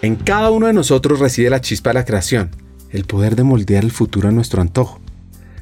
En 0.00 0.14
cada 0.14 0.50
uno 0.50 0.68
de 0.68 0.72
nosotros 0.72 1.18
reside 1.18 1.50
la 1.50 1.60
chispa 1.60 1.90
de 1.90 1.94
la 1.94 2.04
creación, 2.04 2.50
el 2.90 3.04
poder 3.04 3.34
de 3.34 3.42
moldear 3.42 3.82
el 3.82 3.90
futuro 3.90 4.28
a 4.28 4.32
nuestro 4.32 4.62
antojo. 4.62 5.00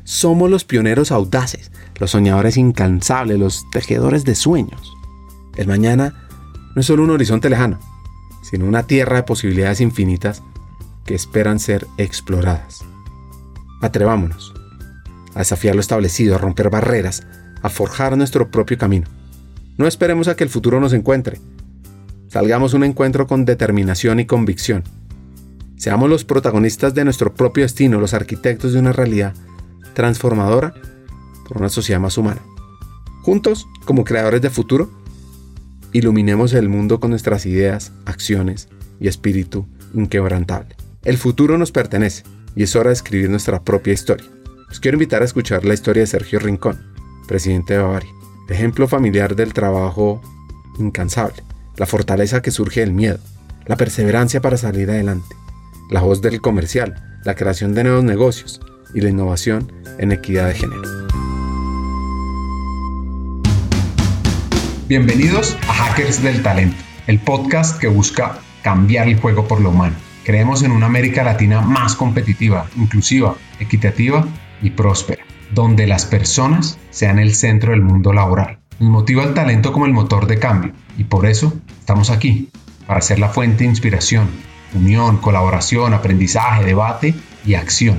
Somos 0.04 0.50
los 0.50 0.64
pioneros 0.64 1.10
audaces, 1.10 1.72
los 1.98 2.10
soñadores 2.10 2.56
incansables, 2.56 3.38
los 3.38 3.64
tejedores 3.70 4.24
de 4.24 4.34
sueños. 4.34 4.92
El 5.56 5.69
mañana 5.69 6.28
no 6.74 6.80
es 6.80 6.87
solo 6.87 7.02
un 7.02 7.10
horizonte 7.10 7.48
lejano, 7.48 7.80
sino 8.42 8.66
una 8.66 8.83
tierra 8.83 9.16
de 9.16 9.22
posibilidades 9.22 9.80
infinitas 9.80 10.42
que 11.06 11.14
esperan 11.14 11.58
ser 11.58 11.87
exploradas. 11.96 12.84
Atrevámonos 13.80 14.53
a 15.34 15.40
desafiar 15.40 15.74
lo 15.74 15.82
establecido, 15.82 16.34
a 16.34 16.38
romper 16.38 16.70
barreras, 16.70 17.27
a 17.62 17.68
forjar 17.68 18.16
nuestro 18.16 18.50
propio 18.50 18.78
camino. 18.78 19.06
No 19.77 19.87
esperemos 19.87 20.28
a 20.28 20.37
que 20.37 20.45
el 20.45 20.50
futuro 20.50 20.80
nos 20.80 20.95
encuentre. 20.95 21.39
Salgamos 22.37 22.75
un 22.75 22.85
encuentro 22.85 23.27
con 23.27 23.47
determinación 23.47 24.21
y 24.21 24.27
convicción. 24.27 24.85
Seamos 25.79 26.11
los 26.11 26.27
protagonistas 26.27 26.93
de 26.93 27.03
nuestro 27.03 27.33
propio 27.33 27.65
destino, 27.65 27.99
los 27.99 28.12
arquitectos 28.12 28.75
de 28.75 28.79
una 28.79 28.93
realidad 28.93 29.33
transformadora 29.95 30.75
por 31.49 31.57
una 31.57 31.71
sociedad 31.71 31.99
más 31.99 32.19
humana. 32.19 32.43
Juntos, 33.23 33.67
como 33.87 34.05
creadores 34.05 34.43
de 34.43 34.51
futuro, 34.51 34.91
iluminemos 35.95 36.53
el 36.53 36.69
mundo 36.69 37.01
con 37.01 37.09
nuestras 37.09 37.47
ideas, 37.47 37.93
acciones 38.05 38.69
y 39.01 39.09
espíritu 39.09 39.67
inquebrantable. 39.95 40.77
El 41.05 41.17
futuro 41.17 41.57
nos 41.57 41.73
pertenece 41.73 42.25
y 42.55 42.65
es 42.65 42.77
hora 42.77 42.91
de 42.91 42.97
escribir 42.97 43.31
nuestra 43.31 43.62
propia 43.62 43.95
historia. 43.95 44.27
Os 44.71 44.79
quiero 44.79 44.97
invitar 44.97 45.23
a 45.23 45.25
escuchar 45.25 45.65
la 45.65 45.73
historia 45.73 46.03
de 46.03 46.07
Sergio 46.07 46.39
Rincón, 46.39 46.83
presidente 47.27 47.73
de 47.73 47.81
Bavaria, 47.81 48.12
ejemplo 48.51 48.87
familiar 48.87 49.37
del 49.37 49.55
trabajo 49.55 50.21
incansable, 50.78 51.43
la 51.77 51.86
fortaleza 51.86 52.41
que 52.41 52.50
surge 52.50 52.80
del 52.80 52.92
miedo, 52.92 53.19
la 53.66 53.77
perseverancia 53.77 54.41
para 54.41 54.56
salir 54.56 54.91
adelante, 54.91 55.36
la 55.91 56.00
voz 56.00 56.22
del 56.22 56.41
comercial, 56.41 57.20
la 57.24 57.34
creación 57.34 57.74
de 57.74 57.84
nuevos 57.84 58.05
negocios 58.05 58.60
y 58.94 59.00
la 59.02 59.10
innovación 59.10 59.70
en 59.98 60.12
equidad 60.12 60.48
de 60.48 60.54
género. 60.54 60.82
Bienvenidos 64.88 65.56
a 65.69 65.74
Hackers 65.74 66.22
del 66.22 66.42
Talento, 66.42 66.77
el 67.08 67.19
podcast 67.19 67.78
que 67.78 67.88
busca 67.88 68.38
cambiar 68.62 69.08
el 69.08 69.20
juego 69.20 69.47
por 69.47 69.60
lo 69.60 69.70
humano. 69.70 69.97
Creemos 70.24 70.62
en 70.62 70.72
una 70.72 70.86
América 70.86 71.24
Latina 71.24 71.60
más 71.60 71.94
competitiva, 71.94 72.66
inclusiva, 72.77 73.36
equitativa 73.60 74.27
y 74.62 74.70
próspera, 74.70 75.24
donde 75.52 75.86
las 75.86 76.06
personas 76.06 76.78
sean 76.91 77.19
el 77.19 77.34
centro 77.34 77.72
del 77.72 77.82
mundo 77.82 78.12
laboral. 78.12 78.60
Nos 78.78 78.91
motiva 78.91 79.24
el 79.24 79.34
talento 79.34 79.72
como 79.72 79.86
el 79.86 79.92
motor 79.92 80.27
de 80.27 80.38
cambio 80.38 80.72
y 80.98 81.04
por 81.04 81.27
eso 81.27 81.52
estamos 81.87 82.11
aquí, 82.11 82.48
para 82.89 83.01
ser 83.01 83.20
la 83.20 83.29
fuente 83.29 83.62
de 83.62 83.70
inspiración, 83.70 84.29
unión, 84.75 85.19
colaboración, 85.19 85.95
aprendizaje, 85.95 86.65
debate 86.65 87.15
y 87.47 87.55
acción 87.55 87.98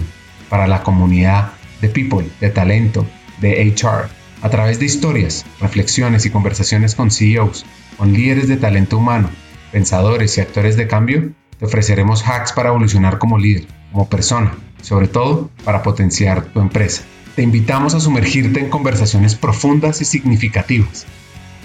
para 0.49 0.67
la 0.67 0.83
comunidad 0.83 1.53
de 1.79 1.87
people, 1.87 2.27
de 2.41 2.49
talento, 2.49 3.07
de 3.39 3.73
HR, 3.73 4.09
a 4.41 4.49
través 4.49 4.79
de 4.79 4.87
historias, 4.87 5.45
reflexiones 5.61 6.25
y 6.25 6.31
conversaciones 6.31 6.95
con 6.95 7.11
CEOs, 7.11 7.65
con 7.97 8.11
líderes 8.11 8.49
de 8.49 8.57
talento 8.57 8.97
humano, 8.97 9.29
pensadores 9.71 10.37
y 10.37 10.41
actores 10.41 10.75
de 10.75 10.87
cambio, 10.87 11.31
te 11.57 11.65
ofreceremos 11.65 12.27
hacks 12.27 12.51
para 12.51 12.67
evolucionar 12.67 13.19
como 13.19 13.39
líder, 13.39 13.67
como 13.93 14.09
persona, 14.09 14.51
sobre 14.81 15.07
todo 15.07 15.49
para 15.63 15.81
potenciar 15.81 16.43
tu 16.47 16.59
empresa. 16.59 17.03
Te 17.37 17.41
invitamos 17.41 17.95
a 17.95 18.01
sumergirte 18.01 18.59
en 18.59 18.69
conversaciones 18.69 19.35
profundas 19.35 20.01
y 20.01 20.05
significativas 20.05 21.05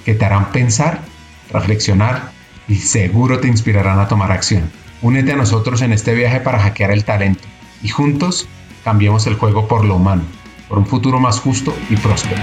que 0.04 0.14
te 0.14 0.24
harán 0.24 0.52
pensar, 0.52 1.02
reflexionar 1.52 2.32
y 2.68 2.76
seguro 2.76 3.40
te 3.40 3.48
inspirarán 3.48 3.98
a 3.98 4.08
tomar 4.08 4.32
acción. 4.32 4.70
Únete 5.02 5.32
a 5.32 5.36
nosotros 5.36 5.82
en 5.82 5.92
este 5.92 6.14
viaje 6.14 6.40
para 6.40 6.58
hackear 6.60 6.90
el 6.90 7.04
talento 7.04 7.42
y 7.82 7.88
juntos 7.88 8.48
cambiemos 8.84 9.26
el 9.26 9.34
juego 9.34 9.68
por 9.68 9.84
lo 9.84 9.96
humano, 9.96 10.22
por 10.68 10.78
un 10.78 10.86
futuro 10.86 11.18
más 11.20 11.40
justo 11.40 11.74
y 11.90 11.96
próspero. 11.96 12.40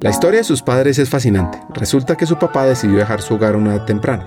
La 0.00 0.10
historia 0.10 0.38
de 0.38 0.44
sus 0.44 0.62
padres 0.62 0.98
es 0.98 1.10
fascinante. 1.10 1.58
Resulta 1.74 2.16
que 2.16 2.24
su 2.24 2.38
papá 2.38 2.64
decidió 2.64 2.98
dejar 2.98 3.20
su 3.20 3.34
hogar 3.34 3.56
una 3.56 3.74
edad 3.74 3.84
temprana, 3.84 4.26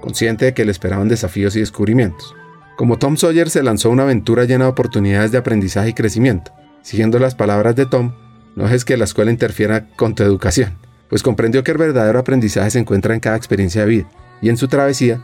consciente 0.00 0.46
de 0.46 0.54
que 0.54 0.64
le 0.64 0.72
esperaban 0.72 1.08
desafíos 1.08 1.54
y 1.54 1.60
descubrimientos. 1.60 2.34
Como 2.76 2.98
Tom 2.98 3.16
Sawyer 3.16 3.48
se 3.48 3.62
lanzó 3.62 3.88
a 3.88 3.92
una 3.92 4.02
aventura 4.02 4.44
llena 4.44 4.64
de 4.64 4.70
oportunidades 4.70 5.30
de 5.30 5.38
aprendizaje 5.38 5.90
y 5.90 5.94
crecimiento. 5.94 6.52
Siguiendo 6.82 7.20
las 7.20 7.36
palabras 7.36 7.76
de 7.76 7.86
Tom, 7.86 8.12
no 8.56 8.66
es 8.66 8.84
que 8.84 8.96
la 8.96 9.04
escuela 9.04 9.30
interfiera 9.30 9.86
con 9.96 10.16
tu 10.16 10.24
educación, 10.24 10.76
pues 11.12 11.22
comprendió 11.22 11.62
que 11.62 11.72
el 11.72 11.76
verdadero 11.76 12.18
aprendizaje 12.18 12.70
se 12.70 12.78
encuentra 12.78 13.12
en 13.12 13.20
cada 13.20 13.36
experiencia 13.36 13.82
de 13.82 13.86
vida, 13.86 14.08
y 14.40 14.48
en 14.48 14.56
su 14.56 14.66
travesía, 14.66 15.20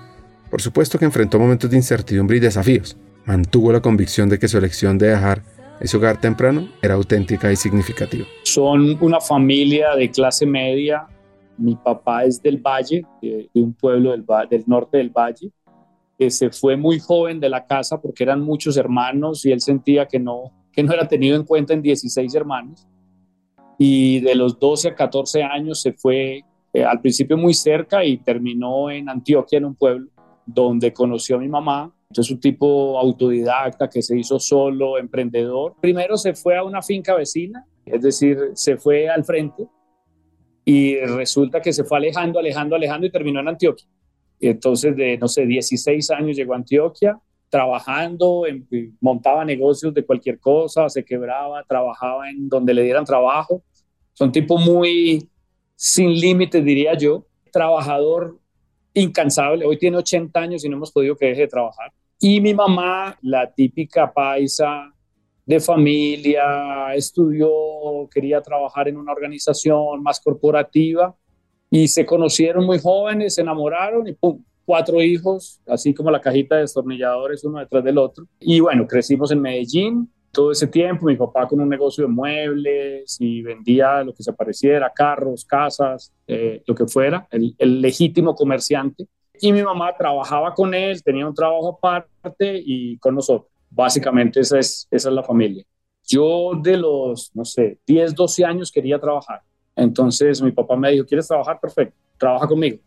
por 0.50 0.60
supuesto 0.60 0.98
que 0.98 1.06
enfrentó 1.06 1.38
momentos 1.38 1.70
de 1.70 1.78
incertidumbre 1.78 2.36
y 2.36 2.40
desafíos, 2.40 2.98
mantuvo 3.24 3.72
la 3.72 3.80
convicción 3.80 4.28
de 4.28 4.38
que 4.38 4.48
su 4.48 4.58
elección 4.58 4.98
de 4.98 5.06
dejar 5.08 5.40
ese 5.80 5.96
hogar 5.96 6.20
temprano 6.20 6.68
era 6.82 6.92
auténtica 6.92 7.50
y 7.50 7.56
significativa. 7.56 8.26
Son 8.42 9.02
una 9.02 9.18
familia 9.18 9.96
de 9.96 10.10
clase 10.10 10.44
media. 10.44 11.06
Mi 11.56 11.74
papá 11.74 12.24
es 12.24 12.42
del 12.42 12.58
Valle, 12.58 13.06
de, 13.22 13.48
un 13.54 13.72
pueblo 13.72 14.10
del, 14.10 14.26
del, 14.50 14.64
norte 14.66 14.98
del 14.98 15.08
Valle, 15.08 15.50
que 16.18 16.30
se 16.30 16.50
fue 16.50 16.76
muy 16.76 16.98
joven 16.98 17.40
de 17.40 17.48
la 17.48 17.64
casa 17.64 17.98
porque 17.98 18.24
eran 18.24 18.42
muchos 18.42 18.76
hermanos 18.76 19.46
y 19.46 19.52
él 19.52 19.62
sentía 19.62 20.04
que 20.04 20.18
no, 20.18 20.52
que 20.70 20.82
no 20.82 20.92
era 20.92 21.08
tenido 21.08 21.34
en 21.34 21.44
cuenta 21.44 21.72
en 21.72 21.80
16 21.80 22.34
hermanos. 22.34 22.86
Y 23.78 24.20
de 24.20 24.34
los 24.34 24.58
12 24.58 24.88
a 24.88 24.94
14 24.94 25.42
años 25.42 25.80
se 25.80 25.92
fue 25.92 26.42
eh, 26.72 26.84
al 26.84 27.00
principio 27.00 27.36
muy 27.36 27.54
cerca 27.54 28.04
y 28.04 28.18
terminó 28.18 28.90
en 28.90 29.08
Antioquia, 29.08 29.58
en 29.58 29.66
un 29.66 29.74
pueblo, 29.76 30.08
donde 30.44 30.92
conoció 30.92 31.36
a 31.36 31.40
mi 31.40 31.48
mamá 31.48 31.94
es 32.16 32.30
un 32.30 32.40
tipo 32.40 32.98
autodidacta 32.98 33.88
que 33.88 34.02
se 34.02 34.18
hizo 34.18 34.38
solo, 34.38 34.98
emprendedor. 34.98 35.74
Primero 35.80 36.16
se 36.16 36.34
fue 36.34 36.56
a 36.56 36.64
una 36.64 36.80
finca 36.82 37.14
vecina, 37.14 37.66
es 37.84 38.02
decir, 38.02 38.38
se 38.54 38.76
fue 38.76 39.08
al 39.08 39.24
frente 39.24 39.66
y 40.64 40.96
resulta 40.96 41.60
que 41.60 41.72
se 41.72 41.84
fue 41.84 41.98
alejando, 41.98 42.38
alejando, 42.38 42.76
alejando 42.76 43.06
y 43.06 43.10
terminó 43.10 43.40
en 43.40 43.48
Antioquia. 43.48 43.86
Y 44.40 44.48
entonces 44.48 44.96
de, 44.96 45.18
no 45.18 45.28
sé, 45.28 45.44
16 45.44 46.10
años 46.10 46.36
llegó 46.36 46.54
a 46.54 46.56
Antioquia, 46.56 47.18
trabajando, 47.50 48.44
montaba 49.00 49.44
negocios 49.44 49.92
de 49.92 50.04
cualquier 50.04 50.38
cosa, 50.38 50.88
se 50.88 51.04
quebraba, 51.04 51.62
trabajaba 51.64 52.30
en 52.30 52.48
donde 52.48 52.74
le 52.74 52.82
dieran 52.82 53.04
trabajo. 53.04 53.62
Son 54.18 54.32
tipo 54.32 54.58
muy 54.58 55.28
sin 55.76 56.10
límites, 56.10 56.64
diría 56.64 56.94
yo, 56.94 57.24
trabajador 57.52 58.36
incansable. 58.92 59.64
Hoy 59.64 59.78
tiene 59.78 59.98
80 59.98 60.40
años 60.40 60.64
y 60.64 60.68
no 60.68 60.74
hemos 60.74 60.90
podido 60.90 61.14
que 61.16 61.26
deje 61.26 61.42
de 61.42 61.46
trabajar. 61.46 61.92
Y 62.18 62.40
mi 62.40 62.52
mamá, 62.52 63.16
la 63.22 63.48
típica 63.48 64.12
paisa 64.12 64.92
de 65.46 65.60
familia, 65.60 66.92
estudió, 66.96 67.48
quería 68.12 68.40
trabajar 68.42 68.88
en 68.88 68.96
una 68.96 69.12
organización 69.12 70.02
más 70.02 70.18
corporativa 70.18 71.14
y 71.70 71.86
se 71.86 72.04
conocieron 72.04 72.66
muy 72.66 72.80
jóvenes, 72.80 73.36
se 73.36 73.42
enamoraron 73.42 74.08
y 74.08 74.14
¡pum! 74.14 74.42
Cuatro 74.64 75.00
hijos, 75.00 75.60
así 75.68 75.94
como 75.94 76.10
la 76.10 76.20
cajita 76.20 76.56
de 76.56 76.62
destornilladores 76.62 77.44
uno 77.44 77.60
detrás 77.60 77.84
del 77.84 77.98
otro. 77.98 78.26
Y 78.40 78.58
bueno, 78.58 78.84
crecimos 78.88 79.30
en 79.30 79.40
Medellín, 79.40 80.12
todo 80.32 80.52
ese 80.52 80.66
tiempo, 80.66 81.06
mi 81.06 81.16
papá 81.16 81.46
con 81.46 81.60
un 81.60 81.68
negocio 81.68 82.04
de 82.04 82.12
muebles 82.12 83.16
y 83.18 83.42
vendía 83.42 84.02
lo 84.04 84.14
que 84.14 84.22
se 84.22 84.32
pareciera, 84.32 84.92
carros, 84.94 85.44
casas, 85.44 86.12
eh, 86.26 86.62
lo 86.66 86.74
que 86.74 86.86
fuera, 86.86 87.26
el, 87.30 87.54
el, 87.58 87.80
legítimo 87.80 88.34
comerciante. 88.34 89.06
Y 89.40 89.52
mi 89.52 89.62
mamá 89.62 89.96
trabajaba 89.96 90.52
con 90.54 90.74
él, 90.74 91.02
tenía 91.02 91.26
un 91.26 91.34
trabajo 91.34 91.78
aparte 91.78 92.60
y 92.64 92.98
con 92.98 93.14
nosotros. 93.14 93.50
Básicamente 93.70 94.40
esa 94.40 94.58
es, 94.58 94.88
esa 94.90 95.08
es 95.08 95.14
la 95.14 95.22
familia. 95.22 95.64
Yo 96.06 96.52
de 96.60 96.76
los, 96.76 97.30
no 97.34 97.44
sé, 97.44 97.78
10, 97.86 98.14
12 98.14 98.44
años 98.44 98.72
quería 98.72 98.98
trabajar. 98.98 99.42
Entonces 99.76 100.42
mi 100.42 100.52
papá 100.52 100.76
me 100.76 100.90
dijo, 100.90 101.06
¿quieres 101.06 101.28
trabajar? 101.28 101.60
Perfecto, 101.60 101.94
trabaja 102.18 102.48
conmigo. 102.48 102.78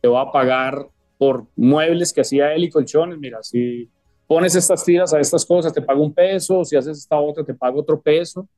Te 0.00 0.08
voy 0.08 0.20
a 0.20 0.30
pagar 0.30 0.88
por 1.18 1.46
muebles 1.56 2.12
que 2.12 2.20
hacía 2.20 2.52
él 2.54 2.64
y 2.64 2.70
colchones. 2.70 3.18
Mira, 3.18 3.42
si 3.42 3.88
pones 4.26 4.54
estas 4.54 4.84
tiras 4.84 5.12
a 5.12 5.20
estas 5.20 5.44
cosas, 5.44 5.72
te 5.72 5.82
pago 5.82 6.02
un 6.02 6.12
peso, 6.12 6.64
si 6.64 6.76
haces 6.76 6.98
esta 6.98 7.18
otra, 7.18 7.44
te 7.44 7.54
pago 7.54 7.80
otro 7.80 8.00
peso. 8.00 8.48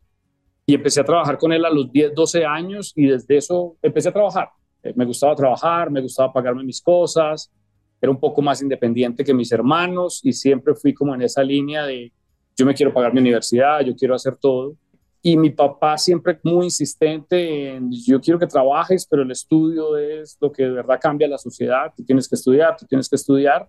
Y 0.64 0.74
empecé 0.74 1.00
a 1.00 1.04
trabajar 1.04 1.38
con 1.38 1.52
él 1.52 1.64
a 1.64 1.70
los 1.70 1.90
10, 1.92 2.14
12 2.14 2.44
años 2.44 2.92
y 2.96 3.06
desde 3.06 3.36
eso 3.36 3.76
empecé 3.82 4.08
a 4.08 4.12
trabajar. 4.12 4.48
Eh, 4.82 4.92
me 4.96 5.04
gustaba 5.04 5.34
trabajar, 5.34 5.90
me 5.90 6.00
gustaba 6.00 6.32
pagarme 6.32 6.64
mis 6.64 6.80
cosas, 6.80 7.52
era 8.00 8.10
un 8.10 8.18
poco 8.18 8.42
más 8.42 8.60
independiente 8.62 9.24
que 9.24 9.32
mis 9.32 9.52
hermanos 9.52 10.20
y 10.22 10.32
siempre 10.32 10.74
fui 10.74 10.92
como 10.92 11.14
en 11.14 11.22
esa 11.22 11.42
línea 11.42 11.86
de 11.86 12.12
yo 12.56 12.66
me 12.66 12.74
quiero 12.74 12.92
pagar 12.92 13.12
mi 13.12 13.20
universidad, 13.20 13.80
yo 13.80 13.94
quiero 13.94 14.14
hacer 14.14 14.36
todo. 14.36 14.74
Y 15.22 15.36
mi 15.36 15.50
papá 15.50 15.98
siempre 15.98 16.38
muy 16.42 16.66
insistente 16.66 17.74
en 17.74 17.90
yo 17.90 18.20
quiero 18.20 18.38
que 18.38 18.46
trabajes, 18.46 19.06
pero 19.06 19.22
el 19.22 19.30
estudio 19.30 19.96
es 19.96 20.36
lo 20.40 20.52
que 20.52 20.62
de 20.62 20.70
verdad 20.70 20.98
cambia 21.00 21.28
la 21.28 21.38
sociedad, 21.38 21.92
tú 21.96 22.04
tienes 22.04 22.28
que 22.28 22.36
estudiar, 22.36 22.76
tú 22.76 22.86
tienes 22.86 23.08
que 23.08 23.16
estudiar. 23.16 23.68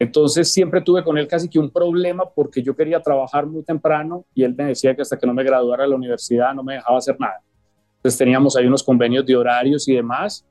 Entonces 0.00 0.50
siempre 0.50 0.80
tuve 0.80 1.04
con 1.04 1.18
él 1.18 1.28
casi 1.28 1.46
que 1.46 1.58
un 1.58 1.70
problema 1.70 2.24
porque 2.34 2.62
yo 2.62 2.74
quería 2.74 3.00
trabajar 3.00 3.44
muy 3.44 3.62
temprano 3.62 4.24
y 4.34 4.42
él 4.42 4.54
me 4.56 4.64
decía 4.64 4.96
que 4.96 5.02
hasta 5.02 5.18
que 5.18 5.26
no 5.26 5.34
me 5.34 5.44
graduara 5.44 5.84
de 5.84 5.90
la 5.90 5.96
universidad 5.96 6.54
no 6.54 6.62
me 6.62 6.74
dejaba 6.74 6.96
hacer 6.96 7.20
nada. 7.20 7.42
Entonces 7.96 8.16
teníamos 8.16 8.56
ahí 8.56 8.66
unos 8.66 8.82
convenios 8.82 9.26
de 9.26 9.36
horarios 9.36 9.86
y 9.88 9.94
demás, 9.94 10.46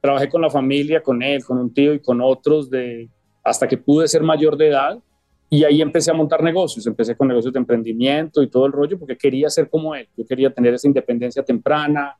trabajé 0.00 0.30
con 0.30 0.40
la 0.40 0.48
familia, 0.48 1.02
con 1.02 1.22
él, 1.22 1.44
con 1.44 1.58
un 1.58 1.72
tío 1.72 1.92
y 1.92 2.00
con 2.00 2.22
otros 2.22 2.70
de 2.70 3.10
hasta 3.42 3.68
que 3.68 3.76
pude 3.76 4.08
ser 4.08 4.22
mayor 4.22 4.56
de 4.56 4.68
edad 4.68 4.98
y 5.50 5.64
ahí 5.64 5.82
empecé 5.82 6.10
a 6.10 6.14
montar 6.14 6.42
negocios, 6.42 6.86
empecé 6.86 7.14
con 7.14 7.28
negocios 7.28 7.52
de 7.52 7.58
emprendimiento 7.58 8.42
y 8.42 8.48
todo 8.48 8.64
el 8.64 8.72
rollo 8.72 8.98
porque 8.98 9.18
quería 9.18 9.50
ser 9.50 9.68
como 9.68 9.94
él, 9.94 10.08
yo 10.16 10.24
quería 10.24 10.48
tener 10.48 10.72
esa 10.72 10.88
independencia 10.88 11.42
temprana, 11.42 12.16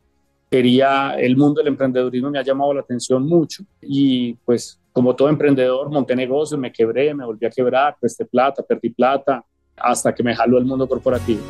quería, 0.50 1.14
el 1.18 1.34
mundo 1.34 1.62
del 1.62 1.68
emprendedurismo 1.68 2.30
me 2.30 2.38
ha 2.38 2.42
llamado 2.42 2.74
la 2.74 2.82
atención 2.82 3.26
mucho 3.26 3.64
y 3.80 4.34
pues 4.44 4.78
como 4.94 5.16
todo 5.16 5.28
emprendedor 5.28 5.90
monté 5.90 6.14
negocios, 6.14 6.58
me 6.58 6.72
quebré, 6.72 7.12
me 7.14 7.24
volví 7.24 7.44
a 7.44 7.50
quebrar, 7.50 7.96
presté 8.00 8.24
plata, 8.24 8.62
perdí 8.62 8.90
plata, 8.90 9.44
hasta 9.76 10.14
que 10.14 10.22
me 10.22 10.36
jaló 10.36 10.56
el 10.56 10.64
mundo 10.64 10.88
corporativo. 10.88 11.40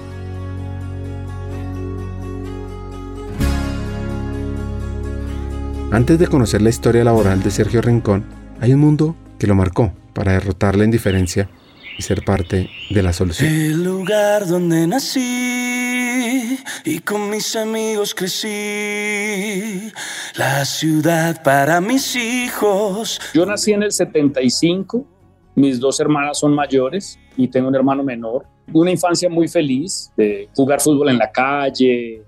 Antes 5.92 6.18
de 6.18 6.26
conocer 6.26 6.62
la 6.62 6.70
historia 6.70 7.04
laboral 7.04 7.42
de 7.42 7.50
Sergio 7.50 7.82
Rincón, 7.82 8.24
hay 8.62 8.72
un 8.72 8.80
mundo 8.80 9.14
que 9.38 9.46
lo 9.46 9.54
marcó 9.54 9.92
para 10.14 10.32
derrotar 10.32 10.74
la 10.74 10.84
indiferencia 10.84 11.50
y 11.96 12.02
ser 12.02 12.24
parte 12.24 12.68
de 12.90 13.02
la 13.02 13.12
solución. 13.12 13.50
El 13.52 13.84
lugar 13.84 14.46
donde 14.46 14.86
nací 14.86 16.58
y 16.84 16.98
con 17.00 17.30
mis 17.30 17.54
amigos 17.56 18.14
crecí, 18.14 19.92
la 20.36 20.64
ciudad 20.64 21.42
para 21.42 21.80
mis 21.80 22.16
hijos. 22.16 23.20
Yo 23.32 23.46
nací 23.46 23.72
en 23.72 23.82
el 23.84 23.92
75, 23.92 25.06
mis 25.54 25.78
dos 25.78 26.00
hermanas 26.00 26.38
son 26.38 26.54
mayores 26.54 27.18
y 27.36 27.48
tengo 27.48 27.68
un 27.68 27.74
hermano 27.74 28.02
menor. 28.02 28.46
Una 28.72 28.90
infancia 28.90 29.28
muy 29.28 29.46
feliz 29.48 30.10
de 30.16 30.48
jugar 30.54 30.80
fútbol 30.80 31.10
en 31.10 31.18
la 31.18 31.30
calle, 31.30 32.22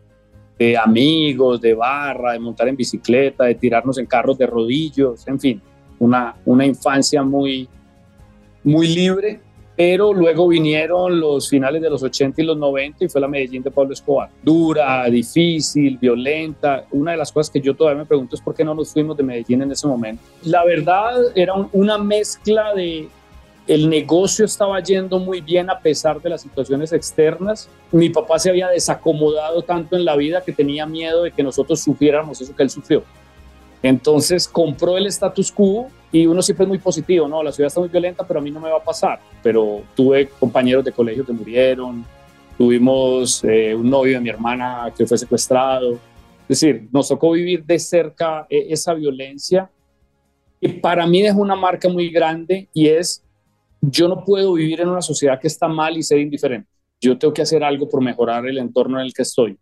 de 0.58 0.76
amigos, 0.76 1.60
de 1.60 1.74
barra, 1.74 2.32
de 2.32 2.38
montar 2.38 2.68
en 2.68 2.76
bicicleta, 2.76 3.44
de 3.44 3.54
tirarnos 3.54 3.98
en 3.98 4.06
carros 4.06 4.38
de 4.38 4.46
rodillos, 4.46 5.26
en 5.28 5.40
fin, 5.40 5.62
una, 5.98 6.34
una 6.44 6.64
infancia 6.64 7.22
muy, 7.22 7.68
muy 8.62 8.88
libre 8.88 9.40
pero 9.76 10.12
luego 10.12 10.48
vinieron 10.48 11.20
los 11.20 11.50
finales 11.50 11.82
de 11.82 11.90
los 11.90 12.02
80 12.02 12.40
y 12.40 12.44
los 12.44 12.56
90 12.56 13.04
y 13.04 13.08
fue 13.08 13.20
la 13.20 13.28
Medellín 13.28 13.62
de 13.62 13.70
Pablo 13.70 13.92
Escobar. 13.92 14.30
Dura, 14.42 15.04
difícil, 15.10 15.98
violenta. 15.98 16.86
Una 16.92 17.12
de 17.12 17.18
las 17.18 17.30
cosas 17.30 17.50
que 17.50 17.60
yo 17.60 17.74
todavía 17.74 18.00
me 18.00 18.06
pregunto 18.06 18.36
es 18.36 18.40
por 18.40 18.54
qué 18.54 18.64
no 18.64 18.74
nos 18.74 18.92
fuimos 18.92 19.16
de 19.16 19.22
Medellín 19.22 19.62
en 19.62 19.72
ese 19.72 19.86
momento. 19.86 20.22
La 20.44 20.64
verdad 20.64 21.14
era 21.34 21.52
una 21.72 21.98
mezcla 21.98 22.72
de 22.74 23.08
el 23.66 23.90
negocio 23.90 24.44
estaba 24.44 24.80
yendo 24.80 25.18
muy 25.18 25.40
bien 25.40 25.68
a 25.68 25.80
pesar 25.80 26.22
de 26.22 26.30
las 26.30 26.42
situaciones 26.42 26.92
externas. 26.92 27.68
Mi 27.90 28.08
papá 28.10 28.38
se 28.38 28.48
había 28.48 28.68
desacomodado 28.68 29.62
tanto 29.62 29.96
en 29.96 30.04
la 30.04 30.16
vida 30.16 30.42
que 30.42 30.52
tenía 30.52 30.86
miedo 30.86 31.24
de 31.24 31.32
que 31.32 31.42
nosotros 31.42 31.80
sufriéramos 31.80 32.40
eso 32.40 32.54
que 32.54 32.62
él 32.62 32.70
sufrió. 32.70 33.02
Entonces 33.86 34.48
compró 34.48 34.96
el 34.96 35.06
status 35.06 35.52
quo 35.52 35.86
y 36.10 36.26
uno 36.26 36.42
siempre 36.42 36.64
es 36.64 36.68
muy 36.68 36.78
positivo, 36.78 37.28
¿no? 37.28 37.40
La 37.40 37.52
ciudad 37.52 37.68
está 37.68 37.78
muy 37.78 37.88
violenta, 37.88 38.26
pero 38.26 38.40
a 38.40 38.42
mí 38.42 38.50
no 38.50 38.58
me 38.58 38.68
va 38.68 38.78
a 38.78 38.82
pasar. 38.82 39.20
Pero 39.44 39.82
tuve 39.94 40.28
compañeros 40.40 40.84
de 40.84 40.90
colegio 40.90 41.24
que 41.24 41.32
murieron, 41.32 42.04
tuvimos 42.58 43.44
eh, 43.44 43.76
un 43.76 43.88
novio 43.88 44.14
de 44.14 44.20
mi 44.20 44.28
hermana 44.28 44.92
que 44.96 45.06
fue 45.06 45.16
secuestrado. 45.16 45.92
Es 46.48 46.60
decir, 46.60 46.88
nos 46.92 47.06
tocó 47.06 47.30
vivir 47.30 47.64
de 47.64 47.78
cerca 47.78 48.44
eh, 48.50 48.66
esa 48.70 48.92
violencia 48.92 49.70
y 50.60 50.66
para 50.66 51.06
mí 51.06 51.22
dejó 51.22 51.40
una 51.40 51.54
marca 51.54 51.88
muy 51.88 52.10
grande 52.10 52.68
y 52.74 52.88
es, 52.88 53.22
yo 53.80 54.08
no 54.08 54.24
puedo 54.24 54.54
vivir 54.54 54.80
en 54.80 54.88
una 54.88 55.02
sociedad 55.02 55.38
que 55.38 55.46
está 55.46 55.68
mal 55.68 55.96
y 55.96 56.02
ser 56.02 56.18
indiferente. 56.18 56.68
Yo 57.00 57.16
tengo 57.16 57.32
que 57.32 57.42
hacer 57.42 57.62
algo 57.62 57.88
por 57.88 58.02
mejorar 58.02 58.48
el 58.48 58.58
entorno 58.58 58.98
en 58.98 59.06
el 59.06 59.14
que 59.14 59.22
estoy, 59.22 59.56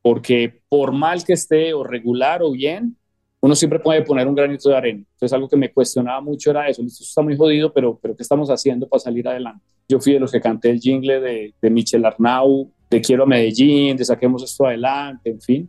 porque 0.00 0.60
por 0.68 0.92
mal 0.92 1.24
que 1.24 1.32
esté 1.32 1.74
o 1.74 1.82
regular 1.82 2.40
o 2.40 2.52
bien, 2.52 2.96
uno 3.44 3.54
siempre 3.54 3.78
puede 3.78 4.00
poner 4.00 4.26
un 4.26 4.34
granito 4.34 4.70
de 4.70 4.76
arena. 4.76 5.04
Entonces 5.12 5.34
algo 5.34 5.50
que 5.50 5.56
me 5.58 5.70
cuestionaba 5.70 6.18
mucho 6.22 6.50
era 6.50 6.66
eso, 6.66 6.80
esto 6.80 7.04
está 7.04 7.20
muy 7.20 7.36
jodido, 7.36 7.70
pero, 7.70 7.98
pero 8.00 8.16
¿qué 8.16 8.22
estamos 8.22 8.48
haciendo 8.48 8.88
para 8.88 9.00
salir 9.00 9.28
adelante? 9.28 9.62
Yo 9.86 10.00
fui 10.00 10.14
de 10.14 10.20
los 10.20 10.32
que 10.32 10.40
canté 10.40 10.70
el 10.70 10.80
jingle 10.80 11.20
de, 11.20 11.54
de 11.60 11.70
Michel 11.70 12.06
Arnau, 12.06 12.70
de 12.88 13.02
Quiero 13.02 13.24
a 13.24 13.26
Medellín, 13.26 13.98
de 13.98 14.04
Saquemos 14.06 14.42
esto 14.42 14.64
adelante, 14.64 15.28
en 15.28 15.42
fin. 15.42 15.68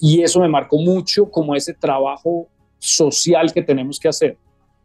Y 0.00 0.20
eso 0.20 0.40
me 0.40 0.48
marcó 0.48 0.78
mucho 0.78 1.30
como 1.30 1.54
ese 1.54 1.74
trabajo 1.74 2.48
social 2.80 3.52
que 3.52 3.62
tenemos 3.62 4.00
que 4.00 4.08
hacer. 4.08 4.36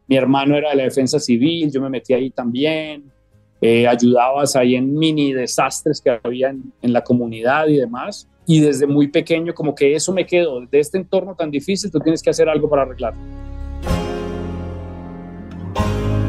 Mi 0.06 0.14
hermano 0.14 0.56
era 0.56 0.70
de 0.70 0.76
la 0.76 0.84
defensa 0.84 1.18
civil, 1.18 1.72
yo 1.72 1.80
me 1.80 1.90
metí 1.90 2.14
ahí 2.14 2.30
también, 2.30 3.10
eh, 3.60 3.88
ayudabas 3.88 4.54
ahí 4.54 4.76
en 4.76 4.94
mini 4.94 5.32
desastres 5.32 6.00
que 6.00 6.20
había 6.22 6.50
en, 6.50 6.72
en 6.82 6.92
la 6.92 7.02
comunidad 7.02 7.66
y 7.66 7.78
demás 7.78 8.28
y 8.48 8.60
desde 8.60 8.86
muy 8.86 9.08
pequeño 9.08 9.54
como 9.54 9.74
que 9.74 9.94
eso 9.94 10.10
me 10.14 10.26
quedó, 10.26 10.58
de 10.62 10.80
este 10.80 10.96
entorno 10.96 11.34
tan 11.34 11.50
difícil 11.50 11.90
tú 11.90 12.00
tienes 12.00 12.22
que 12.22 12.30
hacer 12.30 12.48
algo 12.48 12.68
para 12.70 12.82
arreglarlo. 12.82 13.20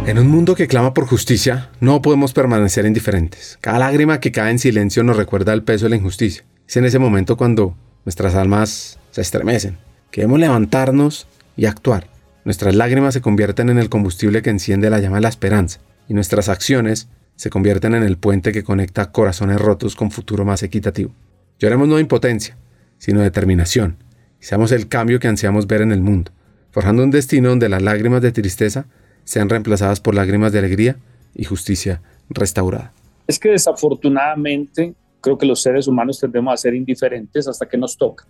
En 0.05 0.19
un 0.19 0.27
mundo 0.27 0.53
que 0.53 0.67
clama 0.67 0.93
por 0.93 1.07
justicia, 1.07 1.69
no 1.79 2.01
podemos 2.01 2.33
permanecer 2.33 2.85
indiferentes. 2.85 3.57
Cada 3.61 3.79
lágrima 3.79 4.19
que 4.19 4.33
cae 4.33 4.51
en 4.51 4.59
silencio 4.59 5.01
nos 5.03 5.15
recuerda 5.15 5.53
el 5.53 5.63
peso 5.63 5.85
de 5.85 5.91
la 5.91 5.95
injusticia. 5.95 6.43
Es 6.67 6.75
en 6.75 6.83
ese 6.83 6.99
momento 6.99 7.37
cuando 7.37 7.75
nuestras 8.03 8.35
almas 8.35 8.99
se 9.11 9.21
estremecen. 9.21 9.77
Queremos 10.11 10.39
levantarnos 10.39 11.25
y 11.55 11.67
actuar. 11.67 12.07
Nuestras 12.43 12.75
lágrimas 12.75 13.13
se 13.13 13.21
convierten 13.21 13.69
en 13.69 13.77
el 13.77 13.89
combustible 13.89 14.41
que 14.41 14.49
enciende 14.49 14.89
la 14.89 14.99
llama 14.99 15.17
de 15.17 15.21
la 15.21 15.29
esperanza 15.29 15.79
y 16.09 16.13
nuestras 16.13 16.49
acciones 16.49 17.07
se 17.37 17.49
convierten 17.49 17.95
en 17.95 18.03
el 18.03 18.17
puente 18.17 18.51
que 18.51 18.65
conecta 18.65 19.13
corazones 19.13 19.61
rotos 19.61 19.95
con 19.95 20.11
futuro 20.11 20.43
más 20.43 20.63
equitativo. 20.63 21.13
Lloremos 21.59 21.89
no 21.89 21.95
de 21.95 22.01
impotencia, 22.01 22.57
sino 22.97 23.19
de 23.19 23.25
determinación, 23.25 23.97
y 24.39 24.45
seamos 24.45 24.71
el 24.71 24.87
cambio 24.87 25.19
que 25.19 25.27
ansiamos 25.27 25.67
ver 25.67 25.81
en 25.81 25.91
el 25.91 25.99
mundo, 25.99 26.31
forjando 26.71 27.03
un 27.03 27.11
destino 27.11 27.49
donde 27.49 27.67
las 27.67 27.81
lágrimas 27.81 28.21
de 28.21 28.31
tristeza 28.31 28.85
sean 29.25 29.49
reemplazadas 29.49 29.99
por 29.99 30.15
lágrimas 30.15 30.53
de 30.53 30.59
alegría 30.59 30.95
y 31.35 31.43
justicia 31.43 32.01
restaurada. 32.29 32.93
Es 33.27 33.37
que 33.37 33.49
desafortunadamente 33.49 34.95
creo 35.19 35.37
que 35.37 35.45
los 35.45 35.61
seres 35.61 35.85
humanos 35.87 36.17
tendemos 36.17 36.53
a 36.53 36.57
ser 36.57 36.73
indiferentes 36.73 37.45
hasta 37.47 37.67
que 37.67 37.77
nos 37.77 37.97
toca. 37.97 38.25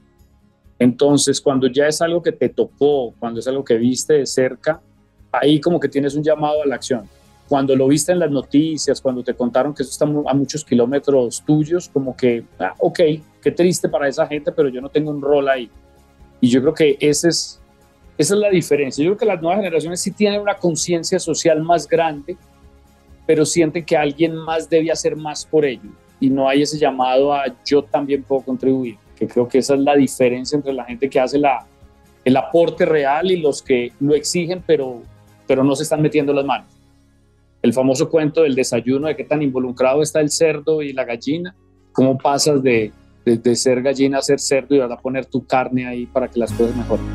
Entonces, 0.79 1.39
cuando 1.39 1.67
ya 1.67 1.87
es 1.87 2.01
algo 2.01 2.23
que 2.23 2.31
te 2.31 2.49
tocó, 2.49 3.13
cuando 3.19 3.41
es 3.41 3.47
algo 3.47 3.63
que 3.63 3.77
viste 3.77 4.13
de 4.13 4.25
cerca, 4.25 4.81
ahí 5.31 5.61
como 5.61 5.79
que 5.79 5.87
tienes 5.87 6.15
un 6.15 6.23
llamado 6.23 6.63
a 6.63 6.65
la 6.65 6.75
acción 6.75 7.07
cuando 7.49 7.75
lo 7.75 7.87
viste 7.87 8.11
en 8.11 8.19
las 8.19 8.29
noticias, 8.29 9.01
cuando 9.01 9.23
te 9.23 9.33
contaron 9.33 9.73
que 9.73 9.81
eso 9.81 9.91
está 9.91 10.05
a 10.05 10.33
muchos 10.35 10.63
kilómetros 10.63 11.43
tuyos, 11.43 11.89
como 11.89 12.15
que, 12.15 12.45
ah, 12.59 12.75
ok, 12.77 12.99
qué 13.41 13.51
triste 13.51 13.89
para 13.89 14.07
esa 14.07 14.27
gente, 14.27 14.51
pero 14.51 14.69
yo 14.69 14.79
no 14.79 14.89
tengo 14.89 15.09
un 15.09 15.19
rol 15.19 15.49
ahí. 15.49 15.67
Y 16.39 16.47
yo 16.47 16.61
creo 16.61 16.75
que 16.75 16.95
ese 16.99 17.29
es, 17.29 17.59
esa 18.19 18.35
es 18.35 18.39
la 18.39 18.51
diferencia. 18.51 19.03
Yo 19.03 19.11
creo 19.11 19.17
que 19.17 19.25
las 19.25 19.41
nuevas 19.41 19.61
generaciones 19.61 19.99
sí 19.99 20.11
tienen 20.11 20.41
una 20.41 20.57
conciencia 20.57 21.17
social 21.17 21.63
más 21.63 21.87
grande, 21.87 22.37
pero 23.25 23.43
sienten 23.45 23.83
que 23.83 23.97
alguien 23.97 24.35
más 24.35 24.69
debe 24.69 24.91
hacer 24.91 25.15
más 25.15 25.43
por 25.43 25.65
ello. 25.65 25.89
Y 26.19 26.29
no 26.29 26.47
hay 26.47 26.61
ese 26.61 26.77
llamado 26.77 27.33
a 27.33 27.45
yo 27.65 27.81
también 27.81 28.21
puedo 28.21 28.43
contribuir, 28.43 28.97
que 29.15 29.27
creo 29.27 29.47
que 29.47 29.57
esa 29.57 29.73
es 29.73 29.79
la 29.79 29.95
diferencia 29.95 30.55
entre 30.55 30.73
la 30.73 30.85
gente 30.85 31.09
que 31.09 31.19
hace 31.19 31.39
la, 31.39 31.65
el 32.23 32.37
aporte 32.37 32.85
real 32.85 33.31
y 33.31 33.37
los 33.37 33.63
que 33.63 33.91
lo 33.99 34.13
exigen, 34.13 34.63
pero, 34.67 35.01
pero 35.47 35.63
no 35.63 35.75
se 35.75 35.81
están 35.81 36.03
metiendo 36.03 36.31
las 36.31 36.45
manos 36.45 36.78
el 37.61 37.73
famoso 37.73 38.09
cuento 38.09 38.43
del 38.43 38.55
desayuno, 38.55 39.07
de 39.07 39.15
qué 39.15 39.23
tan 39.23 39.41
involucrado 39.41 40.01
está 40.01 40.21
el 40.21 40.29
cerdo 40.29 40.81
y 40.81 40.93
la 40.93 41.03
gallina, 41.03 41.55
cómo 41.91 42.17
pasas 42.17 42.63
de, 42.63 42.93
de, 43.25 43.55
ser 43.55 43.81
gallina 43.81 44.19
a 44.19 44.21
ser 44.21 44.39
cerdo 44.39 44.75
y 44.75 44.79
vas 44.79 44.91
a 44.91 44.97
poner 44.97 45.25
tu 45.25 45.45
carne 45.45 45.85
ahí 45.85 46.05
para 46.05 46.29
que 46.29 46.39
las 46.39 46.51
cosas 46.53 46.75
mejoren. 46.75 47.05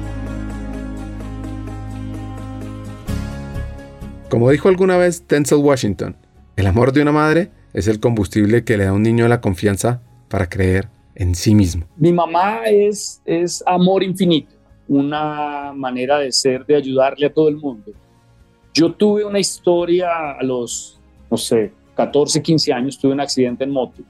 Como 4.29 4.51
dijo 4.51 4.69
alguna 4.69 4.97
vez 4.97 5.27
Denzel 5.27 5.59
Washington, 5.59 6.17
el 6.57 6.67
amor 6.67 6.93
de 6.93 7.03
una 7.03 7.13
madre 7.13 7.51
es 7.73 7.89
el 7.89 8.01
combustible 8.01 8.65
que 8.65 8.77
le 8.77 8.85
da 8.85 8.91
a 8.91 8.93
un 8.93 9.03
niño 9.03 9.27
la 9.29 9.41
confianza 9.41 10.03
para 10.29 10.49
creer 10.49 10.89
en 11.15 11.35
sí 11.35 11.55
mismo. 11.55 11.87
Mi 11.97 12.13
mamá 12.13 12.65
es, 12.67 13.23
es 13.25 13.63
amor 13.67 14.03
infinito, 14.03 14.55
una 14.89 15.73
manera 15.73 16.19
de 16.19 16.33
ser, 16.33 16.67
de 16.67 16.77
ayudarle 16.77 17.27
a 17.27 17.33
todo 17.33 17.49
el 17.49 17.57
mundo 17.57 17.93
yo 18.75 18.93
tuve 18.93 19.25
una 19.25 19.38
historia 19.38 20.33
a 20.33 20.43
los, 20.43 20.99
no 21.31 21.37
sé, 21.37 21.73
14, 21.95 22.43
15 22.43 22.73
años, 22.73 22.99
tuve 22.99 23.12
un 23.12 23.21
accidente 23.21 23.62
en 23.64 23.71
moto, 23.71 24.02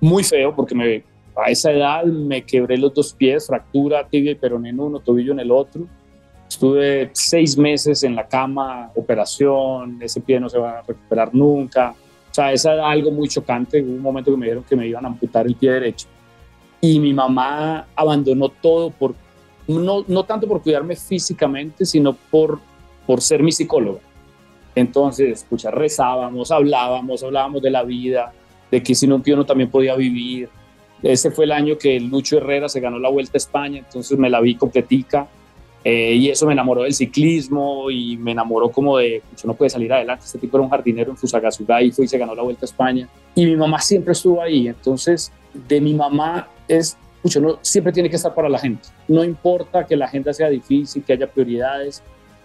muy 0.00 0.22
feo 0.22 0.54
porque 0.54 0.74
me, 0.74 1.04
a 1.36 1.50
esa 1.50 1.72
edad 1.72 2.04
me 2.04 2.42
quebré 2.42 2.78
los 2.78 2.94
dos 2.94 3.12
pies, 3.12 3.48
fractura 3.48 4.06
tibia 4.06 4.30
y 4.30 4.34
peroné 4.36 4.70
en 4.70 4.80
uno, 4.80 5.00
tobillo 5.00 5.32
en 5.32 5.40
el 5.40 5.50
otro. 5.50 5.86
Estuve 6.48 7.10
seis 7.12 7.56
meses 7.56 8.02
en 8.02 8.14
la 8.14 8.26
cama, 8.28 8.90
operación, 8.94 9.98
ese 10.00 10.20
pie 10.20 10.38
no 10.38 10.48
se 10.48 10.58
va 10.58 10.78
a 10.78 10.82
recuperar 10.82 11.34
nunca. 11.34 11.94
O 12.30 12.34
sea, 12.34 12.52
esa 12.52 12.74
era 12.74 12.90
algo 12.90 13.10
muy 13.10 13.28
chocante. 13.28 13.82
Hubo 13.82 13.92
un 13.92 14.02
momento 14.02 14.30
que 14.30 14.36
me 14.36 14.46
dijeron 14.46 14.64
que 14.64 14.76
me 14.76 14.86
iban 14.86 15.04
a 15.04 15.08
amputar 15.08 15.46
el 15.46 15.54
pie 15.54 15.72
derecho. 15.72 16.06
Y 16.80 17.00
mi 17.00 17.14
mamá 17.14 17.86
abandonó 17.96 18.50
todo 18.50 18.90
por, 18.90 19.14
no, 19.66 20.04
no 20.06 20.24
tanto 20.24 20.46
por 20.46 20.62
cuidarme 20.62 20.94
físicamente, 20.94 21.86
sino 21.86 22.12
por, 22.12 22.60
por 23.06 23.22
ser 23.22 23.42
mi 23.42 23.52
psicóloga. 23.52 24.00
Entonces, 24.74 25.42
escucha, 25.42 25.70
rezábamos, 25.70 26.50
hablábamos, 26.50 27.22
hablábamos 27.22 27.62
de 27.62 27.70
la 27.70 27.82
vida, 27.82 28.32
de 28.70 28.82
que 28.82 28.94
sin 28.94 29.12
un 29.12 29.22
tío 29.22 29.34
uno 29.34 29.44
también 29.44 29.70
podía 29.70 29.94
vivir. 29.96 30.48
Ese 31.02 31.30
fue 31.30 31.44
el 31.44 31.52
año 31.52 31.76
que 31.76 31.98
Lucho 32.00 32.38
Herrera 32.38 32.68
se 32.68 32.80
ganó 32.80 32.98
la 32.98 33.08
Vuelta 33.08 33.32
a 33.34 33.38
España, 33.38 33.78
entonces 33.78 34.18
me 34.18 34.30
la 34.30 34.40
vi 34.40 34.54
completica. 34.54 35.28
Eh, 35.84 36.14
y 36.14 36.30
eso 36.30 36.46
me 36.46 36.52
enamoró 36.52 36.84
del 36.84 36.94
ciclismo 36.94 37.90
y 37.90 38.16
me 38.16 38.30
enamoró 38.30 38.70
como 38.70 38.98
de, 38.98 39.20
yo 39.36 39.48
no 39.48 39.54
puede 39.54 39.68
salir 39.68 39.92
adelante. 39.92 40.24
Este 40.24 40.38
tipo 40.38 40.56
era 40.56 40.64
un 40.64 40.70
jardinero 40.70 41.10
en 41.10 41.16
Fusagasugá 41.16 41.82
y 41.82 41.90
fue 41.90 42.04
y 42.04 42.08
se 42.08 42.18
ganó 42.18 42.34
la 42.34 42.42
Vuelta 42.42 42.64
a 42.64 42.66
España. 42.66 43.08
Y 43.34 43.44
mi 43.44 43.56
mamá 43.56 43.80
siempre 43.80 44.12
estuvo 44.12 44.40
ahí. 44.40 44.68
Entonces, 44.68 45.32
de 45.52 45.80
mi 45.80 45.92
mamá 45.92 46.48
es, 46.68 46.96
mucho 47.22 47.40
no, 47.40 47.58
siempre 47.62 47.92
tiene 47.92 48.08
que 48.08 48.16
estar 48.16 48.32
para 48.32 48.48
la 48.48 48.58
gente. 48.58 48.88
No 49.08 49.24
importa 49.24 49.84
que 49.84 49.96
la 49.96 50.04
agenda 50.04 50.32
sea 50.32 50.48
difícil, 50.48 51.02
que 51.02 51.14
haya 51.14 51.26
prioridades. 51.26 52.02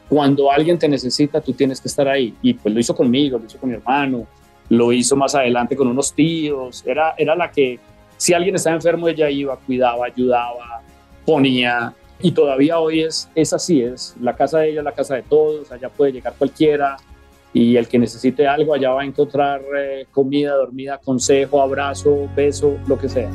Cuando 0.10 0.52
alguien 0.52 0.80
te 0.80 0.88
necesita, 0.88 1.42
tú 1.42 1.54
tienes 1.54 1.82
que 1.82 1.88
estar 1.88 2.08
ahí. 2.08 2.34
Y 2.42 2.54
pues 2.54 2.74
lo 2.74 2.80
hizo 2.80 2.96
conmigo, 2.96 3.38
lo 3.38 3.46
hizo 3.46 3.58
con 3.58 3.70
mi 3.70 3.76
hermano, 3.76 4.26
lo 4.70 4.92
hizo 4.94 5.16
más 5.16 5.36
adelante 5.36 5.76
con 5.76 5.88
unos 5.88 6.14
tíos. 6.14 6.84
Era, 6.86 7.14
era 7.18 7.36
la 7.36 7.52
que, 7.52 7.80
si 8.16 8.34
alguien 8.34 8.56
estaba 8.56 8.76
enfermo, 8.76 9.08
ella 9.08 9.30
iba, 9.30 9.58
cuidaba, 9.58 10.06
ayudaba, 10.06 10.82
ponía 11.26 11.94
y 12.20 12.32
todavía 12.32 12.80
hoy 12.80 13.04
es, 13.04 13.30
es 13.36 13.54
así, 13.54 13.82
es 13.82 14.16
la 14.20 14.36
casa 14.36 14.60
de 14.60 14.72
ella, 14.72 14.82
la 14.82 14.94
casa 14.94 15.16
de 15.16 15.24
todos, 15.24 15.72
allá 15.72 15.90
puede 15.90 16.14
llegar 16.14 16.34
cualquiera 16.38 16.98
y 17.54 17.76
el 17.76 17.88
que 17.88 18.00
necesite 18.00 18.48
algo 18.48 18.74
allá 18.74 18.92
va 18.92 19.02
a 19.02 19.06
encontrar 19.06 19.62
eh, 19.78 20.08
comida, 20.12 20.56
dormida, 20.56 21.00
consejo, 21.04 21.62
abrazo, 21.62 22.28
beso, 22.36 22.78
lo 22.88 22.98
que 22.98 23.10
sea. 23.10 23.30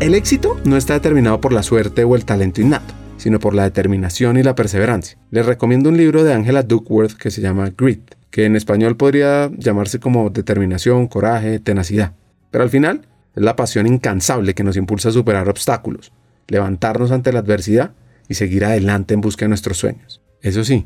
El 0.00 0.14
éxito 0.14 0.56
no 0.64 0.76
está 0.76 0.94
determinado 0.94 1.40
por 1.40 1.52
la 1.52 1.62
suerte 1.62 2.04
o 2.04 2.16
el 2.16 2.24
talento 2.24 2.60
innato, 2.60 2.92
sino 3.24 3.40
por 3.40 3.54
la 3.54 3.62
determinación 3.62 4.36
y 4.36 4.42
la 4.42 4.54
perseverancia. 4.54 5.16
Les 5.30 5.46
recomiendo 5.46 5.88
un 5.88 5.96
libro 5.96 6.24
de 6.24 6.34
Angela 6.34 6.62
Duckworth 6.62 7.14
que 7.14 7.30
se 7.30 7.40
llama 7.40 7.72
Grit, 7.74 8.16
que 8.30 8.44
en 8.44 8.54
español 8.54 8.98
podría 8.98 9.50
llamarse 9.56 9.98
como 9.98 10.28
determinación, 10.28 11.06
coraje, 11.06 11.58
tenacidad. 11.58 12.12
Pero 12.50 12.64
al 12.64 12.68
final 12.68 13.06
es 13.34 13.42
la 13.42 13.56
pasión 13.56 13.86
incansable 13.86 14.52
que 14.52 14.62
nos 14.62 14.76
impulsa 14.76 15.08
a 15.08 15.12
superar 15.12 15.48
obstáculos, 15.48 16.12
levantarnos 16.48 17.12
ante 17.12 17.32
la 17.32 17.38
adversidad 17.38 17.92
y 18.28 18.34
seguir 18.34 18.66
adelante 18.66 19.14
en 19.14 19.22
busca 19.22 19.46
de 19.46 19.48
nuestros 19.48 19.78
sueños. 19.78 20.20
Eso 20.42 20.62
sí, 20.62 20.84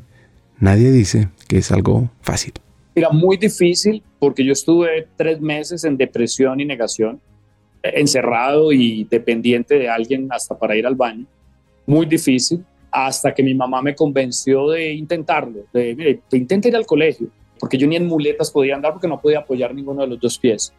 nadie 0.61 0.93
dice 0.93 1.31
que 1.49 1.59
es 1.59 1.73
algo 1.73 2.09
fácil. 2.21 2.53
Era 2.95 3.11
muy 3.11 3.37
difícil 3.37 4.01
porque 4.21 4.45
yo 4.45 4.53
estuve 4.53 5.09
tres 5.17 5.41
meses 5.41 5.83
en 5.83 5.97
depresión 5.97 6.61
y 6.61 6.65
negación, 6.65 7.21
encerrado 7.83 8.71
y 8.71 9.09
dependiente 9.11 9.77
de 9.77 9.89
alguien 9.89 10.29
hasta 10.31 10.57
para 10.57 10.77
ir 10.77 10.87
al 10.87 10.95
baño. 10.95 11.27
Muy 11.89 12.05
difícil, 12.05 12.63
hasta 12.91 13.33
que 13.33 13.43
mi 13.43 13.55
mamá 13.55 13.81
me 13.81 13.95
convenció 13.95 14.69
de 14.69 14.93
intentarlo, 14.93 15.61
de, 15.73 15.95
mire, 15.95 16.21
te 16.29 16.37
intenta 16.37 16.69
ir 16.69 16.77
al 16.77 16.85
colegio, 16.85 17.29
porque 17.59 17.79
yo 17.79 17.87
ni 17.87 17.97
en 17.97 18.07
muletas 18.07 18.51
podía 18.51 18.75
andar 18.75 18.93
porque 18.93 19.09
no 19.09 19.19
podía 19.19 19.39
apoyar 19.39 19.75
ninguno 19.75 20.03
de 20.03 20.09
los 20.09 20.21
dos 20.21 20.39
pies. 20.39 20.71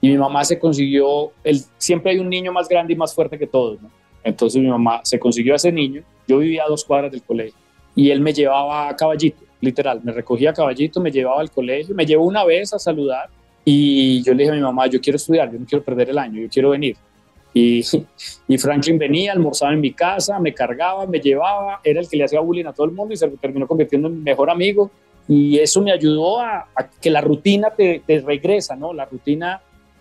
Y 0.00 0.08
mi 0.08 0.16
mamá 0.16 0.42
se 0.44 0.58
consiguió, 0.58 1.32
el, 1.44 1.60
siempre 1.76 2.12
hay 2.12 2.20
un 2.20 2.30
niño 2.30 2.54
más 2.54 2.70
grande 2.70 2.94
y 2.94 2.96
más 2.96 3.14
fuerte 3.14 3.38
que 3.38 3.46
todos. 3.46 3.80
Entonces 4.24 4.62
mi 4.62 4.68
mamá 4.68 5.02
se 5.04 5.20
consiguió 5.20 5.52
a 5.52 5.56
ese 5.56 5.70
niño, 5.70 6.02
yo 6.26 6.38
vivía 6.38 6.64
a 6.64 6.68
dos 6.68 6.86
cuadras 6.86 7.12
del 7.12 7.22
colegio, 7.22 7.60
y 7.94 8.10
él 8.10 8.22
me 8.22 8.32
llevaba 8.32 8.88
a 8.88 8.96
caballito, 8.96 9.44
literal, 9.60 10.00
me 10.02 10.10
recogía 10.10 10.52
a 10.52 10.54
caballito, 10.54 11.02
me 11.02 11.10
llevaba 11.10 11.42
al 11.42 11.50
colegio, 11.50 11.94
me 11.94 12.06
llevó 12.06 12.24
una 12.24 12.46
vez 12.46 12.72
a 12.72 12.78
saludar, 12.78 13.28
y 13.62 14.22
yo 14.22 14.32
le 14.32 14.44
dije 14.44 14.52
a 14.52 14.56
mi 14.56 14.62
mamá, 14.62 14.86
yo 14.86 15.02
quiero 15.02 15.16
estudiar, 15.16 15.52
yo 15.52 15.58
no 15.58 15.66
quiero 15.66 15.84
perder 15.84 16.08
el 16.08 16.16
año, 16.16 16.40
yo 16.40 16.48
quiero 16.48 16.70
venir. 16.70 16.96
Y, 17.52 17.84
y, 18.46 18.58
Franklin 18.58 18.96
venía, 18.98 19.32
almorzaba 19.32 19.72
en 19.72 19.80
mi 19.80 19.92
casa, 19.92 20.38
me 20.38 20.54
cargaba, 20.54 21.04
me 21.06 21.18
llevaba, 21.18 21.80
era 21.82 22.00
el 22.00 22.08
que 22.08 22.16
le 22.16 22.24
hacía 22.24 22.40
bullying 22.40 22.66
a 22.66 22.72
todo 22.72 22.86
el 22.86 22.92
mundo 22.92 23.12
y 23.12 23.16
se 23.16 23.26
terminó 23.28 23.66
convirtiendo 23.66 24.08
en 24.08 24.18
mi 24.18 24.22
mejor 24.22 24.50
amigo. 24.50 24.90
Y 25.26 25.58
eso 25.58 25.82
me 25.82 25.92
ayudó 25.92 26.40
a, 26.40 26.68
a 26.74 26.90
que 27.00 27.10
la 27.10 27.20
rutina 27.20 27.70
te, 27.70 28.02
te, 28.06 28.20
regresa, 28.20 28.76
¿no? 28.76 28.92
La 28.92 29.04
rutina 29.04 29.60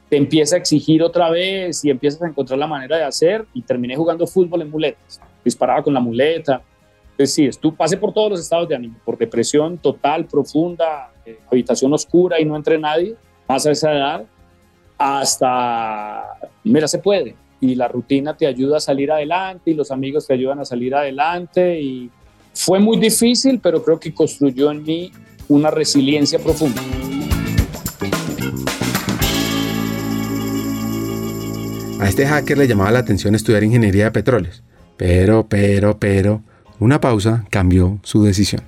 te 0.09 0.17
empieza 0.17 0.55
a 0.55 0.59
exigir 0.59 1.03
otra 1.03 1.29
vez 1.29 1.83
y 1.85 1.89
empiezas 1.89 2.21
a 2.21 2.27
encontrar 2.27 2.57
la 2.59 2.67
manera 2.67 2.97
de 2.97 3.03
hacer 3.03 3.45
y 3.53 3.61
terminé 3.61 3.95
jugando 3.95 4.25
fútbol 4.25 4.61
en 4.61 4.71
muletas, 4.71 5.21
disparaba 5.43 5.83
con 5.83 5.93
la 5.93 5.99
muleta. 5.99 6.61
Es 7.17 7.35
decir, 7.35 7.55
tú 7.57 7.75
pasé 7.75 7.97
por 7.97 8.13
todos 8.13 8.31
los 8.31 8.39
estados 8.39 8.69
de 8.69 8.75
ánimo, 8.75 8.95
por 9.03 9.17
depresión 9.17 9.77
total, 9.77 10.25
profunda, 10.25 11.11
eh, 11.25 11.37
habitación 11.51 11.93
oscura 11.93 12.39
y 12.39 12.45
no 12.45 12.55
entre 12.55 12.77
nadie, 12.77 13.15
más 13.47 13.65
a 13.65 13.71
esa 13.71 13.91
edad, 13.91 14.25
hasta, 14.99 16.25
mira, 16.65 16.87
se 16.87 16.99
puede. 16.99 17.35
Y 17.61 17.75
la 17.75 17.87
rutina 17.87 18.35
te 18.35 18.45
ayuda 18.45 18.77
a 18.77 18.79
salir 18.79 19.11
adelante 19.11 19.71
y 19.71 19.73
los 19.73 19.91
amigos 19.91 20.27
te 20.27 20.33
ayudan 20.33 20.59
a 20.59 20.65
salir 20.65 20.93
adelante 20.93 21.81
y 21.81 22.11
fue 22.53 22.79
muy 22.79 22.97
difícil, 22.97 23.59
pero 23.59 23.83
creo 23.83 23.99
que 23.99 24.13
construyó 24.13 24.69
en 24.71 24.83
mí 24.83 25.11
una 25.47 25.71
resiliencia 25.71 26.37
profunda. 26.37 26.81
A 31.99 32.07
este 32.07 32.25
hacker 32.25 32.57
le 32.57 32.67
llamaba 32.67 32.91
la 32.91 32.99
atención 32.99 33.35
estudiar 33.35 33.63
ingeniería 33.63 34.05
de 34.05 34.11
petróleos. 34.11 34.63
Pero, 34.97 35.47
pero, 35.47 35.97
pero, 35.97 36.41
una 36.79 36.99
pausa 36.99 37.45
cambió 37.49 37.99
su 38.03 38.23
decisión. 38.23 38.61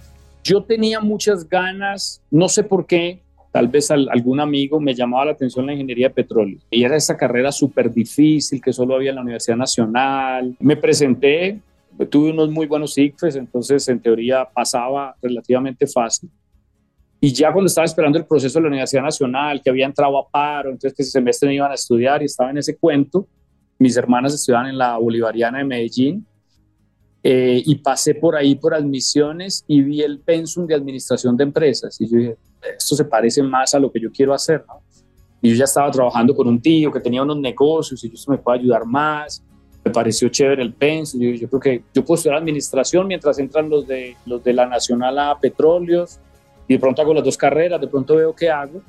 Yo 0.43 0.63
tenía 0.63 1.01
muchas 1.01 1.47
ganas, 1.47 2.21
no 2.31 2.49
sé 2.49 2.63
por 2.63 2.85
qué, 2.85 3.21
tal 3.51 3.67
vez 3.67 3.91
algún 3.91 4.39
amigo 4.39 4.79
me 4.79 4.95
llamaba 4.95 5.25
la 5.25 5.31
atención 5.31 5.65
la 5.65 5.73
ingeniería 5.73 6.07
de 6.07 6.13
petróleo. 6.13 6.57
Y 6.69 6.83
era 6.83 6.95
esa 6.95 7.17
carrera 7.17 7.51
súper 7.51 7.91
difícil 7.91 8.61
que 8.61 8.71
solo 8.71 8.95
había 8.95 9.09
en 9.09 9.17
la 9.17 9.21
Universidad 9.21 9.57
Nacional. 9.57 10.55
Me 10.59 10.77
presenté, 10.77 11.59
tuve 12.09 12.31
unos 12.31 12.49
muy 12.49 12.65
buenos 12.65 12.97
ICFES, 12.97 13.35
entonces 13.35 13.87
en 13.89 13.99
teoría 13.99 14.45
pasaba 14.45 15.15
relativamente 15.21 15.85
fácil. 15.85 16.29
Y 17.19 17.33
ya 17.33 17.51
cuando 17.51 17.67
estaba 17.67 17.85
esperando 17.85 18.17
el 18.17 18.25
proceso 18.25 18.57
de 18.57 18.63
la 18.63 18.69
Universidad 18.69 19.03
Nacional, 19.03 19.61
que 19.61 19.69
había 19.69 19.85
entrado 19.85 20.17
a 20.17 20.27
paro, 20.27 20.69
entonces 20.69 20.93
que 20.95 21.03
ese 21.03 21.11
semestre 21.11 21.49
me 21.49 21.55
iban 21.55 21.71
a 21.71 21.75
estudiar 21.75 22.21
y 22.21 22.25
estaba 22.25 22.49
en 22.49 22.57
ese 22.57 22.77
cuento, 22.77 23.27
mis 23.77 23.95
hermanas 23.97 24.33
estudiaban 24.33 24.67
en 24.67 24.77
la 24.77 24.97
Bolivariana 24.97 25.59
de 25.59 25.65
Medellín, 25.65 26.25
eh, 27.23 27.61
y 27.63 27.75
pasé 27.75 28.15
por 28.15 28.35
ahí 28.35 28.55
por 28.55 28.73
admisiones 28.73 29.63
y 29.67 29.81
vi 29.81 30.01
el 30.01 30.19
pensum 30.19 30.65
de 30.65 30.73
administración 30.73 31.37
de 31.37 31.43
empresas. 31.43 31.99
Y 32.01 32.09
yo 32.09 32.17
dije, 32.17 32.37
esto 32.77 32.95
se 32.95 33.05
parece 33.05 33.43
más 33.43 33.73
a 33.73 33.79
lo 33.79 33.91
que 33.91 33.99
yo 33.99 34.11
quiero 34.11 34.33
hacer, 34.33 34.63
¿no? 34.67 34.81
Y 35.41 35.49
yo 35.49 35.55
ya 35.55 35.63
estaba 35.63 35.89
trabajando 35.89 36.35
con 36.35 36.47
un 36.47 36.61
tío 36.61 36.91
que 36.91 36.99
tenía 36.99 37.23
unos 37.23 37.37
negocios 37.37 38.03
y 38.03 38.09
yo, 38.09 38.13
esto 38.13 38.31
me 38.31 38.37
puede 38.37 38.59
ayudar 38.59 38.85
más. 38.85 39.43
Me 39.83 39.91
pareció 39.91 40.29
chévere 40.29 40.61
el 40.61 40.73
pensum. 40.73 41.19
Yo, 41.19 41.31
yo 41.31 41.49
creo 41.49 41.59
que 41.59 41.83
yo 41.93 42.05
puedo 42.05 42.17
estudiar 42.17 42.37
administración 42.37 43.07
mientras 43.07 43.39
entran 43.39 43.67
los 43.67 43.87
de, 43.87 44.15
los 44.27 44.43
de 44.43 44.53
la 44.53 44.67
Nacional 44.67 45.17
a 45.17 45.39
Petróleos 45.39 46.19
y 46.67 46.75
de 46.75 46.79
pronto 46.79 47.01
hago 47.01 47.13
las 47.13 47.23
dos 47.23 47.37
carreras, 47.37 47.81
de 47.81 47.87
pronto 47.87 48.15
veo 48.15 48.35
qué 48.35 48.51
hago. 48.51 48.81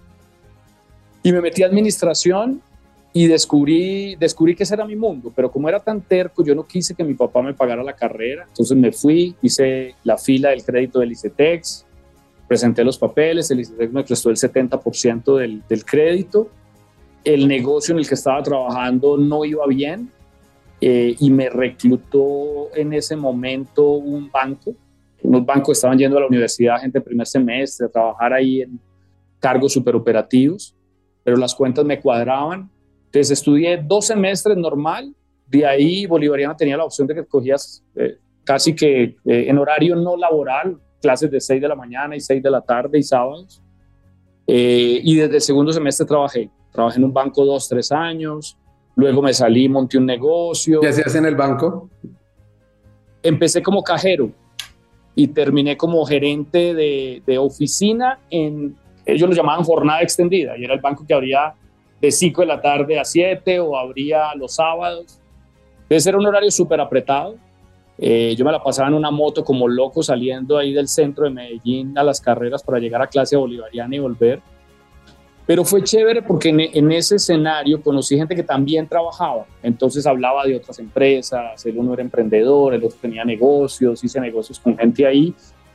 Y 1.22 1.32
me 1.32 1.40
metí 1.40 1.62
a 1.62 1.66
administración 1.66 2.60
y 3.14 3.26
descubrí, 3.26 4.16
descubrí 4.16 4.54
que 4.54 4.62
ese 4.64 4.74
era 4.74 4.84
mi 4.84 4.96
mundo, 4.96 5.32
pero 5.34 5.50
como 5.50 5.68
era 5.68 5.80
tan 5.80 6.00
terco, 6.00 6.44
yo 6.44 6.54
no 6.54 6.66
quise 6.66 6.94
que 6.94 7.04
mi 7.04 7.14
papá 7.14 7.42
me 7.42 7.52
pagara 7.52 7.82
la 7.82 7.92
carrera, 7.92 8.46
entonces 8.48 8.76
me 8.76 8.90
fui, 8.90 9.36
hice 9.42 9.94
la 10.02 10.16
fila 10.16 10.50
del 10.50 10.64
crédito 10.64 10.98
del 11.00 11.12
ICETEX, 11.12 11.84
presenté 12.52 12.84
los 12.84 12.98
papeles, 12.98 13.50
el 13.50 13.60
ICETEX 13.60 13.92
me 13.94 14.04
prestó 14.04 14.28
el 14.28 14.36
70% 14.36 15.38
del, 15.38 15.62
del 15.66 15.86
crédito, 15.86 16.50
el 17.24 17.48
negocio 17.48 17.92
en 17.92 18.00
el 18.00 18.06
que 18.06 18.12
estaba 18.12 18.42
trabajando 18.42 19.16
no 19.16 19.42
iba 19.46 19.66
bien 19.66 20.10
eh, 20.78 21.16
y 21.18 21.30
me 21.30 21.48
reclutó 21.48 22.68
en 22.74 22.92
ese 22.92 23.16
momento 23.16 23.92
un 23.92 24.30
banco. 24.30 24.74
Unos 25.22 25.46
bancos 25.46 25.78
estaban 25.78 25.96
yendo 25.96 26.18
a 26.18 26.20
la 26.20 26.26
universidad, 26.26 26.78
gente 26.78 26.98
de 26.98 27.02
primer 27.02 27.26
semestre, 27.26 27.86
a 27.86 27.88
trabajar 27.88 28.34
ahí 28.34 28.60
en 28.60 28.78
cargos 29.40 29.72
superoperativos, 29.72 30.76
pero 31.24 31.38
las 31.38 31.54
cuentas 31.54 31.86
me 31.86 32.00
cuadraban. 32.02 32.68
Entonces 33.06 33.30
estudié 33.30 33.82
dos 33.82 34.08
semestres 34.08 34.58
normal, 34.58 35.14
de 35.46 35.64
ahí 35.64 36.04
Bolivariana 36.04 36.54
tenía 36.54 36.76
la 36.76 36.84
opción 36.84 37.06
de 37.06 37.14
que 37.14 37.24
cogías 37.24 37.82
eh, 37.96 38.18
casi 38.44 38.74
que 38.74 39.02
eh, 39.04 39.16
en 39.24 39.56
horario 39.56 39.96
no 39.96 40.18
laboral, 40.18 40.78
clases 41.02 41.30
de 41.30 41.40
6 41.40 41.60
de 41.60 41.68
la 41.68 41.74
mañana 41.74 42.16
y 42.16 42.20
6 42.20 42.42
de 42.42 42.50
la 42.50 42.60
tarde 42.62 42.98
y 42.98 43.02
sábados. 43.02 43.60
Eh, 44.46 45.00
y 45.02 45.16
desde 45.16 45.36
el 45.36 45.40
segundo 45.42 45.72
semestre 45.72 46.06
trabajé. 46.06 46.48
Trabajé 46.70 46.98
en 46.98 47.04
un 47.04 47.12
banco 47.12 47.44
dos, 47.44 47.68
tres 47.68 47.92
años. 47.92 48.56
Luego 48.96 49.20
me 49.20 49.34
salí, 49.34 49.68
monté 49.68 49.98
un 49.98 50.06
negocio. 50.06 50.80
¿Qué 50.80 50.88
hacías 50.88 51.14
en 51.14 51.26
el 51.26 51.36
banco? 51.36 51.90
Empecé 53.22 53.62
como 53.62 53.82
cajero 53.82 54.30
y 55.14 55.28
terminé 55.28 55.76
como 55.76 56.04
gerente 56.06 56.74
de, 56.74 57.22
de, 57.26 57.38
oficina 57.38 58.18
en, 58.30 58.76
ellos 59.04 59.28
lo 59.28 59.34
llamaban 59.34 59.64
jornada 59.64 60.00
extendida, 60.00 60.56
y 60.56 60.64
era 60.64 60.74
el 60.74 60.80
banco 60.80 61.04
que 61.06 61.12
abría 61.12 61.54
de 62.00 62.10
5 62.10 62.40
de 62.40 62.46
la 62.46 62.60
tarde 62.60 62.98
a 62.98 63.04
7 63.04 63.60
o 63.60 63.76
abría 63.76 64.34
los 64.34 64.54
sábados. 64.54 65.20
Entonces 65.82 66.06
era 66.06 66.18
un 66.18 66.26
horario 66.26 66.50
súper 66.50 66.80
apretado. 66.80 67.36
Eh, 68.04 68.34
yo 68.36 68.44
me 68.44 68.50
la 68.50 68.60
pasaba 68.60 68.88
en 68.88 68.94
una 68.94 69.12
moto 69.12 69.44
como 69.44 69.68
loco 69.68 70.02
saliendo 70.02 70.58
ahí 70.58 70.72
del 70.72 70.88
centro 70.88 71.22
de 71.22 71.30
Medellín 71.30 71.96
a 71.96 72.02
las 72.02 72.20
carreras 72.20 72.60
para 72.60 72.80
llegar 72.80 73.00
a 73.00 73.06
clase 73.06 73.36
bolivariana 73.36 73.94
y 73.94 74.00
volver. 74.00 74.42
Pero 75.46 75.64
fue 75.64 75.84
chévere 75.84 76.20
porque 76.20 76.48
en, 76.48 76.90
ese 76.90 77.14
escenario 77.14 77.80
conocí 77.80 78.16
gente 78.16 78.34
que 78.34 78.42
también 78.42 78.88
trabajaba. 78.88 79.46
Entonces 79.62 80.04
hablaba 80.04 80.44
de 80.44 80.56
otras 80.56 80.80
empresas, 80.80 81.64
el 81.64 81.78
uno 81.78 81.94
era 81.94 82.02
emprendedor, 82.02 82.74
el 82.74 82.82
otro 82.82 82.98
tenía 83.00 83.24
negocios, 83.24 84.02
hice 84.02 84.20
negocios 84.20 84.58
con 84.58 84.76
gente 84.76 85.06
ahí. 85.06 85.32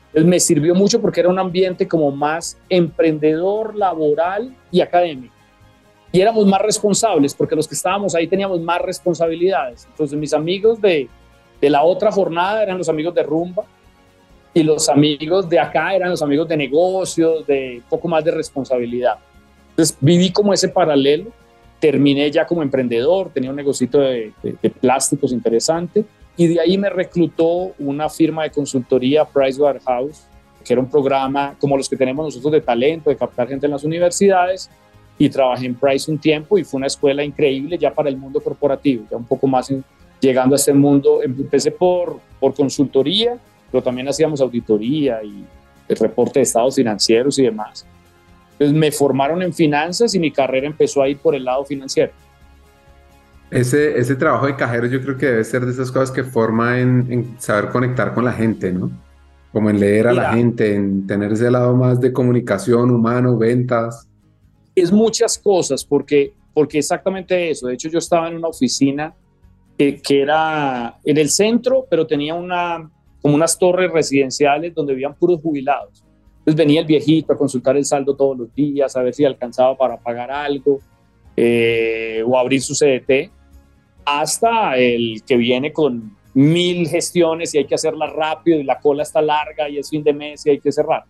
Entonces 0.08 0.26
me 0.26 0.42
sirvió 0.42 0.76
mucho 0.76 1.00
porque 1.00 1.22
era 1.22 1.30
un 1.30 1.40
ambiente 1.40 1.88
como 1.88 2.12
más 2.12 2.58
emprendedor, 2.68 3.74
laboral 3.74 4.54
y 4.70 4.82
académico. 4.82 5.34
Y 6.12 6.20
éramos 6.20 6.46
más 6.46 6.62
responsables 6.62 7.34
porque 7.34 7.56
los 7.56 7.70
que 7.70 7.76
estábamos 7.76 8.16
ahí 8.16 8.28
teníamos 8.28 8.60
más 8.60 8.82
responsabilidades. 8.82 9.88
Entonces 9.90 10.20
mis 10.20 10.34
amigos 10.34 10.82
de, 10.82 11.08
De 11.62 11.70
la 11.70 11.84
otra 11.84 12.12
jornada 12.12 12.64
eran 12.64 12.78
los 12.78 12.90
amigos 12.90 13.14
de 13.16 13.24
rumba 13.24 13.64
y 14.54 14.64
los 14.64 14.90
amigos 14.90 15.48
de 15.50 15.60
acá 15.60 15.94
eran 15.96 16.10
los 16.10 16.22
amigos 16.22 16.48
de 16.48 16.58
negocios, 16.58 17.46
de 17.46 17.82
poco 17.90 18.08
más 18.08 18.24
de 18.24 18.32
responsabilidad. 18.32 19.18
Entonces 19.72 19.98
viví 20.00 20.32
como 20.32 20.54
ese 20.54 20.70
paralelo, 20.70 21.32
terminé 21.80 22.32
ya 22.32 22.46
como 22.46 22.64
emprendedor, 22.64 23.30
tenía 23.32 23.52
un 23.52 23.56
negocio 23.56 23.88
de, 23.88 24.34
plásticos 24.82 25.32
interesante 25.32 26.06
y 26.36 26.48
de 26.48 26.60
ahí 26.60 26.78
me 26.78 26.90
reclutó 26.90 27.74
una 27.78 28.10
firma 28.10 28.44
de 28.44 28.52
consultoría, 28.52 29.26
Pricewaterhouse, 29.26 30.28
que 30.64 30.74
era 30.74 30.82
un 30.82 30.90
programa 30.90 31.56
como 31.60 31.78
los 31.78 31.88
que 31.88 31.96
tenemos 31.96 32.26
nosotros 32.26 32.52
de 32.52 32.62
talento, 32.62 33.10
de 33.10 33.16
captar 33.16 33.48
gente 33.48 33.68
en 33.68 33.72
las 33.72 33.84
universidades, 33.84 34.70
y 35.18 35.30
trabajé 35.30 35.66
en 35.66 35.76
Price 35.76 36.10
un 36.12 36.20
tiempo 36.20 36.58
y 36.58 36.64
fue 36.64 36.78
una 36.78 36.88
escuela 36.88 37.24
increíble 37.24 37.78
ya 37.78 37.94
para 37.94 38.10
el 38.10 38.18
mundo 38.18 38.40
corporativo, 38.40 39.06
ya 39.10 39.18
un 39.18 39.26
poco 39.26 39.48
más 39.48 39.72
llegando 40.20 40.56
a 40.56 40.58
este 40.58 40.74
mundo. 40.74 41.22
Empecé 41.24 41.72
por, 41.72 42.20
por 42.40 42.54
consultoría, 42.54 43.38
pero 43.72 43.84
también 43.84 44.08
hacíamos 44.08 44.42
auditoría 44.42 45.24
y 45.24 45.46
el 45.88 45.98
reporte 45.98 46.40
de 46.40 46.44
estados 46.44 46.76
financieros 46.76 47.40
y 47.40 47.44
demás. 47.44 47.86
Entonces 48.54 48.76
me 48.76 48.92
formaron 48.92 49.42
en 49.42 49.54
finanzas 49.54 50.16
y 50.16 50.20
mi 50.20 50.32
carrera 50.32 50.68
empezó 50.68 51.02
a 51.02 51.10
ir 51.10 51.18
por 51.18 51.36
el 51.36 51.46
lado 51.46 51.64
financiero. 51.66 52.12
Ese, 53.50 53.98
ese 53.98 54.16
trabajo 54.16 54.48
de 54.48 54.56
cajero 54.56 54.88
yo 54.88 55.02
creo 55.02 55.18
que 55.18 55.28
debe 55.28 55.44
ser 55.44 55.66
de 55.66 55.72
esas 55.72 55.92
cosas 55.92 56.12
que 56.12 56.24
forma 56.24 56.80
en, 56.80 57.08
en 57.10 57.40
saber 57.40 57.70
conectar 57.70 58.14
con 58.14 58.26
la 58.26 58.34
gente, 58.34 58.74
¿no? 58.74 58.92
Como 59.54 59.70
en 59.70 59.80
leer 59.80 60.08
a 60.08 60.14
la 60.14 60.34
gente, 60.34 60.76
en 60.76 61.08
tener 61.08 61.32
ese 61.32 61.50
lado 61.50 61.76
más 61.76 62.02
de 62.02 62.12
comunicación 62.12 62.92
humano, 62.92 63.38
ventas. 63.38 64.08
Es 64.76 64.92
muchas 64.92 65.38
cosas, 65.38 65.86
porque, 65.86 66.34
porque 66.54 66.80
exactamente 66.80 67.50
eso. 67.50 67.68
De 67.68 67.76
hecho, 67.76 67.90
yo 67.90 68.00
estaba 68.00 68.28
en 68.28 68.36
una 68.36 68.50
oficina 68.50 69.14
que, 69.78 70.02
era 70.22 70.98
en 71.04 71.18
el 71.18 71.30
centro, 71.30 71.86
pero 71.90 72.08
tenía 72.08 72.34
una, 72.34 72.90
como 73.22 73.36
unas 73.36 73.58
torres 73.58 73.92
residenciales 73.92 74.74
donde 74.74 74.94
vivían 74.94 75.14
puros 75.14 75.40
jubilados. 75.42 76.04
Entonces 76.40 76.56
venía 76.56 76.82
el 76.82 76.88
viejito 76.88 77.34
a 77.34 77.38
consultar 77.38 77.78
el 77.78 77.86
saldo 77.86 78.16
todos 78.16 78.38
los 78.38 78.56
días, 78.56 78.96
a 78.96 79.04
ver 79.04 79.14
si 79.14 79.26
alcanzaba 79.26 79.78
para 79.78 79.98
pagar 79.98 80.32
algo 80.32 80.80
eh, 81.36 82.24
o 82.26 82.38
abrir 82.38 82.62
su 82.62 82.74
CDT, 82.74 83.32
hasta 84.06 84.78
el 84.78 85.22
que 85.28 85.36
viene 85.38 85.72
con 85.74 86.16
mil 86.34 86.88
gestiones 86.88 87.54
y 87.54 87.60
hay 87.60 87.66
que 87.66 87.76
hacerlas 87.76 88.14
rápido 88.14 88.60
y 88.60 88.64
la 88.64 88.80
cola 88.80 89.04
está 89.04 89.22
larga 89.22 89.70
y 89.70 89.78
es 89.78 89.90
fin 89.90 90.04
de 90.04 90.14
mes 90.14 90.46
y 90.46 90.52
hay 90.52 90.60
que 90.60 90.72
cerrar. 90.72 91.04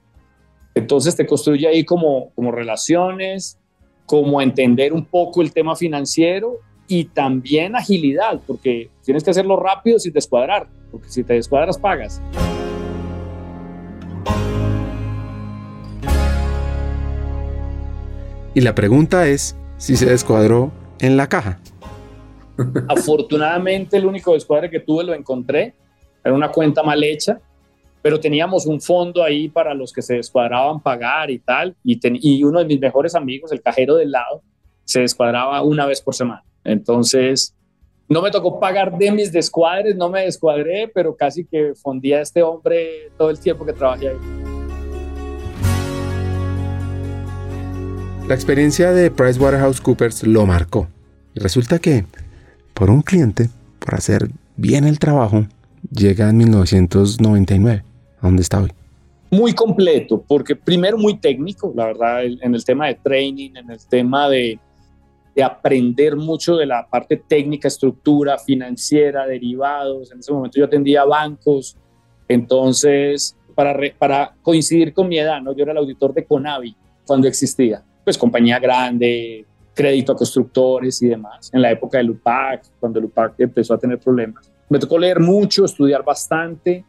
Entonces 0.74 1.16
te 1.16 1.26
construye 1.26 1.68
ahí 1.68 1.84
como, 1.84 2.32
como 2.34 2.52
relaciones, 2.52 3.58
como 4.06 4.42
entender 4.42 4.94
un 4.94 5.06
poco 5.06 5.42
el 5.42 5.54
tema 5.54 5.76
financiero 5.76 6.60
y 6.88 7.06
también 7.06 7.76
agilidad, 7.76 8.40
porque 8.48 8.90
tienes 9.04 9.24
que 9.24 9.32
hacerlo 9.32 9.58
rápido 9.58 10.00
sin 10.00 10.14
descuadrar, 10.14 10.68
porque 10.92 11.10
si 11.10 11.24
te 11.24 11.34
descuadras 11.34 11.78
pagas. 11.78 12.22
Y 18.54 18.62
la 18.62 18.74
pregunta 18.74 19.28
es 19.28 19.56
si 19.78 19.96
se 19.96 20.08
descuadró 20.08 20.72
en 21.00 21.18
la 21.18 21.28
caja. 21.28 21.60
Afortunadamente 22.88 23.98
el 23.98 24.06
único 24.06 24.34
descuadre 24.34 24.70
que 24.70 24.80
tuve 24.80 25.04
lo 25.04 25.14
encontré, 25.14 25.76
era 26.24 26.34
una 26.34 26.52
cuenta 26.52 26.84
mal 26.84 27.04
hecha, 27.04 27.40
pero 28.02 28.20
teníamos 28.20 28.66
un 28.66 28.82
fondo 28.82 29.24
ahí 29.24 29.50
para 29.50 29.74
los 29.74 29.92
que 29.92 30.02
se 30.02 30.16
descuadraban 30.16 30.80
pagar 30.80 31.30
y 31.30 31.40
tal, 31.40 31.76
y, 31.84 32.00
y 32.22 32.44
uno 32.44 32.60
de 32.60 32.66
mis 32.66 32.80
mejores 32.80 33.16
amigos, 33.16 33.52
el 33.52 33.62
cajero 33.62 33.96
del 33.96 34.12
lado, 34.12 34.42
se 34.84 35.02
descuadraba 35.02 35.62
una 35.62 35.86
vez 35.86 36.02
por 36.02 36.16
semana. 36.16 36.44
Entonces, 36.68 37.56
no 38.10 38.22
me 38.22 38.30
tocó 38.30 38.60
pagar 38.60 38.98
de 38.98 39.12
mis 39.12 39.32
descuadres, 39.32 39.96
no 39.96 40.10
me 40.10 40.22
descuadré, 40.22 40.92
pero 40.94 41.16
casi 41.16 41.46
que 41.46 41.74
fondía 41.76 42.18
a 42.18 42.22
este 42.22 42.44
hombre 42.44 43.10
todo 43.18 43.30
el 43.30 43.40
tiempo 43.40 43.66
que 43.66 43.74
trabajé 43.74 44.10
ahí. 44.10 44.18
La 48.28 48.36
experiencia 48.36 48.92
de 48.92 49.10
PricewaterhouseCoopers 49.10 50.28
lo 50.28 50.46
marcó. 50.46 50.88
Y 51.34 51.40
resulta 51.40 51.80
que 51.80 52.04
por 52.74 52.90
un 52.90 53.02
cliente, 53.02 53.50
por 53.80 53.96
hacer 53.96 54.28
bien 54.58 54.84
el 54.84 55.00
trabajo, 55.00 55.46
llega 55.90 56.30
en 56.30 56.38
1999, 56.38 57.84
a 58.20 58.26
donde 58.26 58.42
está 58.42 58.62
hoy. 58.62 58.72
Muy 59.32 59.54
completo, 59.54 60.24
porque 60.28 60.56
primero 60.56 60.98
muy 60.98 61.18
técnico, 61.18 61.72
la 61.76 61.86
verdad, 61.86 62.26
en 62.26 62.54
el 62.54 62.64
tema 62.66 62.88
de 62.88 62.96
training, 62.96 63.52
en 63.56 63.72
el 63.72 63.80
tema 63.88 64.30
de, 64.30 64.60
de 65.38 65.44
aprender 65.44 66.16
mucho 66.16 66.58
de 66.58 66.66
la 66.66 66.88
parte 66.90 67.16
técnica, 67.16 67.68
estructura 67.68 68.40
financiera, 68.40 69.28
derivados. 69.28 70.12
En 70.12 70.18
ese 70.18 70.34
momento 70.34 70.58
yo 70.58 70.66
atendía 70.66 71.06
bancos, 71.06 71.78
entonces, 72.28 73.38
para, 73.54 73.78
para 74.00 74.34
coincidir 74.42 74.96
con 74.96 75.08
mi 75.08 75.20
edad, 75.20 75.40
¿no? 75.40 75.56
yo 75.56 75.62
era 75.62 75.74
el 75.74 75.78
auditor 75.78 76.12
de 76.12 76.26
Conavi 76.26 76.76
cuando 77.06 77.28
existía, 77.28 77.84
pues 78.04 78.18
compañía 78.18 78.58
grande, 78.58 79.46
crédito 79.76 80.14
a 80.14 80.16
constructores 80.16 81.00
y 81.04 81.10
demás, 81.10 81.52
en 81.54 81.62
la 81.62 81.70
época 81.70 82.00
del 82.00 82.10
UPAC, 82.10 82.72
cuando 82.80 82.98
el 82.98 83.06
UPAC 83.06 83.36
empezó 83.38 83.76
a 83.76 83.78
tener 83.78 84.00
problemas. 84.00 84.52
Me 84.70 84.80
tocó 84.80 84.98
leer 84.98 85.20
mucho, 85.20 85.66
estudiar 85.66 86.04
bastante. 86.04 86.84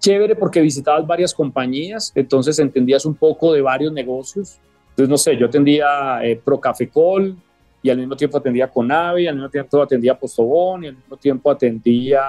Chévere 0.00 0.36
porque 0.36 0.60
visitabas 0.60 1.06
varias 1.06 1.32
compañías, 1.32 2.12
entonces 2.14 2.58
entendías 2.58 3.06
un 3.06 3.14
poco 3.14 3.54
de 3.54 3.62
varios 3.62 3.90
negocios. 3.90 4.60
Entonces, 4.90 5.08
no 5.08 5.16
sé, 5.16 5.38
yo 5.38 5.46
atendía 5.46 6.22
eh, 6.22 6.36
Procafecol 6.36 7.38
y 7.82 7.90
al 7.90 7.98
mismo 7.98 8.16
tiempo 8.16 8.38
atendía 8.38 8.68
Conavi, 8.68 9.26
al 9.26 9.34
mismo 9.34 9.48
tiempo 9.48 9.82
atendía 9.82 10.18
Postobón 10.18 10.84
y 10.84 10.88
al 10.88 10.96
mismo 10.96 11.16
tiempo 11.16 11.50
atendía 11.50 12.20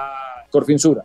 Corfinsura, 0.50 1.04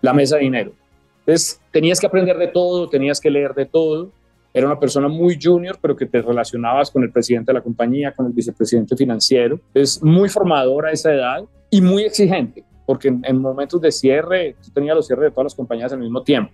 la 0.00 0.12
mesa 0.12 0.36
de 0.36 0.42
dinero. 0.42 0.72
Entonces, 1.20 1.60
tenías 1.70 2.00
que 2.00 2.06
aprender 2.06 2.36
de 2.36 2.48
todo, 2.48 2.88
tenías 2.88 3.20
que 3.20 3.30
leer 3.30 3.54
de 3.54 3.66
todo 3.66 4.10
era 4.52 4.66
una 4.66 4.78
persona 4.78 5.08
muy 5.08 5.38
junior, 5.40 5.78
pero 5.80 5.94
que 5.94 6.06
te 6.06 6.20
relacionabas 6.20 6.90
con 6.90 7.02
el 7.04 7.12
presidente 7.12 7.52
de 7.52 7.58
la 7.58 7.62
compañía, 7.62 8.12
con 8.12 8.26
el 8.26 8.32
vicepresidente 8.32 8.96
financiero. 8.96 9.60
Es 9.72 10.02
muy 10.02 10.28
formador 10.28 10.86
a 10.86 10.90
esa 10.90 11.14
edad 11.14 11.44
y 11.70 11.80
muy 11.80 12.02
exigente, 12.02 12.64
porque 12.84 13.08
en, 13.08 13.38
momentos 13.38 13.80
de 13.80 13.92
cierre, 13.92 14.56
tú 14.62 14.70
tenías 14.72 14.96
los 14.96 15.06
cierres 15.06 15.26
de 15.26 15.30
todas 15.30 15.44
las 15.44 15.54
compañías 15.54 15.92
al 15.92 16.00
mismo 16.00 16.22
tiempo. 16.22 16.52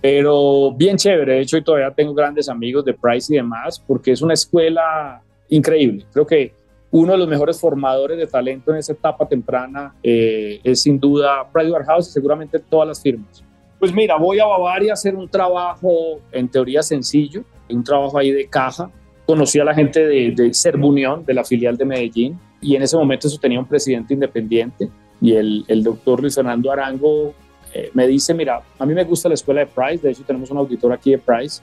Pero 0.00 0.72
bien 0.74 0.96
chévere, 0.96 1.34
de 1.34 1.40
hecho, 1.40 1.58
y 1.58 1.62
todavía 1.62 1.90
tengo 1.90 2.14
grandes 2.14 2.48
amigos 2.48 2.84
de 2.84 2.94
Price 2.94 3.32
y 3.32 3.36
demás, 3.36 3.78
porque 3.86 4.12
es 4.12 4.22
una 4.22 4.34
escuela 4.34 5.22
increíble. 5.56 6.04
Creo 6.12 6.26
que 6.26 6.52
uno 6.90 7.12
de 7.12 7.18
los 7.18 7.28
mejores 7.28 7.58
formadores 7.58 8.18
de 8.18 8.26
talento 8.26 8.70
en 8.70 8.78
esa 8.78 8.92
etapa 8.92 9.26
temprana 9.26 9.94
eh, 10.02 10.60
es 10.62 10.82
sin 10.82 10.98
duda 10.98 11.48
Pricewaterhouse 11.50 12.08
y 12.08 12.12
seguramente 12.12 12.58
todas 12.58 12.88
las 12.88 13.02
firmas. 13.02 13.42
Pues 13.78 13.92
mira, 13.92 14.16
voy 14.16 14.38
a 14.38 14.46
Bavaria 14.46 14.92
a 14.92 14.94
hacer 14.94 15.16
un 15.16 15.28
trabajo 15.28 16.20
en 16.30 16.48
teoría 16.48 16.82
sencillo, 16.82 17.44
un 17.70 17.82
trabajo 17.82 18.18
ahí 18.18 18.30
de 18.30 18.46
caja. 18.46 18.90
Conocí 19.26 19.58
a 19.58 19.64
la 19.64 19.74
gente 19.74 20.06
de, 20.06 20.32
de 20.32 21.22
de 21.26 21.34
la 21.34 21.44
filial 21.44 21.76
de 21.76 21.84
Medellín, 21.84 22.38
y 22.60 22.76
en 22.76 22.82
ese 22.82 22.96
momento 22.96 23.26
eso 23.26 23.38
tenía 23.38 23.58
un 23.58 23.66
presidente 23.66 24.14
independiente. 24.14 24.88
Y 25.20 25.32
el, 25.34 25.64
el 25.68 25.82
doctor 25.82 26.20
Luis 26.20 26.34
Fernando 26.34 26.70
Arango 26.70 27.32
eh, 27.72 27.90
me 27.94 28.06
dice, 28.06 28.34
mira, 28.34 28.60
a 28.78 28.84
mí 28.84 28.92
me 28.92 29.04
gusta 29.04 29.28
la 29.28 29.34
escuela 29.34 29.60
de 29.60 29.66
Price, 29.66 30.06
de 30.06 30.12
hecho 30.12 30.24
tenemos 30.24 30.50
un 30.50 30.58
auditor 30.58 30.92
aquí 30.92 31.12
de 31.12 31.18
Price. 31.18 31.62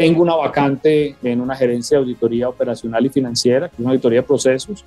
Tengo 0.00 0.22
una 0.22 0.34
vacante 0.34 1.14
en 1.22 1.42
una 1.42 1.54
gerencia 1.54 1.98
de 1.98 2.04
auditoría 2.04 2.48
operacional 2.48 3.04
y 3.04 3.10
financiera, 3.10 3.68
que 3.68 3.74
es 3.74 3.80
una 3.80 3.90
auditoría 3.90 4.22
de 4.22 4.26
procesos. 4.26 4.82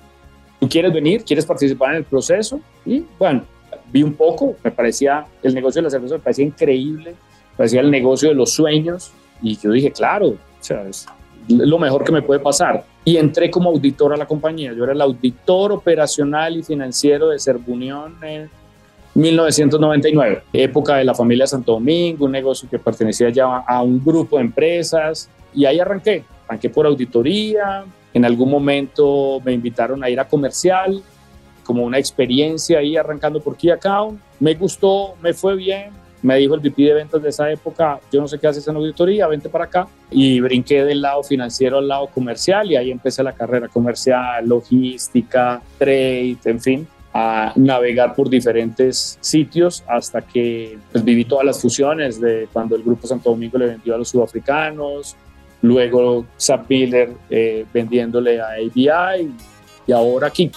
¿Tú 0.58 0.68
quieres 0.68 0.92
venir? 0.92 1.22
¿Quieres 1.22 1.46
participar 1.46 1.90
en 1.90 1.98
el 1.98 2.04
proceso? 2.04 2.58
Y 2.84 3.04
bueno, 3.16 3.44
vi 3.92 4.02
un 4.02 4.14
poco, 4.14 4.56
me 4.64 4.72
parecía, 4.72 5.24
el 5.40 5.54
negocio 5.54 5.80
de 5.80 5.84
la 5.84 5.90
cerveza 5.90 6.16
me 6.16 6.20
parecía 6.20 6.44
increíble, 6.44 7.10
me 7.12 7.56
parecía 7.56 7.80
el 7.80 7.92
negocio 7.92 8.30
de 8.30 8.34
los 8.34 8.54
sueños 8.54 9.12
y 9.40 9.56
yo 9.56 9.70
dije, 9.70 9.92
claro, 9.92 10.30
o 10.30 10.36
sea, 10.58 10.84
es 10.84 11.06
lo 11.46 11.78
mejor 11.78 12.02
que 12.02 12.10
me 12.10 12.22
puede 12.22 12.40
pasar. 12.40 12.84
Y 13.04 13.16
entré 13.16 13.52
como 13.52 13.70
auditor 13.70 14.14
a 14.14 14.16
la 14.16 14.26
compañía, 14.26 14.72
yo 14.72 14.82
era 14.82 14.94
el 14.94 15.00
auditor 15.00 15.70
operacional 15.70 16.56
y 16.56 16.64
financiero 16.64 17.28
de 17.28 17.38
Serbunión 17.38 18.16
en 18.20 18.50
1999, 19.14 20.42
época 20.52 20.96
de 20.96 21.04
la 21.04 21.14
familia 21.14 21.46
Santo 21.46 21.72
Domingo, 21.72 22.24
un 22.24 22.32
negocio 22.32 22.68
que 22.68 22.78
pertenecía 22.78 23.30
ya 23.30 23.58
a 23.58 23.82
un 23.82 24.04
grupo 24.04 24.36
de 24.36 24.44
empresas 24.44 25.30
y 25.54 25.64
ahí 25.64 25.78
arranqué, 25.78 26.24
arranqué 26.48 26.68
por 26.68 26.86
auditoría, 26.86 27.84
en 28.12 28.24
algún 28.24 28.50
momento 28.50 29.40
me 29.44 29.52
invitaron 29.52 30.02
a 30.02 30.10
ir 30.10 30.20
a 30.20 30.26
comercial, 30.26 31.02
como 31.64 31.84
una 31.84 31.98
experiencia 31.98 32.78
ahí 32.78 32.96
arrancando 32.96 33.40
por 33.40 33.56
Key 33.56 33.70
Account. 33.70 34.20
Me 34.38 34.54
gustó, 34.54 35.14
me 35.20 35.32
fue 35.32 35.56
bien. 35.56 35.90
Me 36.22 36.36
dijo 36.36 36.54
el 36.54 36.60
VP 36.60 36.82
de 36.82 36.94
ventas 36.94 37.22
de 37.22 37.28
esa 37.28 37.50
época, 37.50 38.00
yo 38.10 38.18
no 38.18 38.26
sé 38.26 38.38
qué 38.38 38.46
haces 38.46 38.66
en 38.66 38.76
auditoría, 38.76 39.26
vente 39.26 39.50
para 39.50 39.64
acá. 39.64 39.86
Y 40.10 40.40
brinqué 40.40 40.82
del 40.84 41.02
lado 41.02 41.22
financiero 41.22 41.78
al 41.78 41.88
lado 41.88 42.06
comercial 42.06 42.70
y 42.70 42.76
ahí 42.76 42.90
empecé 42.90 43.22
la 43.22 43.32
carrera 43.32 43.68
comercial, 43.68 44.46
logística, 44.48 45.60
trade, 45.76 46.38
en 46.44 46.60
fin, 46.60 46.88
a 47.16 47.52
navegar 47.54 48.12
por 48.14 48.28
diferentes 48.28 49.16
sitios 49.20 49.84
hasta 49.86 50.20
que 50.20 50.76
pues, 50.90 51.04
viví 51.04 51.24
todas 51.24 51.46
las 51.46 51.62
fusiones 51.62 52.20
de 52.20 52.48
cuando 52.52 52.74
el 52.74 52.82
Grupo 52.82 53.06
Santo 53.06 53.30
Domingo 53.30 53.56
le 53.56 53.66
vendió 53.66 53.94
a 53.94 53.98
los 53.98 54.08
sudafricanos, 54.08 55.16
luego 55.62 56.26
Zap 56.38 56.66
eh, 56.70 57.64
vendiéndole 57.72 58.40
a 58.40 58.48
ABI 58.54 59.32
y 59.86 59.92
ahora 59.92 60.26
aquí. 60.26 60.50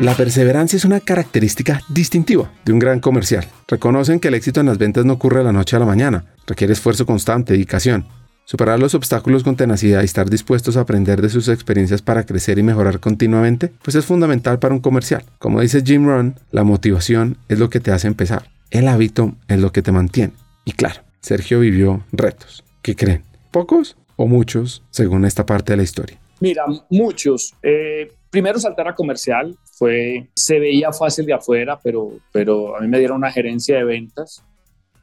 La 0.00 0.14
perseverancia 0.14 0.76
es 0.76 0.84
una 0.86 1.00
característica 1.00 1.80
distintiva 1.88 2.50
de 2.64 2.72
un 2.72 2.78
gran 2.78 3.00
comercial. 3.00 3.46
Reconocen 3.68 4.18
que 4.18 4.28
el 4.28 4.34
éxito 4.34 4.60
en 4.60 4.66
las 4.66 4.78
ventas 4.78 5.04
no 5.04 5.12
ocurre 5.12 5.38
de 5.38 5.44
la 5.44 5.52
noche 5.52 5.76
a 5.76 5.78
la 5.78 5.86
mañana, 5.86 6.24
requiere 6.46 6.72
esfuerzo 6.72 7.04
constante, 7.04 7.52
dedicación. 7.52 8.06
Superar 8.46 8.78
los 8.78 8.94
obstáculos 8.94 9.42
con 9.42 9.56
tenacidad 9.56 10.02
y 10.02 10.04
estar 10.04 10.28
dispuestos 10.28 10.76
a 10.76 10.82
aprender 10.82 11.22
de 11.22 11.30
sus 11.30 11.48
experiencias 11.48 12.02
para 12.02 12.26
crecer 12.26 12.58
y 12.58 12.62
mejorar 12.62 13.00
continuamente, 13.00 13.72
pues 13.82 13.94
es 13.94 14.04
fundamental 14.04 14.58
para 14.58 14.74
un 14.74 14.80
comercial. 14.80 15.24
Como 15.38 15.62
dice 15.62 15.82
Jim 15.82 16.06
Rohn, 16.06 16.38
la 16.50 16.62
motivación 16.62 17.38
es 17.48 17.58
lo 17.58 17.70
que 17.70 17.80
te 17.80 17.90
hace 17.90 18.06
empezar, 18.06 18.50
el 18.70 18.88
hábito 18.88 19.32
es 19.48 19.58
lo 19.58 19.72
que 19.72 19.80
te 19.80 19.92
mantiene. 19.92 20.34
Y 20.66 20.72
claro, 20.72 21.00
Sergio 21.20 21.60
vivió 21.60 22.04
retos. 22.12 22.64
¿Qué 22.82 22.94
creen? 22.94 23.22
¿Pocos 23.50 23.96
o 24.16 24.26
muchos 24.26 24.82
según 24.90 25.24
esta 25.24 25.46
parte 25.46 25.72
de 25.72 25.78
la 25.78 25.82
historia? 25.82 26.18
Mira, 26.40 26.64
muchos. 26.90 27.54
Eh, 27.62 28.12
primero 28.28 28.58
saltar 28.58 28.88
a 28.88 28.94
comercial 28.94 29.56
fue, 29.78 30.28
se 30.34 30.58
veía 30.58 30.92
fácil 30.92 31.24
de 31.24 31.32
afuera, 31.32 31.78
pero, 31.82 32.18
pero 32.30 32.76
a 32.76 32.80
mí 32.80 32.88
me 32.88 32.98
dieron 32.98 33.16
una 33.16 33.32
gerencia 33.32 33.78
de 33.78 33.84
ventas. 33.84 34.42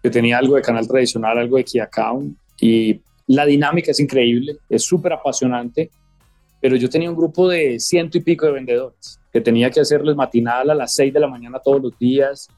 Yo 0.03 0.11
tenía 0.11 0.37
algo 0.37 0.55
de 0.57 0.61
canal 0.61 0.87
tradicional, 0.87 1.39
algo 1.39 1.57
de 1.57 1.63
Key 1.63 1.79
Account 1.79 2.37
y 2.59 3.01
la 3.31 3.45
dinámica 3.45 3.91
es 3.91 3.99
increíble, 3.99 4.57
es 4.69 4.83
súper 4.83 5.13
apasionante, 5.13 5.89
pero 6.59 6.75
yo 6.75 6.89
tenía 6.89 7.09
un 7.09 7.15
grupo 7.15 7.47
de 7.47 7.79
ciento 7.79 8.17
y 8.17 8.21
pico 8.21 8.45
de 8.45 8.51
vendedores 8.51 9.19
que 9.31 9.39
tenía 9.39 9.69
que 9.69 9.79
hacerles 9.79 10.15
matinal 10.15 10.69
a 10.69 10.75
las 10.75 10.93
seis 10.93 11.13
de 11.13 11.19
la 11.19 11.27
mañana 11.27 11.59
todos 11.59 11.81
los 11.81 11.97
días 11.97 12.49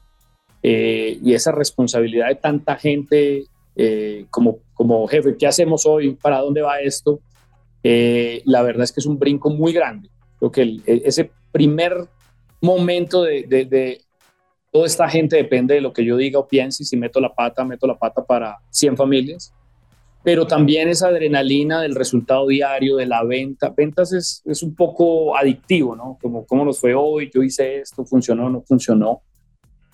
eh, 0.62 1.18
y 1.22 1.32
esa 1.32 1.52
responsabilidad 1.52 2.28
de 2.28 2.34
tanta 2.34 2.74
gente 2.76 3.44
eh, 3.76 4.26
como, 4.30 4.58
como 4.74 5.06
jefe, 5.06 5.36
¿qué 5.38 5.46
hacemos 5.46 5.86
hoy? 5.86 6.14
¿Para 6.14 6.40
dónde 6.40 6.62
va 6.62 6.80
esto? 6.80 7.20
Eh, 7.84 8.42
la 8.44 8.62
verdad 8.62 8.82
es 8.82 8.92
que 8.92 9.00
es 9.00 9.06
un 9.06 9.18
brinco 9.18 9.50
muy 9.50 9.72
grande. 9.72 10.10
Creo 10.38 10.50
que 10.50 10.62
e, 10.62 11.02
ese 11.04 11.30
primer 11.52 12.08
momento 12.60 13.22
de, 13.22 13.44
de, 13.44 13.64
de, 13.64 14.00
toda 14.72 14.86
esta 14.86 15.08
gente 15.08 15.36
depende 15.36 15.74
de 15.74 15.80
lo 15.80 15.92
que 15.92 16.04
yo 16.04 16.16
diga 16.16 16.40
o 16.40 16.48
piense 16.48 16.84
si 16.84 16.96
meto 16.96 17.20
la 17.20 17.32
pata, 17.32 17.64
meto 17.64 17.86
la 17.86 17.96
pata 17.96 18.24
para 18.24 18.58
100 18.70 18.96
familias 18.96 19.54
pero 20.24 20.46
también 20.46 20.88
esa 20.88 21.08
adrenalina 21.08 21.82
del 21.82 21.94
resultado 21.94 22.46
diario, 22.48 22.96
de 22.96 23.04
la 23.04 23.22
venta. 23.22 23.74
Ventas 23.76 24.10
es, 24.14 24.42
es 24.46 24.62
un 24.62 24.74
poco 24.74 25.36
adictivo, 25.36 25.94
¿no? 25.94 26.18
Como 26.20 26.46
cómo 26.46 26.64
nos 26.64 26.80
fue 26.80 26.94
hoy, 26.94 27.30
yo 27.32 27.42
hice 27.42 27.80
esto, 27.80 28.06
funcionó, 28.06 28.48
no 28.48 28.62
funcionó. 28.62 29.20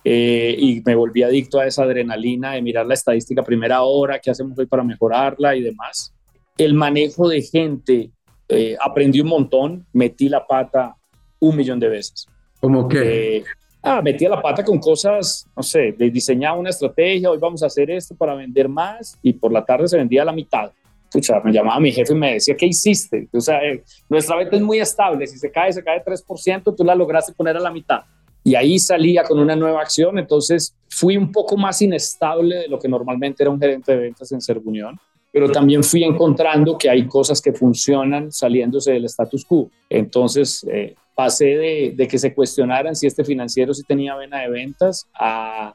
Eh, 0.05 0.55
y 0.57 0.81
me 0.85 0.95
volví 0.95 1.21
adicto 1.21 1.59
a 1.59 1.67
esa 1.67 1.83
adrenalina 1.83 2.53
de 2.53 2.61
mirar 2.61 2.85
la 2.85 2.93
estadística 2.93 3.43
primera 3.43 3.81
hora, 3.81 4.19
qué 4.19 4.31
hacemos 4.31 4.57
hoy 4.57 4.67
para 4.67 4.85
mejorarla 4.85 5.53
y 5.53 5.61
demás. 5.61 6.13
El 6.57 6.75
manejo 6.75 7.27
de 7.27 7.41
gente, 7.41 8.11
eh, 8.47 8.77
aprendí 8.79 9.19
un 9.19 9.27
montón, 9.27 9.85
metí 9.91 10.29
la 10.29 10.47
pata 10.47 10.95
un 11.39 11.57
millón 11.57 11.79
de 11.81 11.89
veces. 11.89 12.25
¿Cómo 12.61 12.87
que? 12.87 13.37
Eh, 13.37 13.43
ah, 13.81 14.01
metía 14.01 14.29
la 14.29 14.41
pata 14.41 14.63
con 14.63 14.79
cosas, 14.79 15.47
no 15.55 15.63
sé, 15.63 15.93
de 15.97 16.09
diseñaba 16.09 16.57
una 16.57 16.69
estrategia, 16.69 17.29
hoy 17.29 17.37
vamos 17.37 17.63
a 17.63 17.67
hacer 17.67 17.89
esto 17.91 18.15
para 18.15 18.35
vender 18.35 18.67
más 18.69 19.17
y 19.21 19.33
por 19.33 19.51
la 19.51 19.65
tarde 19.65 19.87
se 19.87 19.97
vendía 19.97 20.25
la 20.25 20.31
mitad. 20.31 20.71
Pucha, 21.11 21.41
me 21.41 21.51
llamaba 21.51 21.79
mi 21.79 21.91
jefe 21.91 22.13
y 22.13 22.15
me 22.15 22.33
decía, 22.33 22.55
¿qué 22.55 22.67
hiciste? 22.67 23.27
O 23.33 23.41
sea, 23.41 23.61
eh, 23.63 23.83
nuestra 24.07 24.37
venta 24.37 24.55
es 24.55 24.61
muy 24.61 24.79
estable, 24.79 25.27
si 25.27 25.37
se 25.37 25.51
cae, 25.51 25.73
se 25.73 25.83
cae 25.83 26.03
3%, 26.03 26.75
tú 26.75 26.83
la 26.83 26.95
lograste 26.95 27.33
poner 27.33 27.57
a 27.57 27.59
la 27.59 27.71
mitad. 27.71 28.01
Y 28.43 28.55
ahí 28.55 28.79
salía 28.79 29.23
con 29.23 29.37
una 29.39 29.55
nueva 29.55 29.81
acción, 29.81 30.17
entonces 30.17 30.75
fui 30.89 31.17
un 31.17 31.31
poco 31.31 31.57
más 31.57 31.81
inestable 31.81 32.55
de 32.55 32.67
lo 32.67 32.79
que 32.79 32.87
normalmente 32.87 33.43
era 33.43 33.51
un 33.51 33.59
gerente 33.59 33.91
de 33.91 33.97
ventas 33.99 34.31
en 34.31 34.41
Sergunión 34.41 34.99
pero 35.31 35.49
también 35.49 35.83
fui 35.83 36.03
encontrando 36.03 36.77
que 36.77 36.89
hay 36.89 37.07
cosas 37.07 37.41
que 37.41 37.53
funcionan 37.53 38.31
saliéndose 38.31 38.91
del 38.91 39.05
status 39.05 39.45
quo. 39.45 39.69
Entonces, 39.89 40.65
eh, 40.69 40.95
pasé 41.15 41.93
de, 41.95 42.07
que 42.07 42.17
se 42.17 42.33
cuestionaran 42.33 42.95
si 42.95 43.07
este 43.07 43.23
financiero 43.23 43.73
sí 43.73 43.83
tenía 43.83 44.15
vena 44.15 44.39
de 44.39 44.49
ventas 44.49 45.07
a, 45.13 45.73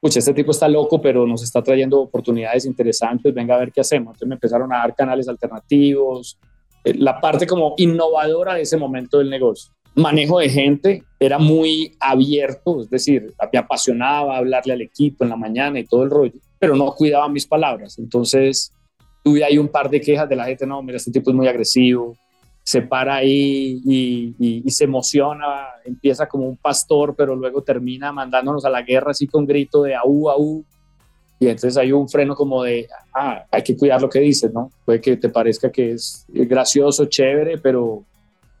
pucha, 0.00 0.18
este 0.18 0.34
tipo 0.34 0.50
está 0.50 0.68
loco, 0.68 1.00
pero 1.00 1.26
nos 1.26 1.42
está 1.42 1.62
trayendo 1.62 2.00
oportunidades 2.00 2.64
interesantes, 2.64 3.34
venga 3.34 3.54
a 3.54 3.58
ver 3.58 3.72
qué 3.72 3.80
hacemos. 3.80 4.08
Entonces 4.08 4.28
me 4.28 4.34
empezaron 4.34 4.72
a 4.72 4.78
dar 4.78 4.94
canales 4.94 5.28
alternativos, 5.28 6.38
eh, 6.84 6.94
la 6.94 7.20
parte 7.20 7.46
como 7.46 7.74
innovadora 7.76 8.54
de 8.54 8.62
ese 8.62 8.76
momento 8.76 9.18
del 9.18 9.30
negocio. 9.30 9.72
Manejo 9.94 10.40
de 10.40 10.50
gente 10.50 11.02
era 11.18 11.38
muy 11.38 11.96
abierto, 11.98 12.82
es 12.82 12.90
decir, 12.90 13.32
me 13.52 13.58
apasionaba 13.58 14.36
hablarle 14.36 14.74
al 14.74 14.82
equipo 14.82 15.24
en 15.24 15.30
la 15.30 15.36
mañana 15.36 15.78
y 15.78 15.86
todo 15.86 16.02
el 16.04 16.10
rollo, 16.10 16.38
pero 16.58 16.76
no 16.76 16.92
cuidaba 16.92 17.28
mis 17.28 17.46
palabras. 17.46 17.98
Entonces 17.98 18.72
tuve 19.24 19.42
ahí 19.42 19.56
un 19.58 19.68
par 19.68 19.88
de 19.88 20.00
quejas 20.00 20.28
de 20.28 20.36
la 20.36 20.44
gente, 20.44 20.66
no, 20.66 20.82
mira, 20.82 20.98
este 20.98 21.10
tipo 21.10 21.30
es 21.30 21.36
muy 21.36 21.48
agresivo, 21.48 22.14
se 22.66 22.82
para 22.82 23.14
ahí 23.14 23.80
y, 23.86 24.64
se 24.72 24.84
emociona, 24.84 25.68
empieza 25.84 26.26
como 26.26 26.48
un 26.48 26.56
pastor, 26.56 27.14
pero 27.16 27.36
luego 27.36 27.62
termina 27.62 28.10
mandándonos 28.10 28.64
a 28.64 28.70
la 28.70 28.82
guerra 28.82 29.12
así 29.12 29.28
con 29.28 29.46
grito 29.46 29.84
de 29.84 29.94
au, 29.94 30.28
au. 30.28 30.64
Y 31.38 31.46
entonces 31.46 31.76
hay 31.76 31.92
un 31.92 32.08
freno 32.08 32.34
como 32.34 32.64
de, 32.64 32.88
ah, 33.14 33.44
hay 33.52 33.62
que 33.62 33.76
cuidar 33.76 34.02
lo 34.02 34.08
que 34.08 34.18
dices, 34.18 34.52
¿no? 34.52 34.72
Puede 34.84 35.00
que 35.00 35.16
te 35.16 35.28
parezca 35.28 35.70
que 35.70 35.92
es 35.92 36.26
gracioso, 36.26 37.04
chévere, 37.04 37.58
pero, 37.58 38.02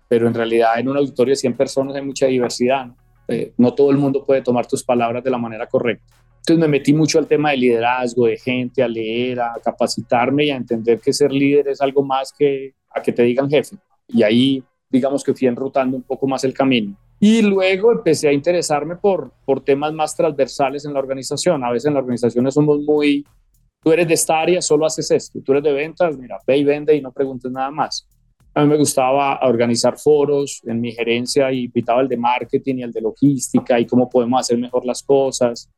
pero 0.06 0.28
en 0.28 0.34
realidad 0.34 0.78
en 0.78 0.88
un 0.88 0.98
auditorio 0.98 1.32
de 1.32 1.36
100 1.36 1.56
personas 1.56 1.96
hay 1.96 2.02
mucha 2.02 2.26
diversidad, 2.26 2.86
¿no? 2.86 2.94
Eh, 3.26 3.54
no 3.58 3.74
todo 3.74 3.90
el 3.90 3.96
mundo 3.96 4.22
puede 4.24 4.40
tomar 4.40 4.68
tus 4.68 4.84
palabras 4.84 5.24
de 5.24 5.30
la 5.32 5.38
manera 5.38 5.66
correcta. 5.66 6.14
Entonces 6.36 6.60
me 6.60 6.68
metí 6.68 6.92
mucho 6.92 7.18
al 7.18 7.26
tema 7.26 7.50
de 7.50 7.56
liderazgo, 7.56 8.26
de 8.26 8.36
gente, 8.36 8.84
a 8.84 8.86
leer, 8.86 9.40
a 9.40 9.54
capacitarme 9.64 10.44
y 10.44 10.50
a 10.52 10.56
entender 10.56 11.00
que 11.00 11.12
ser 11.12 11.32
líder 11.32 11.66
es 11.66 11.80
algo 11.80 12.04
más 12.04 12.32
que 12.32 12.72
a 12.94 13.02
que 13.02 13.10
te 13.10 13.24
digan 13.24 13.50
jefe 13.50 13.76
y 14.08 14.22
ahí 14.22 14.64
digamos 14.88 15.24
que 15.24 15.34
fui 15.34 15.46
enrutando 15.46 15.96
un 15.96 16.02
poco 16.02 16.26
más 16.26 16.44
el 16.44 16.54
camino. 16.54 16.96
Y 17.18 17.42
luego 17.42 17.92
empecé 17.92 18.28
a 18.28 18.32
interesarme 18.32 18.96
por, 18.96 19.32
por 19.44 19.62
temas 19.62 19.92
más 19.92 20.14
transversales 20.14 20.84
en 20.84 20.92
la 20.92 20.98
organización. 20.98 21.64
A 21.64 21.70
veces 21.70 21.86
en 21.86 21.94
las 21.94 22.02
organizaciones 22.02 22.54
somos 22.54 22.80
muy, 22.80 23.26
tú 23.82 23.92
eres 23.92 24.06
de 24.06 24.14
esta 24.14 24.40
área, 24.40 24.60
solo 24.60 24.86
haces 24.86 25.10
esto. 25.10 25.40
Tú 25.42 25.52
eres 25.52 25.64
de 25.64 25.72
ventas, 25.72 26.16
mira, 26.16 26.38
ve 26.46 26.58
y 26.58 26.64
vende 26.64 26.94
y 26.94 27.00
no 27.00 27.12
preguntes 27.12 27.50
nada 27.50 27.70
más. 27.70 28.06
A 28.54 28.62
mí 28.62 28.68
me 28.68 28.76
gustaba 28.76 29.40
organizar 29.42 29.98
foros 29.98 30.62
en 30.66 30.80
mi 30.80 30.92
gerencia 30.92 31.52
y 31.52 31.64
invitaba 31.64 32.00
el 32.00 32.08
de 32.08 32.16
marketing 32.16 32.76
y 32.76 32.82
el 32.82 32.92
de 32.92 33.02
logística 33.02 33.78
y 33.78 33.86
cómo 33.86 34.08
podemos 34.08 34.40
hacer 34.40 34.56
mejor 34.58 34.84
las 34.86 35.02
cosas 35.02 35.70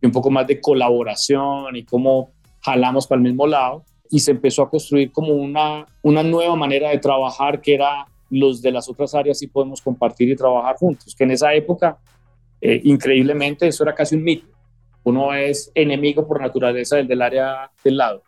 y 0.00 0.06
un 0.06 0.12
poco 0.12 0.30
más 0.30 0.46
de 0.46 0.60
colaboración 0.60 1.76
y 1.76 1.84
cómo 1.84 2.32
jalamos 2.60 3.06
para 3.06 3.18
el 3.18 3.24
mismo 3.24 3.46
lado 3.46 3.84
y 4.12 4.20
se 4.20 4.30
empezó 4.30 4.62
a 4.62 4.68
construir 4.68 5.10
como 5.10 5.32
una, 5.32 5.86
una 6.02 6.22
nueva 6.22 6.54
manera 6.54 6.90
de 6.90 6.98
trabajar 6.98 7.62
que 7.62 7.74
era 7.74 8.06
los 8.28 8.60
de 8.60 8.70
las 8.70 8.86
otras 8.86 9.14
áreas 9.14 9.38
sí 9.38 9.46
podemos 9.46 9.80
compartir 9.80 10.28
y 10.28 10.36
trabajar 10.36 10.76
juntos, 10.76 11.14
que 11.16 11.24
en 11.24 11.30
esa 11.30 11.54
época, 11.54 11.96
eh, 12.60 12.78
increíblemente, 12.84 13.66
eso 13.66 13.84
era 13.84 13.94
casi 13.94 14.14
un 14.16 14.22
mito. 14.22 14.46
Uno 15.04 15.32
es 15.32 15.72
enemigo 15.74 16.28
por 16.28 16.42
naturaleza 16.42 16.96
del 16.96 17.08
del 17.08 17.22
área 17.22 17.70
del 17.82 17.96
lado. 17.96 18.22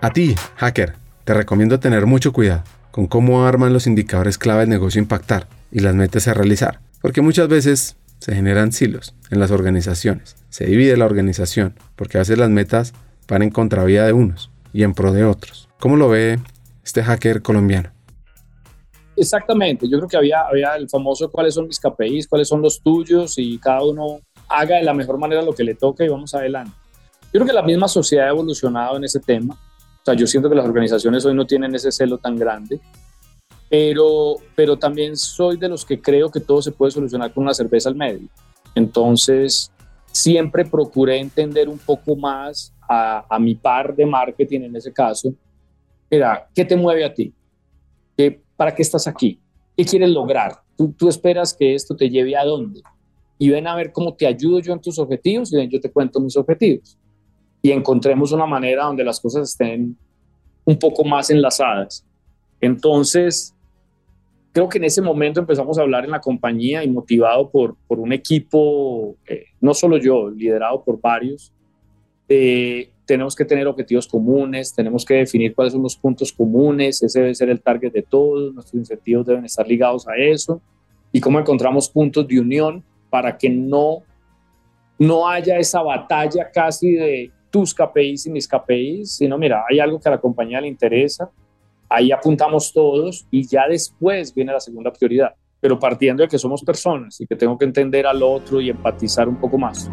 A 0.00 0.10
ti, 0.10 0.34
hacker, 0.56 0.94
te 1.24 1.34
recomiendo 1.34 1.78
tener 1.78 2.06
mucho 2.06 2.32
cuidado 2.32 2.64
con 2.90 3.06
cómo 3.08 3.44
arman 3.44 3.74
los 3.74 3.86
indicadores 3.86 4.38
clave 4.38 4.60
del 4.60 4.70
negocio 4.70 5.02
impactar 5.02 5.48
y 5.70 5.80
las 5.80 5.94
metas 5.94 6.28
a 6.28 6.34
realizar, 6.34 6.80
porque 7.02 7.20
muchas 7.20 7.48
veces 7.48 7.96
se 8.20 8.34
generan 8.34 8.72
silos 8.72 9.14
en 9.30 9.38
las 9.38 9.50
organizaciones, 9.50 10.36
se 10.48 10.64
divide 10.64 10.96
la 10.96 11.04
organización, 11.04 11.74
porque 11.94 12.16
a 12.16 12.20
veces 12.20 12.38
las 12.38 12.48
metas 12.48 12.94
van 13.28 13.42
en 13.42 13.50
contravía 13.50 14.04
de 14.04 14.12
unos 14.12 14.50
y 14.72 14.82
en 14.82 14.94
pro 14.94 15.12
de 15.12 15.24
otros. 15.24 15.68
¿Cómo 15.78 15.96
lo 15.96 16.08
ve 16.08 16.38
este 16.82 17.02
hacker 17.02 17.42
colombiano? 17.42 17.90
Exactamente, 19.16 19.88
yo 19.88 19.98
creo 19.98 20.08
que 20.08 20.16
había, 20.16 20.42
había 20.42 20.76
el 20.76 20.88
famoso 20.88 21.30
cuáles 21.30 21.54
son 21.54 21.66
mis 21.66 21.80
KPIs, 21.80 22.28
cuáles 22.28 22.48
son 22.48 22.62
los 22.62 22.80
tuyos 22.80 23.34
y 23.36 23.58
cada 23.58 23.82
uno 23.82 24.20
haga 24.48 24.76
de 24.76 24.84
la 24.84 24.94
mejor 24.94 25.18
manera 25.18 25.42
lo 25.42 25.52
que 25.52 25.64
le 25.64 25.74
toca 25.74 26.04
y 26.04 26.08
vamos 26.08 26.34
adelante. 26.34 26.72
Yo 27.24 27.32
creo 27.32 27.46
que 27.46 27.52
la 27.52 27.62
misma 27.62 27.88
sociedad 27.88 28.26
ha 28.26 28.30
evolucionado 28.30 28.96
en 28.96 29.04
ese 29.04 29.20
tema. 29.20 29.54
O 29.54 30.04
sea, 30.04 30.14
yo 30.14 30.26
siento 30.26 30.48
que 30.48 30.54
las 30.54 30.64
organizaciones 30.64 31.24
hoy 31.26 31.34
no 31.34 31.46
tienen 31.46 31.74
ese 31.74 31.90
celo 31.92 32.18
tan 32.18 32.36
grande, 32.36 32.80
pero, 33.68 34.36
pero 34.54 34.78
también 34.78 35.16
soy 35.16 35.56
de 35.56 35.68
los 35.68 35.84
que 35.84 36.00
creo 36.00 36.30
que 36.30 36.40
todo 36.40 36.62
se 36.62 36.72
puede 36.72 36.92
solucionar 36.92 37.32
con 37.34 37.42
una 37.42 37.54
cerveza 37.54 37.88
al 37.88 37.96
medio. 37.96 38.28
Entonces, 38.74 39.72
siempre 40.12 40.64
procuré 40.64 41.18
entender 41.18 41.68
un 41.68 41.78
poco 41.78 42.16
más 42.16 42.72
a, 42.88 43.38
mi 43.38 43.54
par 43.54 43.94
de 43.94 44.06
marketing 44.06 44.62
en 44.62 44.76
ese 44.76 44.92
caso, 44.92 45.34
era, 46.10 46.48
¿qué 46.54 46.64
te 46.64 46.76
mueve 46.76 47.04
a 47.04 47.12
ti? 47.12 47.32
¿Qué, 48.16 48.40
¿Para 48.56 48.74
qué 48.74 48.82
estás 48.82 49.06
aquí? 49.06 49.38
¿Qué 49.76 49.84
quieres 49.84 50.10
lograr? 50.10 50.60
¿Tú, 50.76 50.94
¿Tú 50.96 51.08
esperas 51.08 51.54
que 51.54 51.74
esto 51.74 51.94
te 51.94 52.08
lleve 52.08 52.36
a 52.36 52.44
dónde? 52.44 52.80
Y 53.38 53.50
ven 53.50 53.66
a 53.66 53.76
ver 53.76 53.92
cómo 53.92 54.14
te 54.14 54.26
ayudo 54.26 54.58
yo 54.60 54.72
en 54.72 54.80
tus 54.80 54.98
objetivos 54.98 55.52
y 55.52 55.56
ven, 55.56 55.70
yo 55.70 55.80
te 55.80 55.92
cuento 55.92 56.18
mis 56.18 56.36
objetivos. 56.36 56.98
Y 57.62 57.70
encontremos 57.70 58.32
una 58.32 58.46
manera 58.46 58.84
donde 58.84 59.04
las 59.04 59.20
cosas 59.20 59.50
estén 59.50 59.96
un 60.64 60.78
poco 60.78 61.04
más 61.04 61.30
enlazadas. 61.30 62.04
Entonces, 62.60 63.54
creo 64.52 64.68
que 64.68 64.78
en 64.78 64.84
ese 64.84 65.02
momento 65.02 65.40
empezamos 65.40 65.78
a 65.78 65.82
hablar 65.82 66.04
en 66.04 66.10
la 66.10 66.20
compañía 66.20 66.82
y 66.82 66.88
motivado 66.88 67.50
por, 67.50 67.76
por 67.86 68.00
un 68.00 68.12
equipo, 68.12 69.16
eh, 69.28 69.44
no 69.60 69.74
solo 69.74 69.98
yo, 69.98 70.30
liderado 70.30 70.82
por 70.82 71.00
varios, 71.00 71.52
de 72.28 72.90
tenemos 73.08 73.34
que 73.34 73.46
tener 73.46 73.66
objetivos 73.66 74.06
comunes, 74.06 74.74
tenemos 74.74 75.04
que 75.04 75.14
definir 75.14 75.54
cuáles 75.54 75.72
son 75.72 75.82
los 75.82 75.96
puntos 75.96 76.30
comunes, 76.30 77.02
ese 77.02 77.20
debe 77.20 77.34
ser 77.34 77.48
el 77.48 77.62
target 77.62 77.90
de 77.90 78.02
todos, 78.02 78.52
nuestros 78.52 78.74
incentivos 78.74 79.24
deben 79.26 79.46
estar 79.46 79.66
ligados 79.66 80.06
a 80.06 80.14
eso, 80.16 80.60
y 81.10 81.20
cómo 81.20 81.40
encontramos 81.40 81.88
puntos 81.88 82.28
de 82.28 82.38
unión 82.38 82.84
para 83.08 83.38
que 83.38 83.48
no, 83.48 84.02
no 84.98 85.26
haya 85.26 85.56
esa 85.56 85.80
batalla 85.80 86.50
casi 86.52 86.92
de 86.92 87.32
tus 87.50 87.74
KPIs 87.74 88.26
y 88.26 88.30
mis 88.30 88.46
KPIs, 88.46 89.16
sino 89.16 89.38
mira, 89.38 89.64
hay 89.70 89.80
algo 89.80 89.98
que 89.98 90.08
a 90.10 90.12
la 90.12 90.20
compañía 90.20 90.60
le 90.60 90.68
interesa, 90.68 91.30
ahí 91.88 92.12
apuntamos 92.12 92.70
todos 92.74 93.26
y 93.30 93.48
ya 93.48 93.66
después 93.66 94.34
viene 94.34 94.52
la 94.52 94.60
segunda 94.60 94.92
prioridad, 94.92 95.34
pero 95.60 95.78
partiendo 95.78 96.22
de 96.22 96.28
que 96.28 96.38
somos 96.38 96.62
personas 96.62 97.18
y 97.22 97.26
que 97.26 97.36
tengo 97.36 97.56
que 97.56 97.64
entender 97.64 98.06
al 98.06 98.22
otro 98.22 98.60
y 98.60 98.68
empatizar 98.68 99.30
un 99.30 99.36
poco 99.36 99.56
más. 99.56 99.90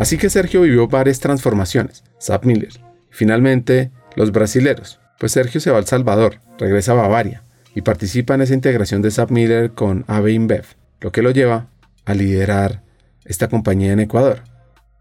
Así 0.00 0.16
que 0.16 0.30
Sergio 0.30 0.62
vivió 0.62 0.88
varias 0.88 1.20
transformaciones, 1.20 2.04
Zap 2.18 2.46
Miller, 2.46 2.72
finalmente 3.10 3.90
los 4.16 4.32
brasileros, 4.32 4.98
pues 5.18 5.32
Sergio 5.32 5.60
se 5.60 5.70
va 5.70 5.76
al 5.76 5.86
Salvador, 5.86 6.40
regresa 6.58 6.92
a 6.92 6.94
Bavaria 6.94 7.42
y 7.74 7.82
participa 7.82 8.34
en 8.34 8.40
esa 8.40 8.54
integración 8.54 9.02
de 9.02 9.10
Zap 9.10 9.30
Miller 9.30 9.72
con 9.72 10.06
AB 10.08 10.28
InBev, 10.28 10.64
lo 11.02 11.12
que 11.12 11.20
lo 11.20 11.32
lleva 11.32 11.68
a 12.06 12.14
liderar 12.14 12.82
esta 13.26 13.48
compañía 13.48 13.92
en 13.92 14.00
Ecuador 14.00 14.44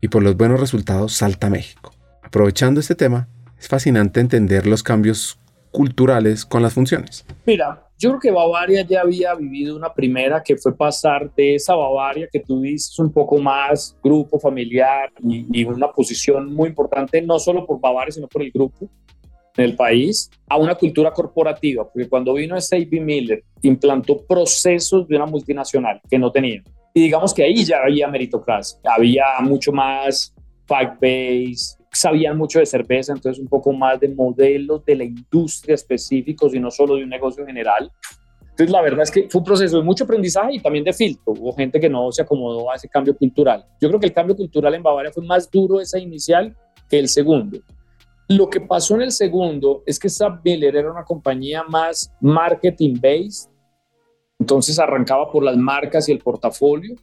y 0.01 0.09
por 0.09 0.21
los 0.21 0.35
buenos 0.35 0.59
resultados 0.59 1.13
salta 1.13 1.47
a 1.47 1.49
México. 1.49 1.95
Aprovechando 2.21 2.81
este 2.81 2.95
tema, 2.95 3.29
es 3.57 3.69
fascinante 3.69 4.19
entender 4.19 4.67
los 4.67 4.83
cambios 4.83 5.38
culturales 5.71 6.45
con 6.45 6.61
las 6.61 6.73
funciones. 6.73 7.25
Mira, 7.45 7.89
yo 7.97 8.11
creo 8.11 8.19
que 8.21 8.31
Bavaria 8.31 8.81
ya 8.83 9.01
había 9.01 9.35
vivido 9.35 9.75
una 9.75 9.93
primera 9.93 10.41
que 10.41 10.55
fue 10.55 10.75
pasar 10.75 11.29
de 11.35 11.55
esa 11.55 11.75
Bavaria 11.75 12.29
que 12.31 12.41
dices 12.47 12.97
un 12.97 13.11
poco 13.11 13.37
más 13.37 13.97
grupo 14.01 14.39
familiar 14.39 15.11
y, 15.21 15.65
una 15.65 15.91
posición 15.91 16.53
muy 16.53 16.69
importante, 16.69 17.21
no 17.21 17.37
solo 17.39 17.65
por 17.65 17.81
Bavaria, 17.81 18.13
sino 18.13 18.27
por 18.27 18.41
el 18.41 18.51
grupo 18.51 18.89
en 19.57 19.65
el 19.65 19.75
país, 19.75 20.31
a 20.47 20.57
una 20.57 20.75
cultura 20.75 21.11
corporativa, 21.11 21.83
porque 21.91 22.07
cuando 22.07 22.33
vino 22.35 22.55
S.A.B. 22.55 23.01
Miller, 23.01 23.43
implantó 23.61 24.25
procesos 24.25 25.05
de 25.05 25.17
una 25.17 25.25
multinacional 25.25 25.99
que 26.09 26.17
no 26.17 26.31
tenía. 26.31 26.63
Y 26.93 27.01
digamos 27.01 27.33
que 27.33 27.43
ahí 27.43 27.65
ya 27.65 27.79
había 27.83 28.07
meritocracia, 28.07 28.79
había 28.85 29.25
mucho 29.41 29.73
más 29.73 30.33
fact-based, 30.65 31.78
sabían 31.91 32.37
mucho 32.37 32.59
de 32.59 32.65
cerveza, 32.65 33.13
entonces 33.13 33.41
un 33.41 33.47
poco 33.47 33.71
más 33.73 33.99
de 33.99 34.09
modelos 34.09 34.83
de 34.85 34.95
la 34.95 35.03
industria 35.03 35.75
específicos 35.75 36.53
y 36.53 36.59
no 36.59 36.71
solo 36.71 36.95
de 36.95 37.03
un 37.03 37.09
negocio 37.09 37.45
general. 37.45 37.91
Entonces 38.41 38.71
la 38.71 38.81
verdad 38.81 39.03
es 39.03 39.11
que 39.11 39.29
fue 39.29 39.39
un 39.39 39.45
proceso 39.45 39.77
de 39.77 39.83
mucho 39.83 40.03
aprendizaje 40.03 40.55
y 40.55 40.59
también 40.59 40.83
de 40.83 40.93
filtro. 40.93 41.33
Hubo 41.33 41.53
gente 41.53 41.79
que 41.79 41.89
no 41.89 42.11
se 42.11 42.21
acomodó 42.21 42.69
a 42.69 42.75
ese 42.75 42.89
cambio 42.89 43.15
cultural. 43.15 43.65
Yo 43.81 43.87
creo 43.87 43.99
que 43.99 44.07
el 44.07 44.13
cambio 44.13 44.35
cultural 44.35 44.75
en 44.75 44.83
Bavaria 44.83 45.11
fue 45.11 45.25
más 45.25 45.49
duro 45.49 45.79
esa 45.79 45.97
inicial 45.97 46.55
que 46.89 46.99
el 46.99 47.07
segundo. 47.07 47.59
Lo 48.27 48.49
que 48.49 48.61
pasó 48.61 48.95
en 48.95 49.03
el 49.03 49.11
segundo 49.11 49.81
es 49.85 49.97
que 49.97 50.09
Sab 50.09 50.41
Miller 50.43 50.75
era 50.75 50.91
una 50.91 51.03
compañía 51.03 51.63
más 51.63 52.13
marketing 52.21 52.95
based, 53.01 53.49
entonces 54.37 54.77
arrancaba 54.77 55.31
por 55.31 55.43
las 55.43 55.57
marcas 55.57 56.07
y 56.07 56.11
el 56.11 56.19
portafolio 56.19 56.95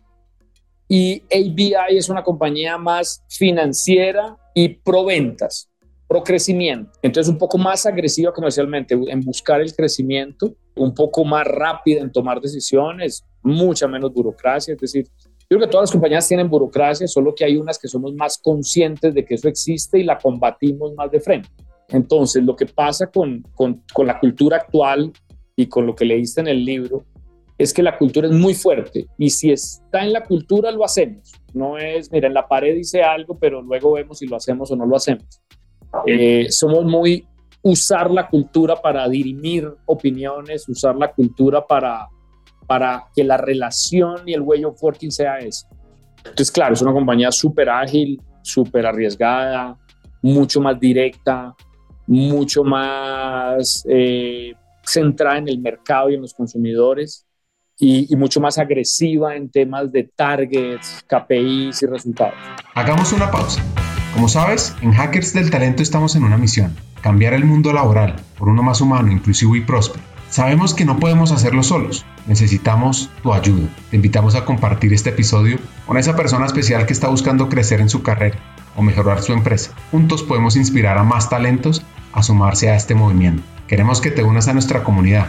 y 0.89 1.23
ABI 1.33 1.97
es 1.97 2.09
una 2.09 2.23
compañía 2.23 2.79
más 2.79 3.25
financiera 3.29 4.37
y 4.57 4.71
pro 4.71 5.05
ventas, 5.05 5.71
pro 6.09 6.25
crecimiento. 6.25 6.91
Entonces 7.03 7.31
un 7.31 7.37
poco 7.37 7.59
más 7.59 7.85
agresiva 7.85 8.33
comercialmente 8.33 8.95
en 8.95 9.21
buscar 9.21 9.61
el 9.61 9.75
crecimiento, 9.75 10.57
un 10.75 10.95
poco 10.95 11.27
más 11.27 11.47
rápida 11.47 12.01
en 12.01 12.11
tomar 12.11 12.41
decisiones, 12.41 13.23
mucha 13.43 13.87
menos 13.87 14.15
burocracia. 14.15 14.73
Es 14.73 14.81
decir, 14.81 15.07
yo 15.21 15.59
creo 15.59 15.61
que 15.61 15.67
todas 15.67 15.83
las 15.83 15.93
compañías 15.93 16.27
tienen 16.27 16.49
burocracia, 16.49 17.07
solo 17.07 17.35
que 17.35 17.45
hay 17.45 17.59
unas 17.59 17.79
que 17.79 17.87
somos 17.87 18.15
más 18.15 18.39
conscientes 18.39 19.13
de 19.13 19.27
que 19.27 19.35
eso 19.35 19.47
existe 19.47 19.99
y 19.99 20.05
la 20.05 20.17
combatimos 20.17 20.95
más 20.95 21.11
de 21.11 21.21
frente. 21.21 21.51
Entonces, 21.91 22.43
lo 22.43 22.57
que 22.57 22.65
pasa 22.65 23.09
con, 23.09 23.43
con, 23.55 23.83
con 23.93 24.07
la 24.07 24.19
cultura 24.19 24.57
actual 24.57 25.13
y 25.55 25.67
con 25.67 25.87
lo 25.87 25.95
que 25.95 26.07
leíste 26.07 26.41
en 26.41 26.49
el 26.49 26.65
libro 26.65 27.05
es 27.59 27.73
que 27.73 27.83
la 27.83 27.97
cultura 27.97 28.29
es 28.29 28.35
muy 28.35 28.55
fuerte 28.55 29.07
y 29.17 29.31
si 29.31 29.51
está 29.51 30.05
en 30.05 30.13
la 30.13 30.23
cultura 30.23 30.71
lo 30.71 30.85
hacemos. 30.85 31.33
No 31.55 31.79
es, 31.79 32.13
mira, 32.13 32.29
en 32.29 32.35
la 32.35 32.47
pared 32.47 32.75
dice 32.75 33.03
algo, 33.03 33.39
pero 33.39 33.63
luego 33.63 33.93
vemos 33.93 34.19
si 34.19 34.27
lo 34.27 34.37
hacemos 34.37 34.71
o 34.71 34.77
no 34.77 34.85
lo 34.85 34.97
hacemos. 34.97 35.41
Eh, 36.07 36.49
somos 36.51 36.85
muy 36.85 37.27
usar 37.63 38.11
la 38.11 38.29
cultura 38.29 38.77
para 38.77 39.09
dirimir 39.09 39.69
opiniones, 39.87 40.69
usar 40.69 40.97
la 40.97 41.13
cultura 41.13 41.67
para, 41.67 42.09
para 42.67 43.07
que 43.15 43.25
la 43.25 43.39
relación 43.39 44.17
y 44.27 44.35
el 44.35 44.43
way 44.43 44.65
of 44.65 44.83
working 44.83 45.11
sea 45.11 45.39
eso. 45.39 45.67
Entonces, 46.19 46.51
claro, 46.51 46.75
es 46.75 46.83
una 46.83 46.93
compañía 46.93 47.33
súper 47.33 47.71
ágil, 47.71 48.21
súper 48.43 48.85
arriesgada, 48.87 49.79
mucho 50.21 50.61
más 50.61 50.79
directa, 50.79 51.55
mucho 52.07 52.63
más 52.63 53.85
eh, 53.89 54.53
centrada 54.85 55.39
en 55.39 55.49
el 55.49 55.59
mercado 55.59 56.11
y 56.11 56.15
en 56.15 56.21
los 56.21 56.35
consumidores 56.35 57.26
y, 57.79 58.15
mucho 58.17 58.41
más 58.41 58.59
agresiva 58.59 59.37
en 59.37 59.51
temas 59.51 59.93
de 59.93 60.05
targets, 60.05 61.05
KPIs 61.07 61.83
y 61.83 61.87
resultados. 61.87 62.35
Hagamos 62.75 63.13
una 63.13 63.31
pausa. 63.31 63.63
Como 64.15 64.29
sabes, 64.29 64.75
en 64.81 64.93
Hackers 64.93 65.35
del 65.35 65.51
Talento 65.51 65.83
estamos 65.83 66.17
en 66.17 66.25
una 66.25 66.39
misión, 66.39 66.75
cambiar 67.03 67.35
el 67.35 67.45
mundo 67.45 67.73
laboral 67.73 68.17
por 68.39 68.49
uno 68.49 68.63
más 68.63 68.81
humano, 68.81 69.13
inclusivo 69.13 69.57
y 69.57 69.61
próspero. 69.61 70.03
Sabemos 70.31 70.75
que 70.75 70.85
no 70.85 70.99
podemos 70.99 71.33
hacerlo 71.33 71.63
solos, 71.63 72.05
necesitamos 72.27 73.11
tu 73.23 73.33
ayuda. 73.33 73.69
Te 73.91 73.97
invitamos 73.97 74.35
a 74.35 74.45
compartir 74.45 74.93
este 74.93 75.11
episodio 75.11 75.59
con 75.87 75.99
esa 75.99 76.17
persona 76.17 76.47
especial 76.47 76.87
que 76.87 76.93
está 76.93 77.09
buscando 77.09 77.49
crecer 77.49 77.81
en 77.81 77.89
su 77.89 78.03
carrera 78.03 78.39
o 78.75 78.83
mejorar 78.83 79.23
su 79.23 79.33
empresa. 79.33 79.73
Juntos 79.91 80.23
podemos 80.23 80.57
inspirar 80.57 80.99
a 80.99 81.05
más 81.05 81.29
talentos 81.29 81.83
a 82.13 82.23
sumarse 82.23 82.71
a 82.71 82.77
este 82.77 82.95
movimiento. 82.95 83.43
Queremos 83.69 84.01
que 84.01 84.11
te 84.11 84.23
unas 84.23 84.49
a 84.49 84.53
nuestra 84.53 84.83
comunidad 84.83 85.29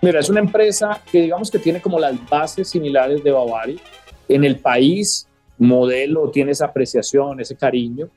Mira, 0.00 0.20
es 0.20 0.30
una 0.30 0.40
empresa 0.40 1.02
que 1.10 1.22
digamos 1.22 1.50
que 1.50 1.58
tiene 1.58 1.80
como 1.80 1.98
las 1.98 2.28
bases 2.28 2.68
similares 2.68 3.22
de 3.24 3.32
Bavaria. 3.32 3.80
En 4.28 4.44
el 4.44 4.60
país, 4.60 5.26
modelo 5.58 6.30
tiene 6.30 6.52
esa 6.52 6.66
apreciación, 6.66 7.40
ese 7.40 7.56
cariño, 7.56 8.08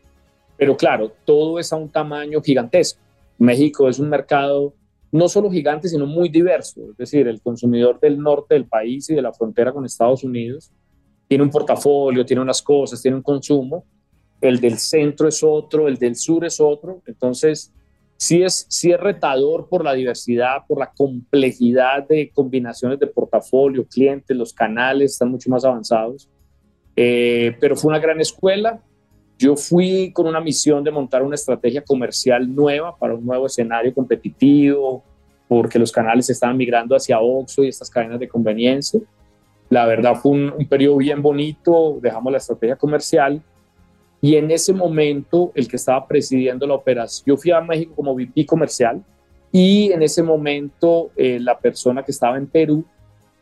pero 0.57 0.77
claro, 0.77 1.11
todo 1.25 1.57
es 1.57 1.73
a 1.73 1.77
un 1.77 1.89
tamaño 1.89 2.39
gigantesco. 2.41 2.99
México 3.39 3.89
es 3.89 3.97
un 3.97 4.09
mercado 4.09 4.75
no 5.11 5.27
solo 5.27 5.49
gigante, 5.49 5.89
sino 5.89 6.05
muy 6.05 6.29
diverso. 6.29 6.91
Es 6.91 6.97
decir, 6.97 7.27
el 7.27 7.41
consumidor 7.41 7.99
del 7.99 8.19
norte 8.19 8.53
del 8.53 8.65
país 8.65 9.09
y 9.09 9.15
de 9.15 9.23
la 9.23 9.33
frontera 9.33 9.73
con 9.73 9.83
Estados 9.83 10.23
Unidos 10.23 10.71
tiene 11.27 11.43
un 11.43 11.49
portafolio, 11.49 12.25
tiene 12.25 12.41
unas 12.41 12.61
cosas, 12.61 13.01
tiene 13.01 13.17
un 13.17 13.23
consumo. 13.23 13.85
El 14.39 14.59
del 14.59 14.77
centro 14.77 15.27
es 15.27 15.41
otro, 15.43 15.87
el 15.87 15.97
del 15.97 16.15
sur 16.15 16.45
es 16.45 16.59
otro. 16.59 17.01
Entonces, 17.07 17.73
sí 18.21 18.43
es, 18.43 18.67
sí 18.69 18.91
es 18.91 18.99
retador 18.99 19.67
por 19.67 19.83
la 19.83 19.93
diversidad, 19.93 20.57
por 20.67 20.77
la 20.77 20.91
complejidad 20.95 22.07
de 22.07 22.29
combinaciones 22.29 22.99
de 22.99 23.07
portafolio, 23.07 23.83
clientes, 23.83 24.37
los 24.37 24.53
canales 24.53 25.13
están 25.13 25.31
mucho 25.31 25.49
más 25.49 25.65
avanzados. 25.65 26.29
Eh, 26.95 27.57
pero 27.59 27.75
fue 27.75 27.89
una 27.89 27.97
gran 27.97 28.21
escuela. 28.21 28.79
Yo 29.39 29.55
fui 29.55 30.11
con 30.13 30.27
una 30.27 30.39
misión 30.39 30.83
de 30.83 30.91
montar 30.91 31.23
una 31.23 31.33
estrategia 31.33 31.83
comercial 31.83 32.53
nueva 32.53 32.95
para 32.95 33.15
un 33.15 33.25
nuevo 33.25 33.47
escenario 33.47 33.91
competitivo, 33.91 35.03
porque 35.47 35.79
los 35.79 35.91
canales 35.91 36.29
estaban 36.29 36.57
migrando 36.57 36.95
hacia 36.95 37.19
Oxxo 37.19 37.63
y 37.63 37.69
estas 37.69 37.89
cadenas 37.89 38.19
de 38.19 38.27
conveniencia. 38.27 38.99
La 39.67 39.87
verdad 39.87 40.13
fue 40.13 40.33
un, 40.33 40.53
un 40.55 40.67
periodo 40.67 40.97
bien 40.97 41.23
bonito, 41.23 41.97
dejamos 41.99 42.31
la 42.31 42.37
estrategia 42.37 42.75
comercial 42.75 43.41
y 44.21 44.35
en 44.35 44.51
ese 44.51 44.71
momento, 44.71 45.51
el 45.55 45.67
que 45.67 45.77
estaba 45.77 46.07
presidiendo 46.07 46.67
la 46.67 46.75
operación, 46.75 47.23
yo 47.25 47.37
fui 47.37 47.51
a 47.51 47.59
México 47.61 47.93
como 47.95 48.13
VP 48.13 48.45
comercial 48.45 49.03
y 49.51 49.91
en 49.91 50.03
ese 50.03 50.21
momento 50.21 51.11
eh, 51.15 51.39
la 51.39 51.57
persona 51.57 52.03
que 52.03 52.11
estaba 52.11 52.37
en 52.37 52.47
Perú 52.47 52.85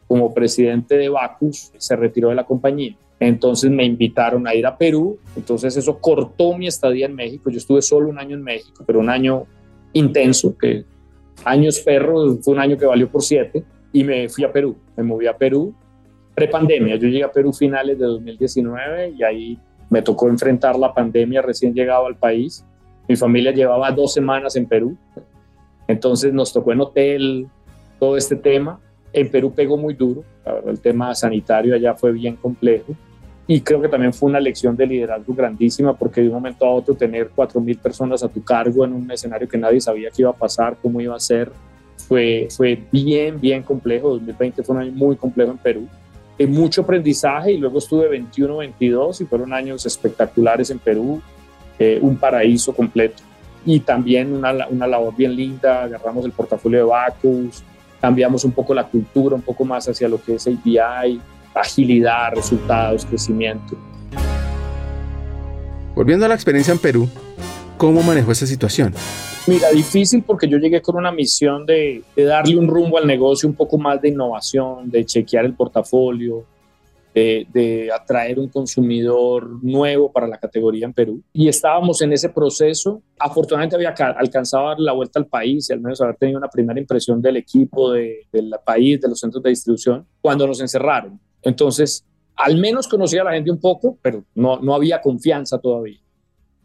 como 0.07 0.33
presidente 0.33 0.97
de 0.97 1.09
Bacus 1.09 1.71
se 1.77 1.95
retiró 1.95 2.29
de 2.29 2.35
la 2.35 2.45
compañía. 2.45 2.95
Entonces 3.19 3.69
me 3.69 3.83
invitaron 3.83 4.47
a 4.47 4.55
ir 4.55 4.65
a 4.65 4.77
Perú, 4.77 5.19
entonces 5.35 5.75
eso 5.75 5.99
cortó 5.99 6.57
mi 6.57 6.67
estadía 6.67 7.05
en 7.05 7.15
México. 7.15 7.49
Yo 7.49 7.57
estuve 7.57 7.81
solo 7.81 8.09
un 8.09 8.17
año 8.17 8.37
en 8.37 8.43
México, 8.43 8.83
pero 8.87 8.99
un 8.99 9.09
año 9.09 9.45
intenso, 9.91 10.57
que 10.57 10.85
años 11.43 11.79
perro, 11.81 12.37
fue 12.41 12.53
un 12.53 12.59
año 12.59 12.77
que 12.77 12.85
valió 12.85 13.09
por 13.09 13.21
siete, 13.21 13.63
y 13.91 14.03
me 14.05 14.29
fui 14.29 14.45
a 14.45 14.51
Perú, 14.51 14.77
me 14.95 15.03
moví 15.03 15.27
a 15.27 15.37
Perú 15.37 15.75
prepandemia. 16.39 16.95
Yo 16.95 17.09
llegué 17.09 17.23
a 17.23 17.31
Perú 17.31 17.51
finales 17.51 17.99
de 17.99 18.05
2019 18.05 19.13
y 19.17 19.23
ahí 19.23 19.59
me 19.89 20.01
tocó 20.01 20.27
enfrentar 20.27 20.77
la 20.77 20.93
pandemia 20.93 21.41
recién 21.41 21.73
llegado 21.73 22.05
al 22.05 22.15
país. 22.15 22.65
Mi 23.07 23.15
familia 23.15 23.51
llevaba 23.51 23.91
dos 23.91 24.13
semanas 24.13 24.55
en 24.55 24.65
Perú, 24.65 24.95
entonces 25.87 26.31
nos 26.33 26.53
tocó 26.53 26.71
en 26.71 26.81
hotel 26.81 27.47
todo 27.99 28.17
este 28.17 28.35
tema. 28.35 28.79
En 29.11 29.31
Perú 29.31 29.51
pegó 29.53 29.77
muy 29.77 29.95
duro, 29.95 30.23
el 30.67 30.79
tema 30.79 31.15
sanitario 31.15 31.73
allá 31.73 31.95
fue 31.95 32.11
bien 32.11 32.35
complejo 32.35 32.95
y 33.51 33.61
creo 33.61 33.81
que 33.81 33.89
también 33.89 34.13
fue 34.13 34.29
una 34.29 34.39
lección 34.39 34.77
de 34.77 34.85
liderazgo 34.85 35.33
grandísima 35.33 35.97
porque 35.97 36.21
de 36.21 36.27
un 36.27 36.35
momento 36.35 36.67
a 36.67 36.69
otro 36.69 36.93
tener 36.93 37.31
4.000 37.35 37.79
personas 37.79 38.21
a 38.21 38.27
tu 38.27 38.43
cargo 38.43 38.85
en 38.85 38.93
un 38.93 39.09
escenario 39.09 39.49
que 39.49 39.57
nadie 39.57 39.81
sabía 39.81 40.11
qué 40.11 40.21
iba 40.21 40.29
a 40.29 40.35
pasar, 40.35 40.77
cómo 40.79 41.01
iba 41.01 41.15
a 41.15 41.19
ser, 41.19 41.51
fue, 41.97 42.47
fue 42.51 42.79
bien, 42.91 43.41
bien 43.41 43.63
complejo. 43.63 44.09
2020 44.09 44.61
fue 44.61 44.75
un 44.75 44.81
año 44.83 44.91
muy 44.91 45.15
complejo 45.15 45.49
en 45.49 45.57
Perú. 45.57 45.87
De 46.39 46.47
mucho 46.47 46.81
aprendizaje 46.81 47.51
y 47.51 47.57
luego 47.57 47.79
estuve 47.79 48.07
21, 48.07 48.57
22 48.57 49.21
y 49.21 49.25
fueron 49.25 49.51
años 49.51 49.85
espectaculares 49.85 50.69
en 50.69 50.79
Perú, 50.79 51.21
eh, 51.77 51.99
un 52.01 52.15
paraíso 52.15 52.73
completo. 52.73 53.21
Y 53.65 53.81
también 53.81 54.33
una, 54.33 54.67
una 54.69 54.87
labor 54.87 55.13
bien 55.17 55.35
linda, 55.35 55.83
agarramos 55.83 56.23
el 56.23 56.31
portafolio 56.31 56.79
de 56.79 56.85
Bacus, 56.85 57.61
cambiamos 57.99 58.45
un 58.45 58.53
poco 58.53 58.73
la 58.73 58.87
cultura, 58.87 59.35
un 59.35 59.41
poco 59.41 59.65
más 59.65 59.89
hacia 59.89 60.07
lo 60.07 60.23
que 60.23 60.35
es 60.35 60.47
API, 60.47 61.19
agilidad, 61.53 62.31
resultados, 62.33 63.05
crecimiento. 63.05 63.77
Volviendo 65.93 66.25
a 66.25 66.29
la 66.29 66.35
experiencia 66.35 66.71
en 66.71 66.79
Perú, 66.79 67.09
¿cómo 67.77 68.01
manejó 68.01 68.31
esa 68.31 68.47
situación? 68.47 68.93
Mira, 69.47 69.71
difícil 69.71 70.21
porque 70.23 70.47
yo 70.47 70.57
llegué 70.57 70.81
con 70.81 70.95
una 70.95 71.11
misión 71.11 71.65
de, 71.65 72.03
darle 72.15 72.55
un 72.55 72.67
rumbo 72.67 72.97
al 72.97 73.07
negocio, 73.07 73.49
un 73.49 73.55
poco 73.55 73.77
más 73.77 74.01
de 74.01 74.09
innovación, 74.09 74.91
de 74.91 75.03
chequear 75.05 75.45
el 75.45 75.55
portafolio, 75.55 76.45
de, 77.15 77.47
de, 77.51 77.91
atraer 77.91 78.39
un 78.39 78.47
consumidor 78.49 79.63
nuevo 79.63 80.11
para 80.11 80.27
la 80.27 80.37
categoría 80.37 80.85
en 80.85 80.93
Perú. 80.93 81.23
Y 81.33 81.47
estábamos 81.47 82.01
en 82.01 82.13
ese 82.13 82.29
proceso. 82.29 83.01
Afortunadamente 83.17 83.75
había 83.75 83.89
alcanzado 83.89 84.67
a 84.67 84.69
dar 84.69 84.79
la 84.79 84.93
vuelta 84.93 85.19
al 85.19 85.25
país 85.25 85.69
y 85.69 85.73
al 85.73 85.81
menos 85.81 85.99
haber 85.99 86.17
tenido 86.17 86.37
una 86.37 86.49
primera 86.49 86.79
impresión 86.79 87.19
del 87.21 87.37
equipo, 87.37 87.91
de, 87.91 88.27
del 88.31 88.53
país, 88.63 89.01
de 89.01 89.07
los 89.07 89.19
centros 89.19 89.41
de 89.41 89.49
distribución, 89.49 90.05
cuando 90.21 90.45
nos 90.45 90.61
encerraron. 90.61 91.19
Entonces, 91.41 92.05
al 92.35 92.57
menos 92.57 92.87
conocía 92.87 93.21
a 93.21 93.25
la 93.25 93.33
gente 93.33 93.49
un 93.49 93.59
poco, 93.59 93.97
pero 94.01 94.23
no, 94.35 94.59
no 94.59 94.75
había 94.75 95.01
confianza 95.01 95.57
todavía. 95.57 95.99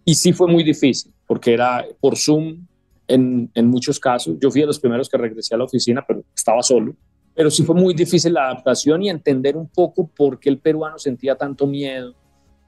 Y 0.05 0.15
sí 0.15 0.33
fue 0.33 0.49
muy 0.49 0.63
difícil, 0.63 1.13
porque 1.27 1.53
era 1.53 1.85
por 2.01 2.17
Zoom 2.17 2.67
en, 3.09 3.51
en 3.55 3.69
muchos 3.69 3.99
casos. 3.99 4.37
Yo 4.41 4.51
fui 4.51 4.61
de 4.61 4.67
los 4.67 4.79
primeros 4.79 5.09
que 5.09 5.17
regresé 5.17 5.55
a 5.55 5.59
la 5.59 5.65
oficina, 5.65 6.05
pero 6.07 6.23
estaba 6.35 6.63
solo. 6.63 6.95
Pero 7.35 7.51
sí 7.51 7.65
fue 7.65 7.75
muy 7.75 7.95
difícil 7.95 8.35
la 8.35 8.47
adaptación 8.51 9.03
y 9.03 9.11
entender 9.11 9.57
un 9.57 9.69
poco 9.69 10.07
por 10.07 10.39
qué 10.39 10.51
el 10.51 10.59
peruano 10.59 10.99
sentía 10.99 11.35
tanto 11.35 11.67
miedo, 11.67 12.15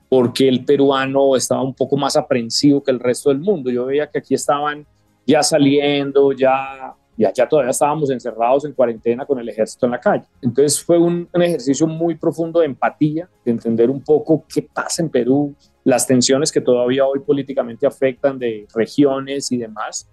por 0.09 0.33
qué 0.33 0.49
el 0.49 0.65
peruano 0.65 1.37
estaba 1.37 1.63
un 1.63 1.75
poco 1.75 1.97
más 1.97 2.17
aprensivo 2.17 2.83
que 2.83 2.91
el 2.91 3.01
resto 3.01 3.29
del 3.31 3.39
mundo. 3.39 3.71
Yo 3.71 3.87
veía 3.87 4.09
que 4.09 4.19
aquí 4.19 4.35
estaban 4.35 4.87
ya 5.27 5.43
saliendo, 5.43 6.33
ya 6.33 6.95
y 7.17 7.25
allá 7.25 7.49
todavía 7.49 7.71
estábamos 7.71 8.11
encerrados 8.11 8.65
en 8.65 8.73
cuarentena 8.73 9.25
con 9.25 9.39
el 9.39 9.49
ejército 9.49 9.87
en 9.87 9.93
la 9.93 10.01
calle. 10.01 10.25
Entonces 10.43 10.83
fue 10.83 10.99
un, 10.99 11.29
ejercicio 11.33 11.87
muy 11.87 12.15
profundo 12.17 12.61
de 12.61 12.67
empatía, 12.67 13.29
de 13.45 13.53
entender 13.53 13.89
un 13.89 14.03
poco 14.03 14.45
qué 14.53 14.63
pasa 14.63 15.03
en 15.03 15.09
Perú, 15.09 15.55
las 15.87 16.05
tensiones 16.05 16.51
que 16.51 16.61
todavía 16.61 17.07
hoy 17.07 17.21
políticamente 17.21 17.87
afectan 17.87 18.41
de 18.41 18.67
regiones 18.75 19.53
y 19.53 19.57
demás, 19.57 20.11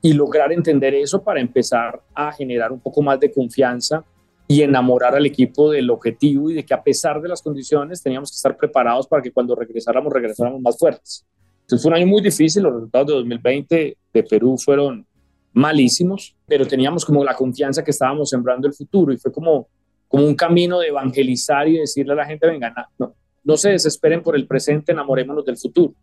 y 0.00 0.14
lograr 0.14 0.50
entender 0.50 0.94
eso 0.94 1.22
para 1.22 1.42
empezar 1.42 2.00
a 2.14 2.32
generar 2.32 2.72
un 2.72 2.80
poco 2.80 3.02
más 3.02 3.20
de 3.20 3.30
confianza 3.30 4.02
y 4.48 4.62
enamorar 4.62 5.14
al 5.14 5.26
equipo 5.26 5.70
del 5.70 5.90
objetivo 5.90 6.50
y 6.50 6.54
de 6.54 6.64
que 6.64 6.72
a 6.72 6.82
pesar 6.82 7.20
de 7.20 7.28
las 7.28 7.42
condiciones 7.42 8.02
teníamos 8.02 8.30
que 8.30 8.36
estar 8.36 8.56
preparados 8.56 9.06
para 9.06 9.20
que 9.20 9.30
cuando 9.30 9.54
regresáramos 9.54 10.10
regresáramos 10.10 10.62
más 10.62 10.78
fuertes. 10.78 11.26
Entonces 11.60 11.82
fue 11.82 11.90
un 11.90 11.96
año 11.98 12.06
muy 12.06 12.22
difícil, 12.22 12.62
los 12.62 12.72
resultados 12.72 13.08
de 13.08 13.12
2020 13.12 13.96
de 14.14 14.22
Perú 14.22 14.56
fueron 14.56 15.06
malísimos, 15.52 16.34
pero 16.46 16.66
teníamos 16.66 17.04
como 17.04 17.22
la 17.22 17.34
confianza 17.34 17.84
que 17.84 17.90
estábamos 17.90 18.30
sembrando 18.30 18.66
el 18.66 18.72
futuro 18.72 19.12
y 19.12 19.18
fue 19.18 19.30
como, 19.30 19.68
como 20.08 20.26
un 20.26 20.34
camino 20.34 20.80
de 20.80 20.88
evangelizar 20.88 21.68
y 21.68 21.76
decirle 21.76 22.14
a 22.14 22.16
la 22.16 22.24
gente, 22.24 22.46
venga, 22.46 22.72
no, 22.98 23.14
no 23.44 23.56
se 23.56 23.70
desesperen 23.70 24.22
por 24.22 24.36
el 24.36 24.46
presente, 24.46 24.92
enamorémonos 24.92 25.44
del 25.44 25.56
futuro 25.56 25.94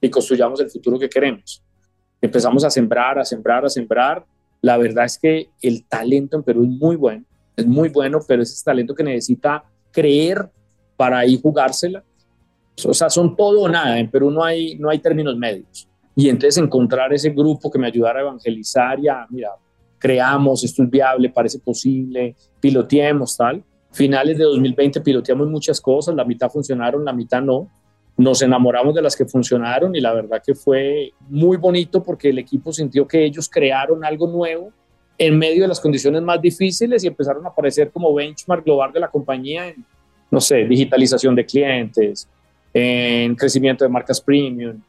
y 0.00 0.08
construyamos 0.10 0.60
el 0.60 0.70
futuro 0.70 0.98
que 0.98 1.08
queremos. 1.08 1.62
Empezamos 2.20 2.64
a 2.64 2.70
sembrar, 2.70 3.18
a 3.18 3.24
sembrar, 3.24 3.64
a 3.64 3.68
sembrar. 3.68 4.24
La 4.60 4.76
verdad 4.76 5.04
es 5.04 5.18
que 5.18 5.48
el 5.62 5.84
talento 5.84 6.36
en 6.36 6.42
Perú 6.42 6.64
es 6.64 6.70
muy 6.70 6.96
bueno, 6.96 7.24
es 7.56 7.66
muy 7.66 7.88
bueno, 7.88 8.20
pero 8.26 8.42
es 8.42 8.52
ese 8.52 8.64
talento 8.64 8.94
que 8.94 9.02
necesita 9.02 9.64
creer 9.90 10.48
para 10.96 11.18
ahí 11.18 11.40
jugársela. 11.40 12.04
O 12.84 12.94
sea, 12.94 13.10
son 13.10 13.36
todo 13.36 13.62
o 13.62 13.68
nada. 13.68 13.98
En 13.98 14.10
Perú 14.10 14.30
no 14.30 14.44
hay, 14.44 14.76
no 14.76 14.90
hay 14.90 14.98
términos 14.98 15.36
medios 15.36 15.88
y 16.14 16.28
entonces 16.28 16.62
encontrar 16.62 17.12
ese 17.12 17.30
grupo 17.30 17.70
que 17.70 17.78
me 17.78 17.86
ayudara 17.86 18.18
a 18.18 18.22
evangelizar 18.22 18.98
y 19.00 19.08
a, 19.08 19.26
mira, 19.30 19.50
creamos, 19.98 20.64
esto 20.64 20.82
es 20.82 20.90
viable, 20.90 21.30
parece 21.30 21.58
posible, 21.58 22.36
piloteemos, 22.60 23.36
tal. 23.36 23.62
Finales 23.92 24.38
de 24.38 24.44
2020 24.44 25.00
piloteamos 25.00 25.48
muchas 25.48 25.80
cosas, 25.80 26.14
la 26.14 26.24
mitad 26.24 26.48
funcionaron, 26.48 27.04
la 27.04 27.12
mitad 27.12 27.42
no. 27.42 27.68
Nos 28.16 28.42
enamoramos 28.42 28.94
de 28.94 29.02
las 29.02 29.16
que 29.16 29.24
funcionaron 29.24 29.94
y 29.96 30.00
la 30.00 30.12
verdad 30.12 30.42
que 30.44 30.54
fue 30.54 31.12
muy 31.28 31.56
bonito 31.56 32.02
porque 32.02 32.28
el 32.28 32.38
equipo 32.38 32.72
sintió 32.72 33.06
que 33.06 33.24
ellos 33.24 33.48
crearon 33.48 34.04
algo 34.04 34.26
nuevo 34.26 34.72
en 35.16 35.38
medio 35.38 35.62
de 35.62 35.68
las 35.68 35.80
condiciones 35.80 36.22
más 36.22 36.40
difíciles 36.40 37.04
y 37.04 37.06
empezaron 37.06 37.44
a 37.44 37.50
aparecer 37.50 37.90
como 37.90 38.14
benchmark 38.14 38.64
global 38.64 38.92
de 38.92 39.00
la 39.00 39.08
compañía 39.08 39.68
en, 39.68 39.84
no 40.30 40.40
sé, 40.40 40.64
digitalización 40.64 41.34
de 41.34 41.44
clientes, 41.44 42.28
en 42.72 43.34
crecimiento 43.34 43.84
de 43.84 43.90
marcas 43.90 44.20
premium, 44.20 44.80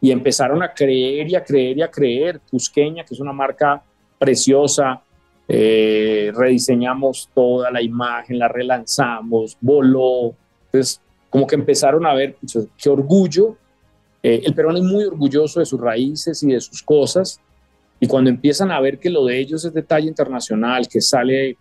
y 0.00 0.10
empezaron 0.10 0.62
a 0.62 0.72
creer 0.72 1.28
y 1.28 1.34
a 1.34 1.42
creer 1.42 1.78
y 1.78 1.82
a 1.82 1.90
creer. 1.90 2.40
Cusqueña, 2.50 3.04
que 3.04 3.14
es 3.14 3.20
una 3.20 3.32
marca 3.32 3.82
preciosa, 4.18 5.02
eh, 5.52 6.30
rediseñamos 6.32 7.28
toda 7.34 7.72
la 7.72 7.82
imagen, 7.82 8.38
la 8.38 8.46
relanzamos, 8.46 9.56
voló. 9.60 10.32
Entonces, 10.66 11.00
como 11.28 11.44
que 11.44 11.56
empezaron 11.56 12.06
a 12.06 12.14
ver, 12.14 12.36
qué 12.76 12.88
orgullo. 12.88 13.56
Eh, 14.22 14.42
el 14.44 14.54
peruano 14.54 14.78
es 14.78 14.84
muy 14.84 15.02
orgulloso 15.02 15.58
de 15.58 15.66
sus 15.66 15.80
raíces 15.80 16.40
y 16.44 16.52
de 16.52 16.60
sus 16.60 16.84
cosas. 16.84 17.40
Y 17.98 18.06
cuando 18.06 18.30
empiezan 18.30 18.70
a 18.70 18.78
ver 18.78 19.00
que 19.00 19.10
lo 19.10 19.24
de 19.24 19.40
ellos 19.40 19.64
es 19.64 19.74
de 19.74 19.82
talla 19.82 20.06
internacional, 20.06 20.86
que 20.86 21.00
sale, 21.00 21.56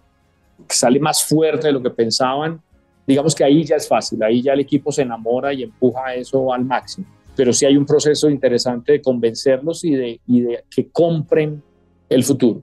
que 0.68 0.76
sale 0.76 1.00
más 1.00 1.26
fuerte 1.26 1.66
de 1.66 1.74
lo 1.74 1.82
que 1.82 1.90
pensaban, 1.90 2.62
digamos 3.08 3.34
que 3.34 3.44
ahí 3.44 3.64
ya 3.64 3.78
es 3.78 3.88
fácil, 3.88 4.22
ahí 4.22 4.44
ya 4.44 4.54
el 4.54 4.60
equipo 4.60 4.92
se 4.92 5.02
enamora 5.02 5.52
y 5.52 5.64
empuja 5.64 6.14
eso 6.14 6.54
al 6.54 6.64
máximo 6.64 7.08
pero 7.36 7.54
sí 7.54 7.66
hay 7.66 7.78
un 7.78 7.86
proceso 7.86 8.30
interesante 8.30 8.92
de 8.92 9.02
convencerlos 9.02 9.86
y 9.86 9.92
de, 9.92 10.20
y 10.28 10.42
de 10.42 10.66
que 10.70 10.90
compren 10.90 11.64
el 12.10 12.26
futuro. 12.26 12.62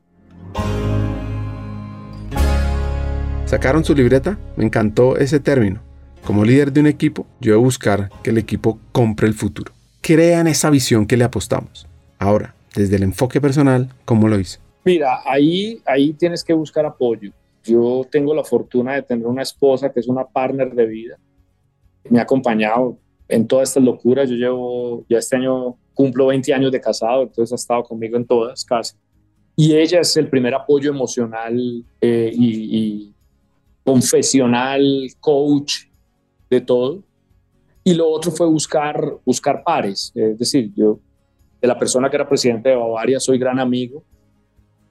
¿Sacaron 3.46 3.84
su 3.84 3.94
libreta? 3.94 4.40
Me 4.56 4.64
encantó 4.64 5.16
ese 5.18 5.38
término. 5.38 5.80
Como 6.24 6.44
líder 6.44 6.72
de 6.72 6.80
un 6.80 6.88
equipo, 6.88 7.28
yo 7.40 7.54
voy 7.54 7.62
a 7.62 7.64
buscar 7.64 8.10
que 8.24 8.30
el 8.30 8.38
equipo 8.38 8.80
compre 8.90 9.28
el 9.28 9.34
futuro. 9.34 9.72
Crean 10.00 10.48
esa 10.48 10.68
visión 10.68 11.06
que 11.06 11.16
le 11.16 11.22
apostamos. 11.22 11.86
Ahora, 12.18 12.56
desde 12.74 12.96
el 12.96 13.04
enfoque 13.04 13.40
personal, 13.40 13.88
¿cómo 14.04 14.26
lo 14.26 14.40
hice? 14.40 14.58
Mira, 14.84 15.20
ahí, 15.24 15.80
ahí 15.86 16.12
tienes 16.12 16.42
que 16.42 16.54
buscar 16.54 16.86
apoyo. 16.86 17.30
Yo 17.62 18.04
tengo 18.10 18.34
la 18.34 18.42
fortuna 18.42 18.94
de 18.94 19.02
tener 19.02 19.26
una 19.28 19.42
esposa 19.42 19.92
que 19.92 20.00
es 20.00 20.08
una 20.08 20.24
partner 20.24 20.74
de 20.74 20.86
vida. 20.86 21.16
Me 22.10 22.18
ha 22.18 22.22
acompañado 22.22 22.98
en 23.28 23.46
todas 23.46 23.68
estas 23.68 23.84
locuras. 23.84 24.28
Yo 24.28 24.34
llevo, 24.34 25.04
ya 25.08 25.18
este 25.18 25.36
año 25.36 25.76
cumplo 25.94 26.26
20 26.26 26.52
años 26.52 26.72
de 26.72 26.80
casado, 26.80 27.22
entonces 27.22 27.52
ha 27.52 27.54
estado 27.54 27.84
conmigo 27.84 28.16
en 28.16 28.26
todas 28.26 28.64
casi. 28.64 28.96
Y 29.54 29.76
ella 29.76 30.00
es 30.00 30.16
el 30.16 30.28
primer 30.28 30.52
apoyo 30.52 30.90
emocional 30.90 31.84
eh, 32.00 32.30
y, 32.34 33.14
confesional, 33.86 34.82
coach 35.20 35.84
de 36.50 36.60
todo. 36.60 37.04
Y 37.84 37.94
lo 37.94 38.08
otro 38.10 38.32
fue 38.32 38.46
buscar, 38.48 39.00
buscar 39.24 39.62
pares. 39.62 40.12
Es 40.12 40.36
decir, 40.36 40.72
yo 40.74 40.98
de 41.62 41.68
la 41.68 41.78
persona 41.78 42.10
que 42.10 42.16
era 42.16 42.28
presidente 42.28 42.70
de 42.70 42.74
Bavaria 42.74 43.20
soy 43.20 43.38
gran 43.38 43.60
amigo 43.60 44.02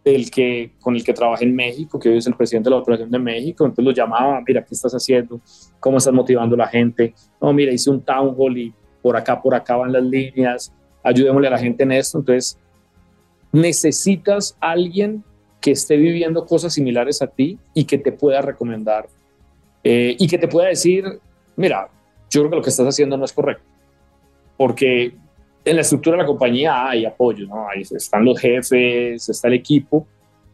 del 0.05 0.31
que, 0.31 0.71
con 0.79 0.95
el 0.95 1.03
que 1.03 1.13
trabajé 1.13 1.43
en 1.43 1.55
México, 1.55 1.99
que 1.99 2.09
hoy 2.09 2.19
es 2.19 2.27
el 2.27 2.35
presidente 2.35 2.69
de 2.69 2.75
la 2.75 2.81
Operación 2.81 3.11
de 3.11 3.19
México, 3.19 3.65
entonces 3.65 3.83
lo 3.83 3.91
llamaba, 3.91 4.41
mira, 4.47 4.63
¿qué 4.63 4.75
estás 4.75 4.93
haciendo? 4.93 5.41
¿Cómo 5.79 5.97
estás 5.97 6.13
motivando 6.13 6.55
a 6.55 6.59
la 6.59 6.67
gente? 6.67 7.13
No, 7.41 7.51
mira, 7.51 7.73
hice 7.73 7.89
un 7.89 8.01
town 8.01 8.33
hall 8.37 8.57
y 8.57 8.73
por 9.01 9.17
acá, 9.17 9.41
por 9.41 9.55
acá 9.55 9.75
van 9.75 9.91
las 9.91 10.03
líneas, 10.03 10.71
ayudémosle 11.03 11.47
a 11.47 11.51
la 11.51 11.57
gente 11.57 11.83
en 11.83 11.91
esto. 11.91 12.19
Entonces, 12.19 12.57
necesitas 13.51 14.55
alguien 14.61 15.23
que 15.65 15.71
esté 15.71 15.97
viviendo 15.97 16.45
cosas 16.45 16.75
similares 16.75 17.23
a 17.23 17.27
ti 17.27 17.57
y 17.73 17.85
que 17.85 17.97
te 17.97 18.11
pueda 18.11 18.39
recomendar 18.39 19.07
eh, 19.83 20.15
y 20.19 20.27
que 20.27 20.37
te 20.37 20.47
pueda 20.47 20.67
decir, 20.67 21.03
mira, 21.55 21.89
yo 22.29 22.41
creo 22.41 22.51
que 22.51 22.55
lo 22.57 22.61
que 22.61 22.69
estás 22.69 22.85
haciendo 22.85 23.17
no 23.17 23.25
es 23.25 23.33
correcto. 23.33 23.63
Porque 24.57 25.15
en 25.65 25.75
la 25.75 25.81
estructura 25.81 26.17
de 26.17 26.21
la 26.21 26.27
compañía 26.27 26.87
hay 26.87 27.03
apoyo, 27.03 27.47
¿no? 27.47 27.67
Ahí 27.67 27.81
están 27.81 28.25
los 28.25 28.39
jefes, 28.39 29.27
está 29.27 29.47
el 29.47 29.55
equipo, 29.55 30.05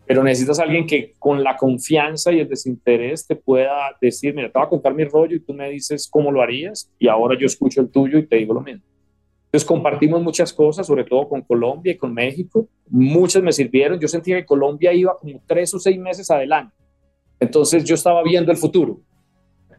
pero 0.07 0.23
necesitas 0.23 0.59
a 0.59 0.63
alguien 0.63 0.87
que 0.87 1.13
con 1.19 1.43
la 1.43 1.57
confianza 1.57 2.31
y 2.31 2.39
el 2.39 2.47
desinterés 2.47 3.27
te 3.27 3.35
pueda 3.35 3.97
decir, 3.99 4.33
mira, 4.33 4.49
te 4.49 4.57
voy 4.57 4.65
a 4.65 4.69
contar 4.69 4.93
mi 4.93 5.03
rollo 5.03 5.35
y 5.35 5.41
tú 5.41 5.53
me 5.53 5.69
dices 5.71 6.07
cómo 6.09 6.31
lo 6.31 6.41
harías 6.41 6.89
y 6.97 7.09
ahora 7.09 7.37
yo 7.37 7.47
escucho 7.47 7.81
el 7.81 7.89
tuyo 7.89 8.17
y 8.17 8.27
te 8.27 8.37
digo 8.37 8.53
lo 8.53 8.61
mismo. 8.61 8.83
Entonces 9.51 9.67
compartimos 9.67 10.21
muchas 10.23 10.53
cosas, 10.53 10.87
sobre 10.87 11.03
todo 11.03 11.27
con 11.27 11.41
Colombia 11.41 11.91
y 11.91 11.97
con 11.97 12.13
México. 12.13 12.69
Muchas 12.89 13.43
me 13.43 13.51
sirvieron. 13.51 13.99
Yo 13.99 14.07
sentía 14.07 14.37
que 14.37 14.45
Colombia 14.45 14.93
iba 14.93 15.17
como 15.17 15.41
tres 15.45 15.73
o 15.73 15.79
seis 15.79 15.99
meses 15.99 16.31
adelante. 16.31 16.73
Entonces 17.37 17.83
yo 17.83 17.95
estaba 17.95 18.23
viendo 18.23 18.49
el 18.49 18.57
futuro. 18.57 19.01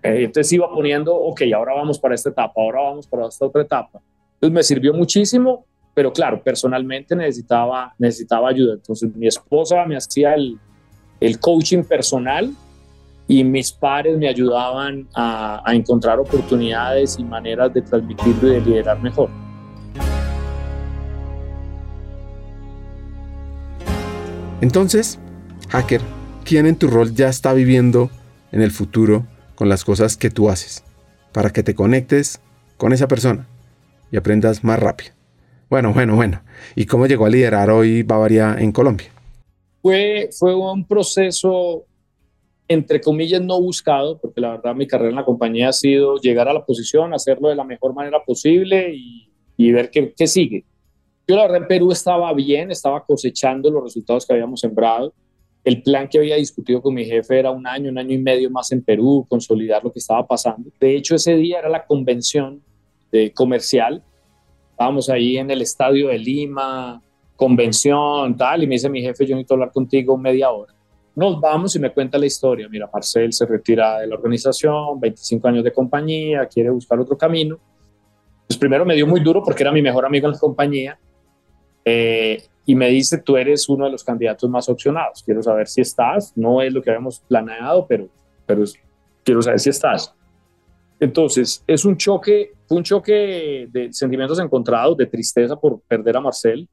Eh, 0.02 0.24
entonces 0.24 0.52
iba 0.52 0.68
poniendo, 0.68 1.14
ok, 1.14 1.40
ahora 1.56 1.72
vamos 1.72 1.98
para 1.98 2.14
esta 2.14 2.28
etapa, 2.28 2.52
ahora 2.54 2.82
vamos 2.82 3.06
para 3.06 3.28
esta 3.28 3.46
otra 3.46 3.62
etapa. 3.62 4.02
Entonces 4.34 4.54
me 4.54 4.62
sirvió 4.62 4.92
muchísimo, 4.92 5.64
pero 5.94 6.12
claro, 6.12 6.42
personalmente 6.42 7.16
necesitaba, 7.16 7.94
necesitaba 7.98 8.50
ayuda. 8.50 8.74
Entonces 8.74 9.14
mi 9.16 9.26
esposa 9.26 9.86
me 9.86 9.96
hacía 9.96 10.34
el, 10.34 10.58
el 11.18 11.40
coaching 11.40 11.84
personal 11.84 12.52
y 13.26 13.42
mis 13.42 13.72
pares 13.72 14.18
me 14.18 14.28
ayudaban 14.28 15.08
a, 15.14 15.62
a 15.64 15.74
encontrar 15.74 16.18
oportunidades 16.18 17.18
y 17.18 17.24
maneras 17.24 17.72
de 17.72 17.80
transmitirlo 17.80 18.48
y 18.48 18.54
de 18.56 18.60
liderar 18.60 19.00
mejor. 19.00 19.30
Entonces, 24.62 25.18
hacker, 25.70 26.00
¿quién 26.44 26.66
en 26.66 26.76
tu 26.76 26.86
rol 26.86 27.12
ya 27.16 27.28
está 27.28 27.52
viviendo 27.52 28.10
en 28.52 28.62
el 28.62 28.70
futuro 28.70 29.26
con 29.56 29.68
las 29.68 29.84
cosas 29.84 30.16
que 30.16 30.30
tú 30.30 30.50
haces? 30.50 30.84
Para 31.32 31.50
que 31.50 31.64
te 31.64 31.74
conectes 31.74 32.40
con 32.76 32.92
esa 32.92 33.08
persona 33.08 33.48
y 34.12 34.16
aprendas 34.16 34.62
más 34.62 34.78
rápido. 34.78 35.10
Bueno, 35.68 35.92
bueno, 35.92 36.14
bueno. 36.14 36.42
¿Y 36.76 36.86
cómo 36.86 37.08
llegó 37.08 37.26
a 37.26 37.30
liderar 37.30 37.70
hoy 37.70 38.04
Bavaria 38.04 38.54
en 38.56 38.70
Colombia? 38.70 39.08
Fue, 39.82 40.28
fue 40.30 40.54
un 40.54 40.86
proceso, 40.86 41.84
entre 42.68 43.00
comillas, 43.00 43.42
no 43.42 43.60
buscado, 43.60 44.20
porque 44.20 44.40
la 44.40 44.52
verdad 44.52 44.76
mi 44.76 44.86
carrera 44.86 45.10
en 45.10 45.16
la 45.16 45.24
compañía 45.24 45.70
ha 45.70 45.72
sido 45.72 46.18
llegar 46.18 46.46
a 46.46 46.52
la 46.52 46.64
posición, 46.64 47.12
hacerlo 47.14 47.48
de 47.48 47.56
la 47.56 47.64
mejor 47.64 47.94
manera 47.94 48.22
posible 48.24 48.94
y, 48.94 49.72
ver 49.72 49.90
qué 49.90 50.26
sigue. 50.28 50.66
Yo 51.26 51.36
la 51.36 51.42
verdad 51.42 51.58
en 51.58 51.68
Perú 51.68 51.92
estaba 51.92 52.32
bien, 52.32 52.70
estaba 52.70 53.04
cosechando 53.04 53.70
los 53.70 53.84
resultados 53.84 54.26
que 54.26 54.32
habíamos 54.32 54.60
sembrado. 54.60 55.14
El 55.64 55.82
plan 55.82 56.08
que 56.08 56.18
había 56.18 56.36
discutido 56.36 56.82
con 56.82 56.94
mi 56.94 57.04
jefe 57.04 57.38
era 57.38 57.50
un 57.50 57.66
año, 57.66 57.90
un 57.90 57.98
año 57.98 58.14
y 58.14 58.18
medio 58.18 58.50
más 58.50 58.72
en 58.72 58.82
Perú, 58.82 59.24
consolidar 59.28 59.84
lo 59.84 59.92
que 59.92 60.00
estaba 60.00 60.26
pasando. 60.26 60.70
De 60.80 60.96
hecho, 60.96 61.14
ese 61.14 61.36
día 61.36 61.60
era 61.60 61.68
la 61.68 61.86
convención 61.86 62.62
comercial 63.34 64.02
estábamos 64.82 65.08
ahí 65.10 65.36
en 65.36 65.48
el 65.48 65.62
estadio 65.62 66.08
de 66.08 66.18
Lima, 66.18 67.00
convención, 67.36 68.36
tal, 68.36 68.64
y 68.64 68.66
me 68.66 68.74
dice 68.74 68.88
mi 68.88 69.00
jefe, 69.00 69.24
yo 69.24 69.36
necesito 69.36 69.54
hablar 69.54 69.70
contigo 69.70 70.18
media 70.18 70.50
hora. 70.50 70.74
Nos 71.14 71.40
vamos 71.40 71.76
y 71.76 71.78
me 71.78 71.90
cuenta 71.90 72.18
la 72.18 72.26
historia. 72.26 72.68
Mira, 72.68 72.90
Marcel 72.92 73.32
se 73.32 73.46
retira 73.46 74.00
de 74.00 74.08
la 74.08 74.16
organización, 74.16 74.98
25 74.98 75.46
años 75.46 75.62
de 75.62 75.72
compañía, 75.72 76.46
quiere 76.46 76.70
buscar 76.70 76.98
otro 76.98 77.16
camino. 77.16 77.60
Pues 78.48 78.58
primero 78.58 78.84
me 78.84 78.94
dio 78.94 79.06
muy 79.06 79.20
duro 79.20 79.40
porque 79.40 79.62
era 79.62 79.70
mi 79.70 79.82
mejor 79.82 80.04
amigo 80.04 80.26
en 80.26 80.32
la 80.32 80.38
compañía. 80.38 80.98
Eh, 81.84 82.42
y 82.64 82.74
me 82.74 82.88
dice, 82.88 83.18
tú 83.18 83.36
eres 83.36 83.68
uno 83.68 83.86
de 83.86 83.90
los 83.90 84.04
candidatos 84.04 84.48
más 84.48 84.68
opcionados. 84.68 85.22
Quiero 85.24 85.42
saber 85.42 85.66
si 85.66 85.80
estás. 85.80 86.32
No 86.36 86.62
es 86.62 86.72
lo 86.72 86.80
que 86.82 86.90
habíamos 86.90 87.20
planeado, 87.20 87.86
pero, 87.86 88.08
pero 88.46 88.64
quiero 89.24 89.42
saber 89.42 89.58
si 89.58 89.70
estás. 89.70 90.14
Entonces, 91.00 91.64
es 91.66 91.84
un 91.84 91.96
choque, 91.96 92.52
un 92.68 92.84
choque 92.84 93.68
de 93.70 93.92
sentimientos 93.92 94.38
encontrados, 94.38 94.96
de 94.96 95.06
tristeza 95.06 95.56
por 95.56 95.80
perder 95.80 96.16
a 96.16 96.20
Marcel 96.20 96.68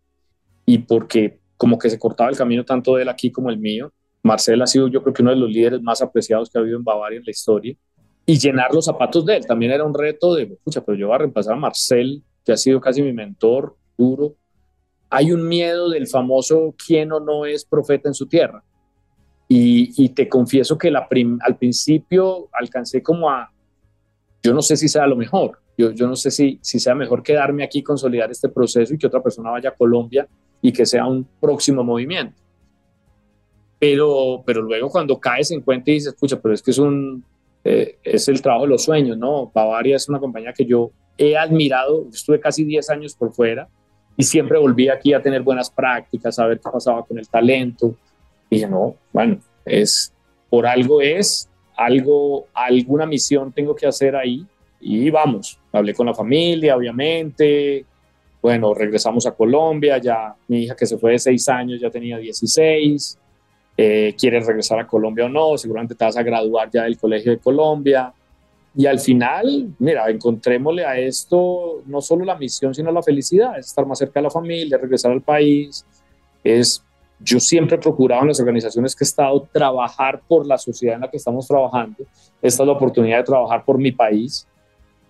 y 0.66 0.78
porque 0.78 1.39
como 1.57 1.80
que 1.80 1.89
se 1.89 1.97
cortaba 1.97 2.30
el 2.30 2.38
camino 2.38 2.64
tanto 2.64 2.95
de 2.95 3.01
él 3.01 3.10
aquí 3.10 3.32
como 3.32 3.49
el 3.49 3.57
mío. 3.57 3.91
Marcel 4.22 4.62
ha 4.62 4.68
sido 4.68 4.88
yo 4.88 5.01
creo 5.01 5.14
que 5.14 5.24
uno 5.24 5.32
de 5.32 5.38
los 5.38 5.49
líderes 5.49 5.82
más 5.82 6.01
apreciados 6.01 6.49
que 6.49 6.57
ha 6.57 6.62
habido 6.62 6.78
en 6.78 6.84
Bavaria 6.84 7.18
en 7.18 7.26
la 7.26 7.32
historia 7.32 7.76
y 8.26 8.38
llenar 8.38 8.72
los 8.72 8.86
zapatos 8.86 9.26
de 9.26 9.38
él 9.38 9.45
también 9.47 9.72
era 9.72 9.84
un 9.84 9.93
reto 9.95 10.36
de, 10.36 10.43
escucha, 10.43 10.86
pero 10.86 10.95
yo 10.95 11.07
voy 11.07 11.16
a 11.16 11.18
reemplazar 11.18 11.53
a 11.53 11.57
Marcel, 11.57 12.22
que 12.45 12.51
ha 12.51 12.57
sido 12.57 12.80
casi 12.80 13.01
mi 13.01 13.12
mentor 13.12 13.76
duro. 13.97 14.36
Hay 15.10 15.32
un 15.32 15.47
miedo 15.47 15.89
del 15.89 16.07
famoso 16.07 16.76
quién 16.86 17.12
o 17.12 17.20
no 17.20 17.45
es 17.45 17.66
profeta 17.66 18.10
en 18.10 18.14
su 18.14 18.28
tierra. 18.28 18.64
Y, 19.47 20.03
y 20.03 20.10
te 20.10 20.30
confieso 20.30 20.78
que 20.78 20.91
la 20.91 21.07
al 21.41 21.57
principio 21.57 22.49
alcancé 22.53 23.01
como 23.01 23.30
a, 23.30 23.51
yo 24.43 24.53
no 24.53 24.62
sé 24.62 24.78
si 24.78 24.88
sea 24.88 25.07
lo 25.07 25.16
mejor. 25.16 25.60
Yo, 25.78 25.91
yo 25.91 26.07
no 26.07 26.16
sé 26.16 26.30
si, 26.30 26.60
si 26.62 26.80
sea 26.80 26.93
mejor 26.93 27.24
quedarme 27.24 27.64
aquí, 27.64 27.82
consolidar 27.82 28.30
este 28.30 28.49
proceso 28.49 28.93
y 28.93 28.97
que 28.97 29.07
otra 29.07 29.24
persona 29.24 29.49
vaya 29.49 29.70
a 29.70 29.76
Colombia 29.76 30.28
y 30.62 30.72
que 30.72 30.86
sea 30.86 31.05
un 31.07 31.26
próximo 31.39 31.84
movimiento. 31.84 32.39
Pero, 33.80 34.43
pero 34.45 34.62
luego 34.62 34.89
cuando 34.89 35.20
caes 35.20 35.51
en 35.51 35.62
cuenta 35.62 35.89
y 35.89 35.95
dices, 35.95 36.14
escucha, 36.14 36.39
pero 36.41 36.53
es 36.53 36.62
que 36.62 36.72
es, 36.72 36.78
un, 36.78 37.24
eh, 37.64 37.97
es 38.03 38.28
el 38.28 38.41
trabajo 38.41 38.66
de 38.66 38.72
los 38.72 38.84
sueños, 38.84 39.18
¿no? 39.18 39.51
Bavaria 39.53 39.95
es 39.95 40.10
una 40.10 40.20
compañía 40.20 40.53
que 40.53 40.66
yo 40.66 40.91
he 41.18 41.38
admirado, 41.38 42.07
estuve 42.12 42.39
casi 42.39 42.66
10 42.66 42.89
años 42.89 43.16
por 43.16 43.32
fuera 43.32 43.70
y 44.20 44.24
siempre 44.24 44.59
volví 44.59 44.89
aquí 44.89 45.13
a 45.13 45.22
tener 45.22 45.41
buenas 45.41 45.70
prácticas, 45.70 46.38
a 46.39 46.45
ver 46.45 46.59
qué 46.59 46.70
pasaba 46.70 47.05
con 47.05 47.17
el 47.17 47.30
talento. 47.30 47.95
Y 48.49 48.65
no, 48.65 48.97
bueno, 49.13 49.39
es, 49.63 50.13
por 50.49 50.67
algo 50.67 51.01
es, 51.01 51.49
algo, 51.78 52.47
alguna 52.53 53.05
misión 53.05 53.53
tengo 53.53 53.74
que 53.74 53.88
hacer 53.88 54.17
ahí 54.17 54.45
y 54.82 55.09
vamos, 55.09 55.57
hablé 55.72 55.93
con 55.93 56.05
la 56.05 56.13
familia, 56.13 56.76
obviamente, 56.76 57.86
bueno, 58.41 58.74
regresamos 58.74 59.26
a 59.26 59.32
Colombia, 59.32 59.97
ya 59.99 60.36
mi 60.49 60.63
hija 60.63 60.76
que 60.76 60.86
se 60.86 60.97
fue 60.97 61.13
de 61.13 61.20
seis 61.20 61.47
años 61.47 61.80
ya 61.80 61.89
tenía 61.89 62.17
16, 62.17 63.17
eh, 63.78 64.13
quieres 64.20 64.45
regresar 64.45 64.80
a 64.80 64.86
Colombia 64.88 65.28
o 65.28 65.30
no, 65.30 65.57
seguramente 65.57 65.95
te 65.95 66.03
vas 66.03 66.17
a 66.17 66.24
graduar 66.24 66.70
ya 66.70 66.84
del 66.84 66.97
Colegio 66.97 67.32
de 67.32 67.38
Colombia. 67.38 68.11
Y 68.76 68.86
al 68.86 68.99
final, 68.99 69.74
mira, 69.80 70.09
encontrémosle 70.09 70.86
a 70.86 70.97
esto 70.97 71.82
no 71.86 72.01
solo 72.01 72.24
la 72.24 72.36
misión, 72.36 72.74
sino 72.74 72.91
la 72.91 73.01
felicidad, 73.01 73.57
es 73.57 73.67
estar 73.67 73.86
más 73.86 73.97
cerca 73.97 74.20
de 74.20 74.26
la 74.26 74.30
familia, 74.30 74.78
regresar 74.78 75.11
al 75.11 75.22
país, 75.22 75.86
es 76.43 76.84
yo 77.22 77.39
siempre 77.39 77.76
he 77.76 77.80
procurado 77.80 78.22
en 78.22 78.30
las 78.30 78.39
organizaciones 78.39 78.95
que 78.95 79.03
he 79.03 79.07
estado 79.07 79.47
trabajar 79.51 80.22
por 80.28 80.45
la 80.45 80.57
sociedad 80.57 80.95
en 80.95 81.01
la 81.01 81.09
que 81.09 81.17
estamos 81.17 81.47
trabajando. 81.47 81.97
Esta 82.41 82.63
es 82.63 82.67
la 82.67 82.74
oportunidad 82.74 83.17
de 83.17 83.24
trabajar 83.24 83.65
por 83.65 83.78
mi 83.78 83.91
país 83.91 84.47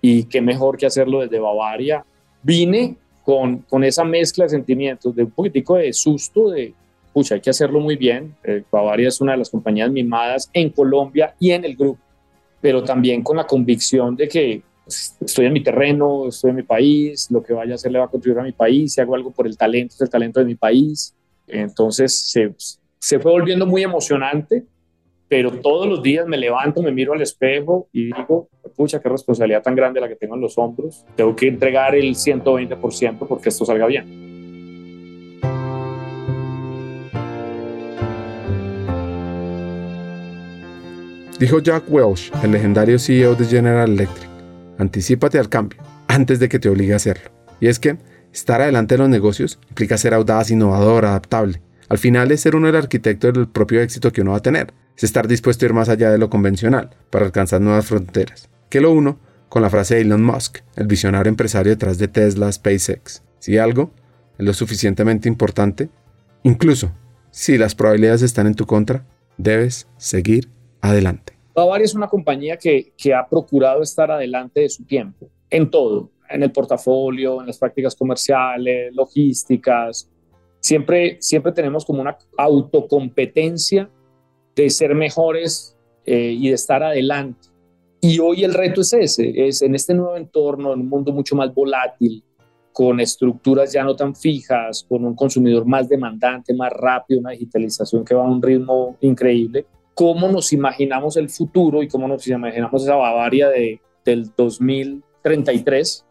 y 0.01 0.24
qué 0.24 0.41
mejor 0.41 0.78
que 0.78 0.88
hacerlo 0.88 1.20
desde 1.20 1.39
Bavaria. 1.39 2.03
Vine 2.41 2.97
con, 3.24 3.60
con 3.60 3.84
esa 3.84 4.03
mezcla 4.03 4.45
de 4.45 4.49
sentimientos, 4.49 5.16
de 5.16 5.24
un 5.24 5.32
poquitico 5.32 5.76
de 5.76 5.93
susto, 5.93 6.49
de, 6.49 6.74
pucha, 7.14 7.36
hay 7.36 7.41
que 7.41 7.51
hacerlo 7.51 7.80
muy 7.80 7.95
bien. 7.95 8.36
Eh, 8.43 8.64
Bavaria 8.72 9.07
es 9.07 9.22
una 9.22 9.34
de 9.34 9.39
las 9.39 9.49
compañías 9.49 9.91
mimadas 9.91 10.49
en 10.53 10.70
Colombia 10.72 11.36
y 11.39 11.51
en 11.51 11.64
el 11.64 11.76
grupo, 11.76 11.99
pero 12.62 12.84
también 12.84 13.24
con 13.24 13.38
la 13.38 13.47
convicción 13.47 14.16
de 14.16 14.28
que 14.28 14.62
pues, 14.84 15.16
estoy 15.22 15.45
en 15.45 15.53
mi 15.53 15.64
terreno, 15.64 16.28
estoy 16.28 16.51
en 16.51 16.57
mi 16.57 16.64
país, 16.64 17.30
lo 17.32 17.41
que 17.43 17.53
vaya 17.53 17.74
a 17.74 17.76
hacer 17.76 17.91
le 17.91 17.99
va 17.99 18.05
a 18.05 18.10
contribuir 18.10 18.41
a 18.41 18.43
mi 18.43 18.51
país, 18.51 18.93
si 18.93 19.01
hago 19.01 19.16
algo 19.16 19.32
por 19.32 19.47
el 19.47 19.57
talento, 19.57 19.95
es 19.95 20.01
el 20.01 20.10
talento 20.10 20.39
de 20.39 20.45
mi 20.45 20.55
país 20.55 21.14
entonces 21.49 22.14
se, 22.14 22.53
se 22.99 23.20
fue 23.20 23.32
volviendo 23.32 23.66
muy 23.66 23.84
emocionante, 23.84 24.64
pero 25.28 25.51
todos 25.51 25.88
los 25.88 26.01
días 26.01 26.26
me 26.28 26.38
levanto, 26.38 26.82
me 26.82 26.91
miro 26.91 27.14
al 27.14 27.22
espejo 27.22 27.88
y 27.91 28.05
digo, 28.05 28.49
pucha, 28.76 28.99
qué 28.99 29.10
responsabilidad 29.10 29.62
tan 29.62 29.76
grande 29.76 29.99
la 29.99 30.07
que 30.07 30.16
tengo 30.16 30.36
en 30.36 30.41
los 30.41 30.57
hombros. 30.57 31.05
Tengo 31.16 31.36
que 31.36 31.47
entregar 31.47 31.95
el 31.95 32.16
120% 32.16 33.28
porque 33.28 33.49
esto 33.49 33.66
salga 33.66 33.86
bien. 33.86 34.28
Dijo 41.40 41.60
Jack 41.60 41.86
Welch, 41.88 42.32
el 42.44 42.52
legendario 42.52 43.00
CEO 43.00 43.34
de 43.34 43.46
General 43.46 43.90
Electric, 43.90 44.30
anticípate 44.78 45.40
al 45.40 45.50
cambio 45.50 45.82
antes 46.08 46.40
de 46.40 46.50
que 46.50 46.60
te 46.60 46.70
obligue 46.70 46.94
a 46.94 46.98
hacerlo. 46.98 47.32
Y 47.62 47.68
es 47.68 47.80
que 47.80 47.98
Estar 48.34 48.62
adelante 48.62 48.96
en 48.96 49.02
los 49.02 49.10
negocios 49.10 49.60
implica 49.70 49.98
ser 49.98 50.14
audaz, 50.14 50.52
innovador, 50.52 51.06
adaptable. 51.06 51.62
Al 51.88 51.98
final 51.98 52.32
es 52.32 52.42
ser 52.42 52.56
uno 52.56 52.70
el 52.70 52.76
arquitecto 52.76 53.32
del 53.32 53.48
propio 53.48 53.82
éxito 53.82 54.12
que 54.12 54.22
uno 54.22 54.32
va 54.32 54.38
a 54.38 54.42
tener. 54.42 54.74
Es 54.96 55.04
estar 55.04 55.28
dispuesto 55.28 55.66
a 55.66 55.68
ir 55.68 55.74
más 55.74 55.90
allá 55.90 56.12
de 56.12 56.20
lo 56.20 56.30
convencional 56.30 56.92
para 57.10 57.26
alcanzar 57.26 57.62
nuevas 57.62 57.88
fronteras. 57.88 58.50
Que 58.70 58.82
lo 58.82 58.92
uno 58.92 59.20
con 59.50 59.64
la 59.64 59.70
frase 59.72 59.96
de 59.96 60.02
Elon 60.02 60.24
Musk, 60.24 60.60
el 60.76 60.86
visionario 60.86 61.30
empresario 61.30 61.72
detrás 61.72 61.98
de 61.98 62.08
Tesla, 62.08 62.52
SpaceX. 62.52 63.24
Si 63.40 63.58
algo 63.58 63.92
es 64.38 64.46
lo 64.46 64.54
suficientemente 64.54 65.28
importante, 65.28 65.90
incluso 66.44 66.92
si 67.32 67.58
las 67.58 67.74
probabilidades 67.74 68.22
están 68.22 68.46
en 68.46 68.54
tu 68.54 68.68
contra, 68.68 69.06
debes 69.38 69.88
seguir 69.98 70.50
adelante. 70.82 71.34
Bavaria 71.53 71.86
es 71.86 71.95
una 71.95 72.07
compañía 72.07 72.57
que, 72.57 72.93
que 72.97 73.13
ha 73.13 73.27
procurado 73.27 73.82
estar 73.82 74.09
adelante 74.11 74.61
de 74.61 74.69
su 74.69 74.86
tiempo, 74.86 75.27
en 75.49 75.69
todo, 75.69 76.11
en 76.30 76.43
el 76.43 76.51
portafolio, 76.51 77.41
en 77.41 77.47
las 77.47 77.57
prácticas 77.57 77.95
comerciales, 77.95 78.93
logísticas. 78.95 80.09
Siempre, 80.59 81.17
siempre 81.19 81.51
tenemos 81.51 81.86
como 81.86 82.01
una 82.01 82.17
autocompetencia 82.38 83.89
de 84.55 84.69
ser 84.69 84.95
mejores 84.95 85.75
eh, 86.05 86.36
y 86.38 86.49
de 86.49 86.55
estar 86.55 86.84
adelante. 86.84 87.47
Y 88.01 88.19
hoy 88.19 88.43
el 88.43 88.53
reto 88.53 88.82
es 88.82 88.93
ese, 88.93 89.47
es 89.47 89.61
en 89.61 89.75
este 89.75 89.93
nuevo 89.93 90.15
entorno, 90.15 90.73
en 90.73 90.82
un 90.82 90.89
mundo 90.89 91.11
mucho 91.11 91.36
más 91.36 91.53
volátil, 91.53 92.23
con 92.71 92.99
estructuras 93.01 93.73
ya 93.73 93.84
no 93.84 93.95
tan 93.95 94.15
fijas, 94.15 94.86
con 94.88 95.03
un 95.03 95.15
consumidor 95.15 95.65
más 95.65 95.89
demandante, 95.89 96.53
más 96.53 96.71
rápido, 96.71 97.19
una 97.19 97.32
digitalización 97.32 98.05
que 98.05 98.15
va 98.15 98.23
a 98.25 98.30
un 98.30 98.41
ritmo 98.41 98.95
increíble. 99.01 99.65
¿Cómo 100.00 100.30
nos 100.30 100.54
imaginamos 100.54 101.18
el 101.18 101.28
futuro 101.28 101.84
y 101.84 101.89
cómo 101.89 102.08
nos 102.08 102.26
imaginamos 102.26 102.84
esa 102.84 102.95
Bavaria 102.95 103.50
de, 103.50 103.82
del 104.06 104.32
2033? 104.34 106.06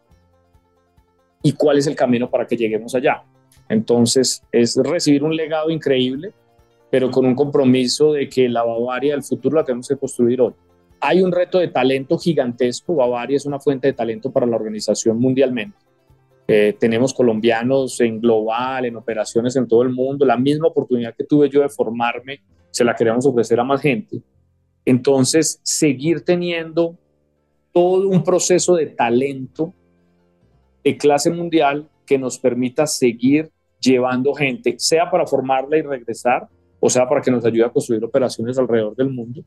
¿Y 1.41 1.53
cuál 1.53 1.79
es 1.79 1.87
el 1.87 1.95
camino 1.95 2.29
para 2.29 2.45
que 2.45 2.55
lleguemos 2.55 2.93
allá? 2.93 3.23
Entonces, 3.67 4.43
es 4.51 4.75
recibir 4.75 5.23
un 5.23 5.35
legado 5.35 5.71
increíble, 5.71 6.33
pero 6.91 7.09
con 7.09 7.25
un 7.25 7.33
compromiso 7.33 8.13
de 8.13 8.29
que 8.29 8.47
la 8.47 8.61
Bavaria 8.61 9.13
del 9.13 9.23
futuro 9.23 9.55
la 9.55 9.63
tenemos 9.63 9.87
que 9.87 9.97
construir 9.97 10.39
hoy. 10.39 10.53
Hay 10.99 11.23
un 11.23 11.31
reto 11.31 11.57
de 11.57 11.69
talento 11.69 12.19
gigantesco. 12.19 12.93
Bavaria 12.93 13.37
es 13.37 13.47
una 13.47 13.59
fuente 13.59 13.87
de 13.87 13.93
talento 13.93 14.31
para 14.31 14.45
la 14.45 14.55
organización 14.55 15.19
mundialmente 15.19 15.75
eh, 16.51 16.75
tenemos 16.79 17.13
colombianos 17.13 18.01
en 18.01 18.19
global, 18.19 18.85
en 18.85 18.95
operaciones 18.95 19.55
en 19.55 19.67
todo 19.67 19.83
el 19.83 19.89
mundo. 19.89 20.25
La 20.25 20.35
misma 20.35 20.67
oportunidad 20.67 21.13
que 21.15 21.23
tuve 21.23 21.47
yo 21.47 21.61
de 21.61 21.69
formarme, 21.69 22.41
se 22.71 22.83
la 22.83 22.95
queremos 22.95 23.25
ofrecer 23.25 23.59
a 23.59 23.63
más 23.63 23.81
gente. 23.81 24.21
Entonces, 24.85 25.59
seguir 25.63 26.21
teniendo 26.21 26.97
todo 27.71 28.07
un 28.07 28.23
proceso 28.23 28.75
de 28.75 28.87
talento 28.87 29.73
de 30.83 30.97
clase 30.97 31.29
mundial 31.29 31.87
que 32.05 32.17
nos 32.17 32.39
permita 32.39 32.87
seguir 32.87 33.51
llevando 33.79 34.33
gente, 34.33 34.75
sea 34.77 35.09
para 35.09 35.25
formarla 35.25 35.77
y 35.77 35.81
regresar, 35.81 36.47
o 36.79 36.89
sea 36.89 37.07
para 37.07 37.21
que 37.21 37.31
nos 37.31 37.45
ayude 37.45 37.65
a 37.65 37.69
construir 37.69 38.03
operaciones 38.03 38.57
alrededor 38.57 38.95
del 38.95 39.09
mundo. 39.09 39.43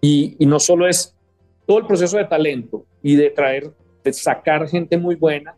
Y, 0.00 0.36
y 0.38 0.46
no 0.46 0.60
solo 0.60 0.86
es 0.86 1.14
todo 1.66 1.78
el 1.78 1.86
proceso 1.86 2.16
de 2.16 2.24
talento 2.24 2.86
y 3.02 3.16
de 3.16 3.30
traer, 3.30 3.72
de 4.04 4.12
sacar 4.12 4.68
gente 4.68 4.96
muy 4.96 5.16
buena, 5.16 5.56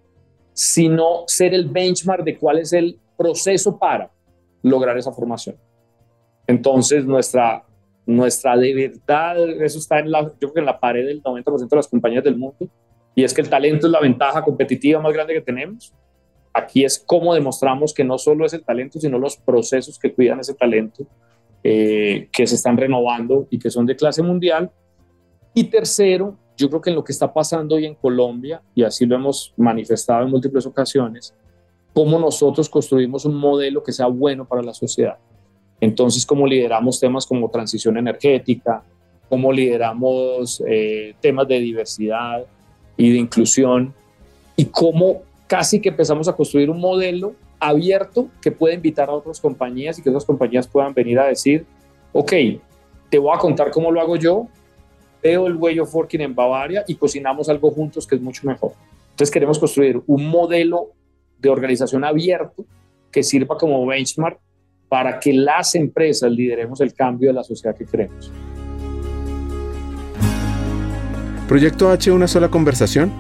sino 0.53 1.25
ser 1.27 1.55
el 1.55 1.69
benchmark 1.69 2.25
de 2.25 2.39
cuál 2.39 2.59
es 2.59 2.73
el 2.73 2.99
proceso 3.17 3.79
para 3.79 4.11
lograr 4.63 4.97
esa 4.99 5.13
formación. 5.13 5.57
Entonces, 6.51 7.05
nuestra, 7.05 7.65
nuestra 8.05 8.57
de 8.57 8.75
verdad, 8.75 9.49
eso 9.63 9.79
está 9.79 10.01
en 10.01 10.11
la, 10.11 10.23
yo 10.23 10.35
creo 10.39 10.55
que 10.55 10.61
en 10.61 10.67
la 10.67 10.81
pared 10.81 11.07
del 11.07 11.23
90% 11.23 11.69
de 11.69 11.77
las 11.77 11.87
compañías 11.87 12.25
del 12.25 12.37
mundo, 12.37 12.69
y 13.15 13.23
es 13.23 13.33
que 13.33 13.41
el 13.41 13.49
talento 13.49 13.87
es 13.87 13.93
la 13.93 14.01
ventaja 14.01 14.43
competitiva 14.43 15.01
más 15.01 15.13
grande 15.13 15.35
que 15.35 15.41
tenemos. 15.41 15.95
Aquí 16.53 16.85
es 16.85 16.99
cómo 16.99 17.35
demostramos 17.35 17.95
que 17.95 18.03
no 18.03 18.19
solo 18.19 18.45
es 18.47 18.53
el 18.53 18.65
talento, 18.65 18.99
sino 18.99 19.17
los 19.17 19.37
procesos 19.37 19.97
que 19.97 20.13
cuidan 20.13 20.41
ese 20.41 20.55
talento, 20.55 21.07
eh, 21.63 22.29
que 22.33 22.49
se 22.49 22.57
están 22.57 22.77
renovando 22.77 23.47
y 23.49 23.57
que 23.57 23.71
son 23.71 23.87
de 23.87 23.95
clase 23.95 24.21
mundial. 24.21 24.73
Y 25.55 25.65
tercero, 25.65 26.37
yo 26.57 26.69
creo 26.69 26.81
que 26.81 26.91
en 26.91 26.97
lo 26.97 27.05
que 27.05 27.13
está 27.13 27.33
pasando 27.33 27.77
hoy 27.77 27.87
en 27.87 27.95
Colombia, 27.95 28.61
y 28.75 28.83
así 28.83 29.07
lo 29.07 29.15
hemos 29.15 29.55
manifestado 29.57 30.25
en 30.25 30.31
múltiples 30.31 30.67
ocasiones, 30.67 31.33
cómo 31.93 32.19
nosotros 32.19 32.69
construimos 32.69 33.25
un 33.25 33.37
modelo 33.37 33.85
que 33.85 33.93
sea 33.93 34.07
bueno 34.07 34.45
para 34.45 34.63
la 34.63 34.75
sociedad. 34.75 35.17
Entonces, 35.81 36.27
cómo 36.27 36.47
lideramos 36.47 37.01
temas 37.01 37.27
como 37.27 37.49
transición 37.49 37.97
energética, 37.97 38.83
cómo 39.29 39.53
lideramos 39.53 40.63
eh, 40.67 41.15
temas 41.21 41.49
de 41.49 41.61
diversidad 41.61 42.45
y 42.97 43.13
de 43.13 43.19
inclusión, 43.19 43.95
y 44.57 44.67
cómo 44.67 45.23
casi 45.47 45.81
que 45.81 45.89
empezamos 45.89 46.29
a 46.29 46.35
construir 46.35 46.69
un 46.69 46.81
modelo 46.81 47.35
abierto 47.59 48.29
que 48.43 48.51
pueda 48.51 48.75
invitar 48.75 49.09
a 49.09 49.13
otras 49.13 49.41
compañías 49.41 49.99
y 49.99 50.03
que 50.03 50.11
otras 50.11 50.25
compañías 50.25 50.67
puedan 50.67 50.93
venir 50.93 51.19
a 51.19 51.27
decir, 51.27 51.65
ok, 52.13 52.33
te 53.09 53.19
voy 53.19 53.35
a 53.35 53.39
contar 53.39 53.71
cómo 53.71 53.91
lo 53.91 54.01
hago 54.01 54.17
yo, 54.17 54.49
veo 55.23 55.47
el 55.47 55.57
way 55.57 55.79
of 55.79 55.95
working 55.95 56.21
en 56.21 56.35
Bavaria 56.35 56.85
y 56.87 56.95
cocinamos 56.95 57.49
algo 57.49 57.71
juntos 57.71 58.07
que 58.07 58.17
es 58.17 58.21
mucho 58.21 58.47
mejor. 58.47 58.73
Entonces 59.11 59.31
queremos 59.31 59.59
construir 59.59 60.03
un 60.07 60.27
modelo 60.27 60.91
de 61.39 61.49
organización 61.49 62.05
abierto 62.05 62.65
que 63.11 63.23
sirva 63.23 63.57
como 63.59 63.85
benchmark 63.87 64.39
para 64.91 65.21
que 65.21 65.33
las 65.33 65.77
empresas 65.77 66.33
lideremos 66.33 66.81
el 66.81 66.93
cambio 66.93 67.29
de 67.29 67.35
la 67.35 67.45
sociedad 67.45 67.77
que 67.77 67.87
queremos. 67.87 68.31
Proyecto 71.47 71.91
H, 71.91 72.11
una 72.11 72.27
sola 72.27 72.49
conversación, 72.49 73.13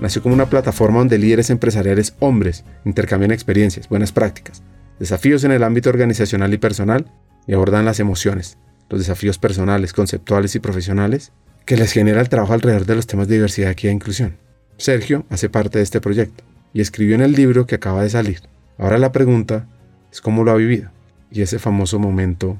nació 0.00 0.22
como 0.22 0.36
una 0.36 0.48
plataforma 0.48 1.00
donde 1.00 1.18
líderes 1.18 1.50
empresariales 1.50 2.14
hombres 2.20 2.64
intercambian 2.84 3.32
experiencias, 3.32 3.88
buenas 3.88 4.12
prácticas, 4.12 4.62
desafíos 5.00 5.42
en 5.42 5.50
el 5.50 5.64
ámbito 5.64 5.90
organizacional 5.90 6.54
y 6.54 6.58
personal 6.58 7.06
y 7.48 7.54
abordan 7.54 7.84
las 7.84 7.98
emociones, 7.98 8.56
los 8.88 9.00
desafíos 9.00 9.36
personales, 9.36 9.92
conceptuales 9.92 10.54
y 10.54 10.60
profesionales 10.60 11.32
que 11.64 11.76
les 11.76 11.90
genera 11.90 12.20
el 12.20 12.28
trabajo 12.28 12.52
alrededor 12.52 12.86
de 12.86 12.94
los 12.94 13.08
temas 13.08 13.26
de 13.26 13.34
diversidad, 13.34 13.72
equidad 13.72 13.90
e 13.90 13.94
inclusión. 13.94 14.36
Sergio 14.76 15.24
hace 15.28 15.48
parte 15.48 15.78
de 15.78 15.84
este 15.84 16.00
proyecto 16.00 16.44
y 16.72 16.82
escribió 16.82 17.16
en 17.16 17.22
el 17.22 17.32
libro 17.32 17.66
que 17.66 17.74
acaba 17.74 18.04
de 18.04 18.10
salir. 18.10 18.42
Ahora 18.78 18.98
la 18.98 19.10
pregunta 19.10 19.66
es 20.12 20.20
cómo 20.20 20.44
lo 20.44 20.52
ha 20.52 20.56
vivido 20.56 20.95
y 21.30 21.42
ese 21.42 21.58
famoso 21.58 21.98
momento, 21.98 22.58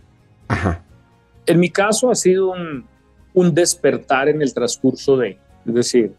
ajá. 0.48 0.82
En 1.46 1.60
mi 1.60 1.70
caso 1.70 2.10
ha 2.10 2.14
sido 2.14 2.50
un, 2.50 2.84
un 3.34 3.54
despertar 3.54 4.28
en 4.28 4.42
el 4.42 4.52
transcurso 4.52 5.16
de, 5.16 5.38
es 5.64 5.74
decir, 5.74 6.14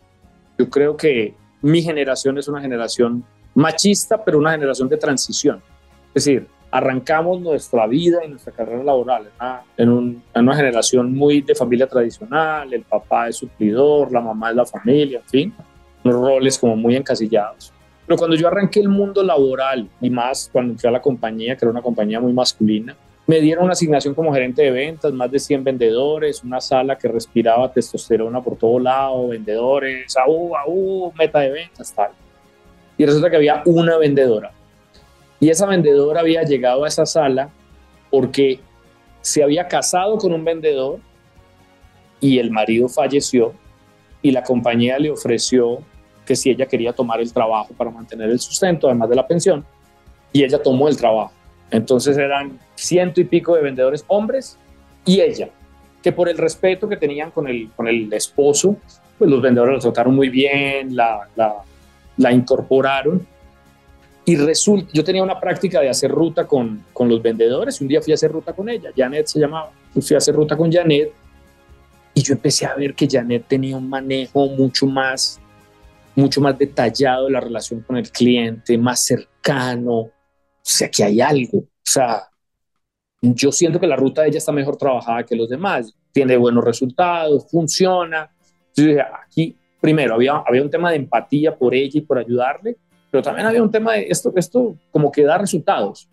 yo 0.58 0.70
creo 0.70 0.96
que 0.96 1.34
mi 1.62 1.82
generación 1.82 2.38
es 2.38 2.48
una 2.48 2.62
generación 2.62 3.26
machista, 3.54 4.24
pero 4.24 4.38
una 4.38 4.52
generación 4.52 4.88
de 4.88 4.98
transición. 4.98 5.62
Es 6.14 6.26
decir, 6.26 6.48
arrancamos 6.72 7.42
nuestra 7.42 7.88
vida 7.88 8.24
y 8.26 8.30
nuestra 8.30 8.54
carrera 8.54 8.84
laboral 8.84 9.30
en, 9.78 10.22
una 10.36 10.56
generación 10.56 11.14
muy 11.14 11.42
de 11.42 11.56
familia 11.56 11.88
tradicional, 11.88 12.74
el 12.74 12.84
papá 12.84 13.30
es 13.30 13.38
suplidor, 13.38 14.12
la 14.12 14.22
mamá 14.22 14.52
es 14.52 14.56
la 14.56 14.66
familia, 14.66 15.20
en 15.20 15.30
fin, 15.30 15.54
unos 16.04 16.22
roles 16.22 16.60
como 16.60 16.76
muy 16.76 16.96
encasillados. 16.96 17.74
Pero 18.08 18.18
cuando 18.18 18.36
yo 18.36 18.48
arranqué 18.48 18.80
el 18.80 18.90
mundo 18.90 19.22
laboral 19.22 19.88
y 20.02 20.10
más 20.10 20.50
cuando 20.52 20.72
entré 20.72 20.90
a 20.90 20.92
la 20.92 21.02
compañía, 21.02 21.56
que 21.56 21.66
era 21.66 21.72
una 21.72 21.84
compañía 21.84 22.20
muy 22.20 22.34
masculina, 22.34 22.96
me 23.28 23.40
dieron 23.42 23.66
una 23.66 23.74
asignación 23.74 24.16
como 24.16 24.34
gerente 24.34 24.64
de 24.64 24.72
ventas, 24.72 25.12
más 25.12 25.30
de 25.30 25.38
100 25.38 25.64
vendedores, 25.64 26.44
una 26.44 26.62
sala 26.62 26.98
que 26.98 27.10
respiraba 27.10 27.72
testosterona 27.72 28.42
por 28.42 28.58
todo 28.58 28.80
lado, 28.80 29.28
vendedores, 29.28 30.16
aú, 30.18 30.56
aú, 30.56 31.12
meta 31.20 31.42
de 31.42 31.52
ventas, 31.52 31.94
tal. 31.94 32.12
Y 32.98 33.06
resulta 33.06 33.30
que 33.30 33.36
había 33.36 33.62
una 33.66 33.98
vendedora 33.98 34.54
y 35.40 35.50
esa 35.50 35.68
vendedora 35.68 36.22
había 36.22 36.44
llegado 36.44 36.84
a 36.84 36.88
esa 36.88 37.06
sala 37.06 37.50
porque 38.10 38.60
se 39.22 39.44
había 39.44 39.68
casado 39.68 40.18
con 40.18 40.34
un 40.34 40.44
vendedor 40.44 41.00
y 42.20 42.40
el 42.40 42.50
marido 42.50 42.90
falleció 42.90 43.54
y 44.22 44.32
la 44.32 44.44
compañía 44.44 44.98
le 44.98 45.12
ofreció 45.12 45.80
que 46.28 46.36
si 46.36 46.52
ella 46.52 46.66
quería 46.66 46.94
tomar 46.94 47.22
el 47.22 47.32
trabajo 47.32 47.74
para 47.76 47.90
mantener 47.90 48.30
el 48.30 48.40
sustento, 48.40 48.88
además 48.88 49.10
de 49.10 49.16
la 49.16 49.26
pensión, 49.26 49.66
y 50.34 50.44
ella 50.44 50.62
tomó 50.62 50.88
el 50.90 50.98
trabajo. 50.98 51.32
Entonces 51.72 52.18
eran 52.18 52.60
ciento 52.76 53.22
y 53.22 53.24
pico 53.24 53.56
de 53.56 53.62
vendedores 53.62 54.04
hombres 54.08 54.58
y 55.06 55.22
ella, 55.22 55.50
que 56.04 56.12
por 56.12 56.30
el 56.30 56.38
respeto 56.38 56.88
que 56.88 56.98
tenían 56.98 57.32
con 57.32 57.48
el, 57.48 57.72
con 57.76 57.88
el 57.88 58.12
esposo, 58.14 58.76
pues 59.18 59.32
los 59.32 59.42
vendedores 59.42 59.76
la 59.76 59.82
trataron 59.82 60.16
muy 60.16 60.30
bien, 60.30 60.96
la, 60.96 61.28
la, 61.36 61.56
la 62.18 62.32
incorporaron. 62.32 63.26
Y 64.26 64.36
resulta, 64.36 64.90
yo 64.94 65.04
tenía 65.06 65.24
una 65.24 65.40
práctica 65.40 65.80
de 65.80 65.90
hacer 65.90 66.12
ruta 66.12 66.46
con, 66.46 66.84
con 66.92 67.08
los 67.08 67.22
vendedores. 67.22 67.80
Un 67.80 67.88
día 67.88 68.02
fui 68.02 68.12
a 68.12 68.16
hacer 68.16 68.32
ruta 68.32 68.52
con 68.52 68.68
ella, 68.68 68.92
Janet 68.96 69.28
se 69.28 69.40
llamaba, 69.40 69.72
fui 69.94 70.14
a 70.14 70.18
hacer 70.18 70.36
ruta 70.36 70.58
con 70.58 70.72
Janet 70.72 71.12
y 72.14 72.22
yo 72.22 72.34
empecé 72.34 72.66
a 72.66 72.74
ver 72.76 72.94
que 72.94 73.08
Janet 73.10 73.46
tenía 73.48 73.78
un 73.78 73.88
manejo 73.88 74.48
mucho 74.48 74.86
más, 74.88 75.40
mucho 76.18 76.42
más 76.42 76.58
detallado 76.58 77.26
de 77.26 77.32
la 77.32 77.40
relación 77.40 77.82
con 77.82 77.96
el 77.96 78.12
cliente, 78.12 78.78
más 78.78 79.06
cercano, 79.06 79.94
o 80.00 80.12
sea, 80.62 80.90
que 80.90 81.04
hay 81.04 81.22
algo, 81.22 81.60
o 81.60 81.70
sea, 81.84 82.28
yo 83.22 83.52
siento 83.52 83.80
que 83.80 83.88
la 83.88 83.96
ruta 83.96 84.24
de 84.24 84.30
ella 84.30 84.40
está 84.40 84.52
mejor 84.52 84.78
trabajada 84.78 85.24
que 85.24 85.36
los 85.36 85.48
demás, 85.48 85.96
tiene 86.12 86.36
buenos 86.36 86.64
resultados, 86.64 87.48
funciona. 87.50 88.30
Entonces, 88.76 89.04
aquí, 89.24 89.56
primero, 89.80 90.16
había, 90.16 90.44
había 90.46 90.64
un 90.64 90.70
tema 90.70 90.90
de 90.90 90.98
empatía 90.98 91.56
por 91.56 91.76
ella 91.76 92.00
y 92.00 92.02
por 92.02 92.18
ayudarle, 92.18 92.76
pero 93.12 93.22
también 93.22 93.46
había 93.46 93.62
un 93.62 93.72
tema 93.72 93.94
de 93.94 94.08
esto, 94.10 94.34
esto 94.36 94.76
como 94.92 95.12
que 95.12 95.24
da 95.24 95.38
resultados. 95.38 96.10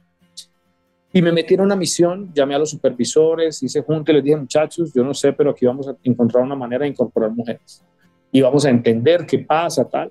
Y 1.12 1.22
me 1.22 1.32
metí 1.32 1.54
en 1.54 1.62
una 1.62 1.76
misión, 1.76 2.30
llamé 2.34 2.54
a 2.54 2.58
los 2.58 2.70
supervisores, 2.70 3.62
hice 3.62 3.80
junto 3.80 4.12
y 4.12 4.16
les 4.16 4.24
dije, 4.24 4.36
muchachos, 4.36 4.92
yo 4.92 5.02
no 5.02 5.14
sé, 5.14 5.32
pero 5.32 5.52
aquí 5.52 5.64
vamos 5.64 5.88
a 5.88 5.96
encontrar 6.02 6.44
una 6.44 6.56
manera 6.56 6.82
de 6.82 6.90
incorporar 6.90 7.30
mujeres. 7.30 7.82
Y 8.34 8.40
vamos 8.40 8.66
a 8.66 8.70
entender 8.70 9.26
qué 9.26 9.38
pasa, 9.38 9.88
tal. 9.88 10.10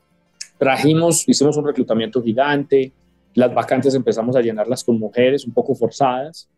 Trajimos, 0.57 1.27
hicimos 1.27 1.57
un 1.57 1.67
reclutamiento 1.67 2.23
gigante, 2.23 2.93
las 3.33 3.53
vacantes 3.53 3.93
empezamos 3.95 4.33
a 4.37 4.39
llenarlas 4.39 4.81
con 4.81 4.97
mujeres 4.97 5.45
un 5.45 5.53
poco 5.53 5.75
forzadas 5.75 6.49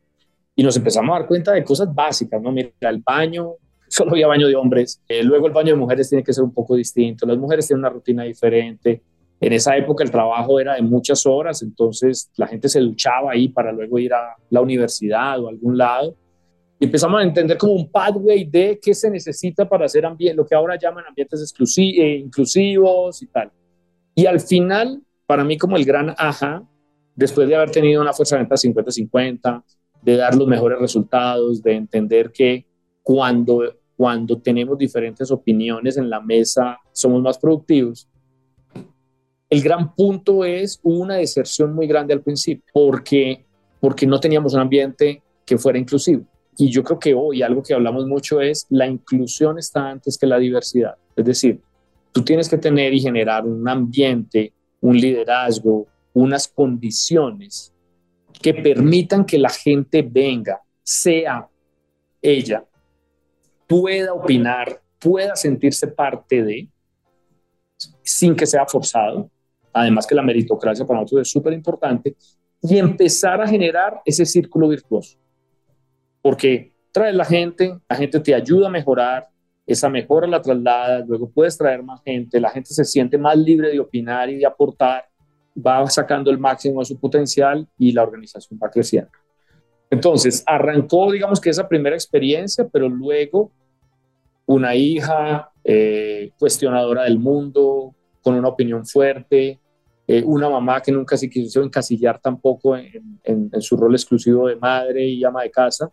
y 0.56 0.62
nos 0.62 0.78
empezamos 0.78 1.16
a 1.16 1.20
dar 1.22 1.28
cuenta 1.28 1.54
de 1.54 1.64
cosas 1.64 1.92
básicas, 1.92 2.40
¿no? 2.40 2.52
Mira, 2.52 2.70
el 2.82 3.02
baño, 3.04 3.54
solo 3.88 4.12
había 4.12 4.28
baño 4.28 4.48
de 4.48 4.56
hombres, 4.56 5.02
eh, 5.10 5.24
luego 5.24 5.48
el 5.48 5.54
baño 5.54 5.74
de 5.74 5.80
mujeres 5.80 6.08
tiene 6.08 6.24
que 6.24 6.34
ser 6.34 6.44
un 6.44 6.54
poco 6.54 6.76
distinto, 6.76 7.26
las 7.26 7.40
mujeres 7.40 7.66
tienen 7.66 7.80
una 7.80 7.90
rutina 7.90 8.22
diferente, 8.26 9.02
en 9.42 9.52
esa 9.52 9.76
época 9.76 10.04
el 10.04 10.12
trabajo 10.12 10.60
era 10.60 10.76
de 10.76 10.84
muchas 10.84 11.26
horas, 11.26 11.64
entonces 11.64 12.30
la 12.38 12.46
gente 12.46 12.70
se 12.70 12.80
duchaba 12.80 13.32
ahí 13.32 13.48
para 13.48 13.72
luego 13.72 13.98
ir 13.98 14.14
a 14.14 14.36
la 14.52 14.62
universidad 14.62 15.40
o 15.40 15.48
a 15.48 15.50
algún 15.50 15.80
lado. 15.80 16.16
Y 16.80 16.86
empezamos 16.86 17.20
a 17.20 17.24
entender 17.24 17.58
como 17.58 17.74
un 17.74 17.90
pathway 17.90 18.46
de 18.46 18.80
qué 18.82 18.94
se 18.94 19.10
necesita 19.10 19.68
para 19.68 19.86
hacer 19.86 20.04
lo 20.36 20.46
que 20.46 20.56
ahora 20.56 20.78
llaman 20.78 21.06
ambientes 21.08 21.54
eh, 21.78 22.18
inclusivos 22.18 23.22
y 23.22 23.28
tal. 23.28 23.52
Y 24.14 24.26
al 24.26 24.40
final 24.40 25.02
para 25.26 25.44
mí 25.44 25.58
como 25.58 25.78
el 25.78 25.86
gran 25.86 26.14
ajá, 26.18 26.64
después 27.16 27.48
de 27.48 27.56
haber 27.56 27.72
tenido 27.72 28.02
una 28.02 28.14
fuerza 28.14 28.36
de 28.36 28.44
venta 28.44 28.56
50-50, 28.56 29.64
de 30.02 30.18
dar 30.18 30.36
los 30.36 30.48
mejores 30.48 30.80
resultados, 30.80 31.64
de 31.64 31.74
entender 31.74 32.32
que 32.32 32.66
cuando, 33.02 33.64
cuando 33.96 34.40
tenemos 34.40 34.78
diferentes 34.78 35.32
opiniones 35.32 35.98
en 35.98 36.10
la 36.10 36.20
mesa 36.20 36.78
somos 36.92 37.22
más 37.22 37.38
productivos, 37.38 38.08
el 39.50 39.62
gran 39.62 39.96
punto 39.96 40.44
es 40.44 40.80
una 40.84 41.16
deserción 41.16 41.74
muy 41.74 41.88
grande 41.88 42.14
al 42.14 42.22
principio, 42.22 42.66
porque, 42.74 43.46
porque 43.80 44.06
no 44.06 44.20
teníamos 44.20 44.54
un 44.54 44.60
ambiente 44.60 45.22
que 45.46 45.58
fuera 45.58 45.80
inclusivo. 45.80 46.26
Y 46.58 46.70
yo 46.70 46.84
creo 46.84 47.00
que 47.00 47.14
hoy 47.14 47.42
algo 47.42 47.62
que 47.62 47.74
hablamos 47.74 48.06
mucho 48.08 48.40
es 48.42 48.66
la 48.70 48.88
inclusión 48.88 49.60
está 49.60 49.90
antes 49.90 50.18
que 50.18 50.26
la 50.26 50.38
diversidad. 50.38 50.96
Es 51.16 51.26
decir, 51.26 51.62
tú 52.12 52.24
tienes 52.24 52.48
que 52.48 52.58
tener 52.58 52.94
y 52.94 53.02
generar 53.02 53.46
un 53.46 53.68
ambiente, 53.68 54.54
un 54.82 54.98
liderazgo, 54.98 55.88
unas 56.14 56.48
condiciones 56.48 57.74
que 58.42 58.54
permitan 58.54 59.26
que 59.26 59.38
la 59.38 59.50
gente 59.50 60.02
venga, 60.02 60.62
sea 60.82 61.48
ella, 62.22 62.64
pueda 63.68 64.14
opinar, 64.14 64.82
pueda 65.00 65.36
sentirse 65.36 65.88
parte 65.88 66.44
de, 66.44 66.70
sin 68.04 68.36
que 68.36 68.46
sea 68.46 68.66
forzado. 68.66 69.30
Además 69.74 70.08
que 70.08 70.16
la 70.16 70.22
meritocracia 70.22 70.86
para 70.86 71.02
nosotros 71.02 71.28
es 71.28 71.32
súper 71.32 71.52
importante 71.54 72.16
y 72.62 72.78
empezar 72.78 73.42
a 73.42 73.48
generar 73.48 74.02
ese 74.06 74.26
círculo 74.26 74.70
virtuoso. 74.70 75.18
Porque 76.26 76.74
traes 76.92 77.14
la 77.14 77.24
gente, 77.24 77.78
la 77.88 77.96
gente 77.96 78.20
te 78.20 78.34
ayuda 78.34 78.66
a 78.66 78.72
mejorar, 78.72 79.28
esa 79.68 79.90
mejora 79.90 80.26
la 80.26 80.42
traslada, 80.42 81.06
luego 81.06 81.30
puedes 81.30 81.56
traer 81.56 81.84
más 81.84 82.02
gente, 82.02 82.40
la 82.40 82.50
gente 82.50 82.74
se 82.74 82.84
siente 82.84 83.16
más 83.16 83.38
libre 83.38 83.70
de 83.70 83.80
opinar 83.80 84.28
y 84.32 84.38
de 84.38 84.46
aportar, 84.48 85.06
va 85.56 85.88
sacando 85.88 86.32
el 86.32 86.40
máximo 86.40 86.80
de 86.80 86.86
su 86.86 87.00
potencial 87.00 87.68
y 87.78 87.92
la 87.92 88.02
organización 88.02 88.60
va 88.60 88.72
creciendo. 88.72 89.12
Entonces, 89.92 90.44
arrancó, 90.48 91.12
digamos 91.12 91.40
que 91.40 91.52
esa 91.52 91.68
primera 91.68 91.96
experiencia, 91.96 92.68
pero 92.74 92.90
luego 92.90 93.52
una 94.48 94.74
hija 94.74 95.52
eh, 95.64 96.32
cuestionadora 96.40 97.04
del 97.04 97.20
mundo, 97.20 97.94
con 98.24 98.34
una 98.34 98.48
opinión 98.48 98.84
fuerte, 98.84 99.60
eh, 100.08 100.24
una 100.26 100.50
mamá 100.50 100.82
que 100.82 100.92
nunca 100.92 101.18
se 101.18 101.30
quiso 101.30 101.62
encasillar 101.62 102.20
tampoco 102.20 102.76
en, 102.76 103.20
en, 103.24 103.62
su 103.62 103.78
rol 103.78 103.94
exclusivo 103.94 104.48
de 104.48 104.56
madre 104.56 105.06
y 105.06 105.24
ama 105.24 105.44
de 105.44 105.52
casa, 105.52 105.92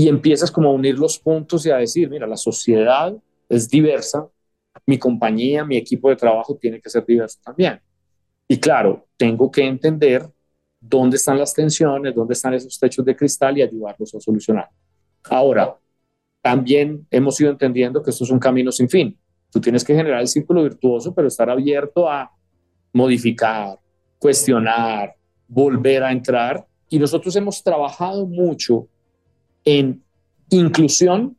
y 0.00 0.08
empiezas 0.08 0.50
como 0.50 0.70
a 0.70 0.72
unir 0.72 0.98
los 0.98 1.18
puntos 1.18 1.66
y 1.66 1.70
a 1.70 1.76
decir, 1.76 2.08
mira, 2.08 2.26
la 2.26 2.38
sociedad 2.38 3.14
es 3.50 3.68
diversa, 3.68 4.26
mi 4.86 4.98
compañía, 4.98 5.62
mi 5.62 5.76
equipo 5.76 6.08
de 6.08 6.16
trabajo 6.16 6.56
tiene 6.56 6.80
que 6.80 6.88
ser 6.88 7.04
diverso 7.04 7.38
también. 7.44 7.78
Y 8.48 8.56
claro, 8.56 9.08
tengo 9.18 9.50
que 9.50 9.62
entender 9.62 10.26
dónde 10.80 11.18
están 11.18 11.38
las 11.38 11.52
tensiones, 11.52 12.14
dónde 12.14 12.32
están 12.32 12.54
esos 12.54 12.78
techos 12.78 13.04
de 13.04 13.14
cristal 13.14 13.58
y 13.58 13.62
ayudarlos 13.62 14.14
a 14.14 14.20
solucionar. 14.20 14.70
Ahora, 15.24 15.76
también 16.40 17.06
hemos 17.10 17.38
ido 17.38 17.50
entendiendo 17.50 18.02
que 18.02 18.08
esto 18.08 18.24
es 18.24 18.30
un 18.30 18.38
camino 18.38 18.72
sin 18.72 18.88
fin. 18.88 19.18
Tú 19.52 19.60
tienes 19.60 19.84
que 19.84 19.94
generar 19.94 20.22
el 20.22 20.28
círculo 20.28 20.62
virtuoso, 20.62 21.14
pero 21.14 21.28
estar 21.28 21.50
abierto 21.50 22.08
a 22.08 22.30
modificar, 22.94 23.78
cuestionar, 24.18 25.14
volver 25.46 26.04
a 26.04 26.10
entrar. 26.10 26.66
Y 26.88 26.98
nosotros 26.98 27.36
hemos 27.36 27.62
trabajado 27.62 28.26
mucho 28.26 28.88
en 29.64 30.02
inclusión 30.50 31.36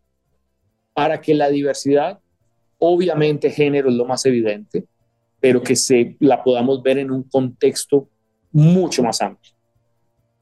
para 0.93 1.21
que 1.21 1.33
la 1.33 1.49
diversidad, 1.49 2.19
obviamente 2.77 3.49
género 3.49 3.89
es 3.89 3.95
lo 3.95 4.05
más 4.05 4.25
evidente, 4.25 4.85
pero 5.39 5.61
que 5.61 5.75
se 5.75 6.15
la 6.19 6.43
podamos 6.43 6.83
ver 6.83 6.99
en 6.99 7.11
un 7.11 7.23
contexto 7.23 8.07
mucho 8.51 9.03
más 9.03 9.21
amplio. 9.21 9.53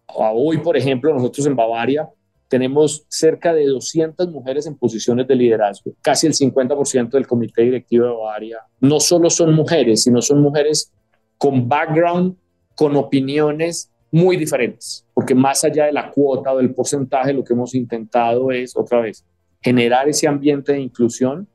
Hoy, 0.08 0.58
por 0.58 0.76
ejemplo, 0.76 1.14
nosotros 1.14 1.46
en 1.46 1.56
Bavaria 1.56 2.10
tenemos 2.48 3.06
cerca 3.08 3.54
de 3.54 3.66
200 3.68 4.28
mujeres 4.30 4.66
en 4.66 4.76
posiciones 4.76 5.28
de 5.28 5.36
liderazgo. 5.36 5.94
Casi 6.02 6.26
el 6.28 6.34
50% 6.34 7.12
del 7.12 7.28
comité 7.28 7.62
directivo 7.62 8.06
de 8.06 8.12
Bavaria 8.12 8.58
no 8.82 9.00
solo 9.00 9.30
son 9.30 9.54
mujeres, 9.54 10.04
sino 10.04 10.22
son 10.22 10.42
mujeres 10.42 10.92
con 11.38 11.70
background, 11.70 12.36
con 12.76 12.96
opiniones 12.96 13.92
muy 14.12 14.38
diferentes, 14.38 15.06
porque 15.14 15.36
más 15.36 15.64
allá 15.64 15.86
de 15.86 15.92
la 15.92 16.10
cuota 16.10 16.54
o 16.54 16.58
del 16.58 16.74
porcentaje, 16.74 17.34
lo 17.34 17.44
que 17.44 17.54
hemos 17.54 17.76
intentado 17.76 18.52
es, 18.52 18.76
otra 18.76 19.02
vez, 19.02 19.26
generar 19.62 20.08
ese 20.10 20.28
ambiente 20.28 20.74
de 20.74 20.80
inclusión 20.80 21.48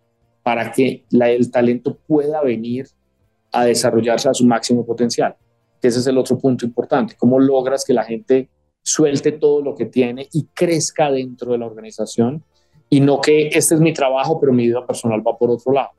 para 0.42 0.70
que 0.70 1.04
la, 1.10 1.30
el 1.30 1.50
talento 1.50 1.98
pueda 2.06 2.42
venir 2.42 2.86
a 3.50 3.64
desarrollarse 3.64 4.28
a 4.28 4.34
su 4.34 4.46
máximo 4.46 4.84
potencial. 4.84 5.34
Ese 5.82 5.98
es 5.98 6.06
el 6.06 6.18
otro 6.18 6.38
punto 6.38 6.64
importante. 6.64 7.14
¿Cómo 7.16 7.38
logras 7.38 7.84
que 7.84 7.92
la 7.92 8.04
gente 8.04 8.48
suelte 8.82 9.32
todo 9.32 9.62
lo 9.62 9.74
que 9.74 9.86
tiene 9.86 10.28
y 10.32 10.46
crezca 10.54 11.10
dentro 11.10 11.52
de 11.52 11.58
la 11.58 11.66
organización 11.66 12.44
y 12.90 13.00
no 13.00 13.20
que 13.20 13.48
este 13.48 13.74
es 13.74 13.80
mi 13.80 13.92
trabajo, 13.92 14.38
pero 14.38 14.52
mi 14.52 14.66
vida 14.66 14.86
personal 14.86 15.26
va 15.26 15.36
por 15.36 15.50
otro 15.50 15.72
lado? 15.72 15.90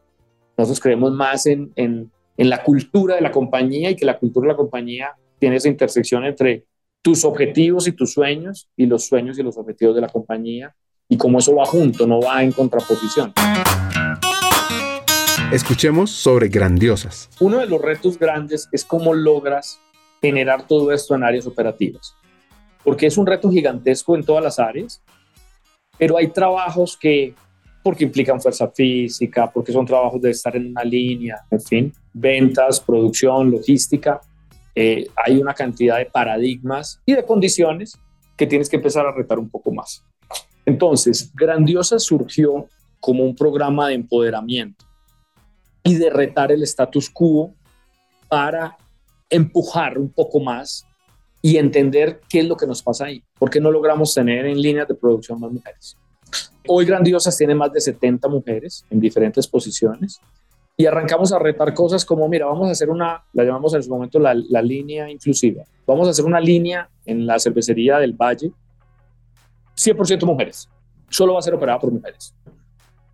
Nosotros 0.57 0.79
creemos 0.79 1.11
más 1.11 1.45
en, 1.45 1.71
en, 1.75 2.11
en 2.37 2.49
la 2.49 2.63
cultura 2.63 3.15
de 3.15 3.21
la 3.21 3.31
compañía 3.31 3.89
y 3.89 3.95
que 3.95 4.05
la 4.05 4.17
cultura 4.17 4.47
de 4.47 4.53
la 4.53 4.57
compañía 4.57 5.15
tiene 5.39 5.57
esa 5.57 5.67
intersección 5.67 6.25
entre 6.25 6.65
tus 7.01 7.23
objetivos 7.23 7.87
y 7.87 7.91
tus 7.91 8.13
sueños 8.13 8.67
y 8.75 8.85
los 8.85 9.05
sueños 9.05 9.37
y 9.37 9.43
los 9.43 9.57
objetivos 9.57 9.95
de 9.95 10.01
la 10.01 10.09
compañía 10.09 10.75
y 11.07 11.17
cómo 11.17 11.39
eso 11.39 11.55
va 11.55 11.65
junto, 11.65 12.07
no 12.07 12.19
va 12.19 12.43
en 12.43 12.51
contraposición. 12.51 13.33
Escuchemos 15.51 16.09
sobre 16.09 16.47
grandiosas. 16.47 17.29
Uno 17.39 17.59
de 17.59 17.67
los 17.67 17.79
retos 17.79 18.17
grandes 18.17 18.67
es 18.71 18.83
cómo 18.83 19.13
logras 19.13 19.79
generar 20.19 20.65
todo 20.65 20.91
esto 20.91 21.13
en 21.13 21.23
áreas 21.23 21.45
operativas, 21.45 22.15
porque 22.83 23.05
es 23.05 23.17
un 23.17 23.27
reto 23.27 23.51
gigantesco 23.51 24.15
en 24.15 24.23
todas 24.23 24.43
las 24.43 24.57
áreas, 24.57 25.03
pero 25.99 26.17
hay 26.17 26.29
trabajos 26.29 26.97
que, 26.97 27.35
porque 27.83 28.03
implican 28.03 28.41
fuerza 28.41 28.67
física, 28.69 29.51
porque 29.53 29.71
son 29.71 29.85
trabajos 29.85 30.19
de 30.19 30.31
estar 30.31 30.55
en 30.55 30.71
una 30.71 30.83
línea, 30.83 31.37
en 31.51 31.61
fin, 31.61 31.93
ventas, 32.11 32.79
producción, 32.79 33.51
logística, 33.51 34.19
eh, 34.75 35.07
hay 35.15 35.37
una 35.37 35.53
cantidad 35.53 35.97
de 35.97 36.05
paradigmas 36.05 37.01
y 37.05 37.13
de 37.13 37.25
condiciones 37.25 37.97
que 38.35 38.45
tienes 38.45 38.69
que 38.69 38.75
empezar 38.75 39.05
a 39.05 39.13
retar 39.13 39.39
un 39.39 39.49
poco 39.49 39.71
más. 39.71 40.03
Entonces, 40.65 41.31
Grandiosa 41.33 41.97
surgió 41.99 42.67
como 42.99 43.23
un 43.23 43.35
programa 43.35 43.87
de 43.87 43.95
empoderamiento 43.95 44.85
y 45.83 45.95
de 45.95 46.09
retar 46.09 46.51
el 46.51 46.63
status 46.63 47.09
quo 47.09 47.53
para 48.27 48.77
empujar 49.29 49.97
un 49.97 50.09
poco 50.09 50.39
más 50.39 50.85
y 51.41 51.57
entender 51.57 52.21
qué 52.27 52.39
es 52.39 52.47
lo 52.47 52.57
que 52.57 52.65
nos 52.65 52.81
pasa 52.81 53.05
ahí. 53.05 53.23
¿Por 53.37 53.49
qué 53.49 53.61
no 53.61 53.71
logramos 53.71 54.13
tener 54.13 54.47
en 54.47 54.59
líneas 54.59 54.87
de 54.87 54.95
producción 54.95 55.39
más 55.39 55.51
mujeres? 55.51 55.95
Hoy 56.67 56.85
Grandiosas 56.85 57.37
tiene 57.37 57.53
más 57.53 57.71
de 57.71 57.79
70 57.79 58.27
mujeres 58.27 58.83
en 58.89 58.99
diferentes 58.99 59.47
posiciones 59.47 60.19
y 60.77 60.85
arrancamos 60.85 61.31
a 61.31 61.39
retar 61.39 61.73
cosas 61.73 62.03
como, 62.03 62.27
mira, 62.27 62.45
vamos 62.45 62.67
a 62.67 62.71
hacer 62.71 62.89
una, 62.89 63.23
la 63.33 63.43
llamamos 63.43 63.73
en 63.73 63.83
su 63.83 63.89
momento 63.89 64.19
la, 64.19 64.33
la 64.33 64.61
línea 64.61 65.09
inclusiva. 65.09 65.63
Vamos 65.87 66.07
a 66.07 66.11
hacer 66.11 66.25
una 66.25 66.39
línea 66.39 66.89
en 67.05 67.25
la 67.25 67.39
cervecería 67.39 67.97
del 67.97 68.13
Valle, 68.13 68.51
100% 69.77 70.25
mujeres. 70.25 70.69
Solo 71.09 71.33
va 71.33 71.39
a 71.39 71.43
ser 71.43 71.53
operada 71.53 71.79
por 71.79 71.91
mujeres. 71.91 72.35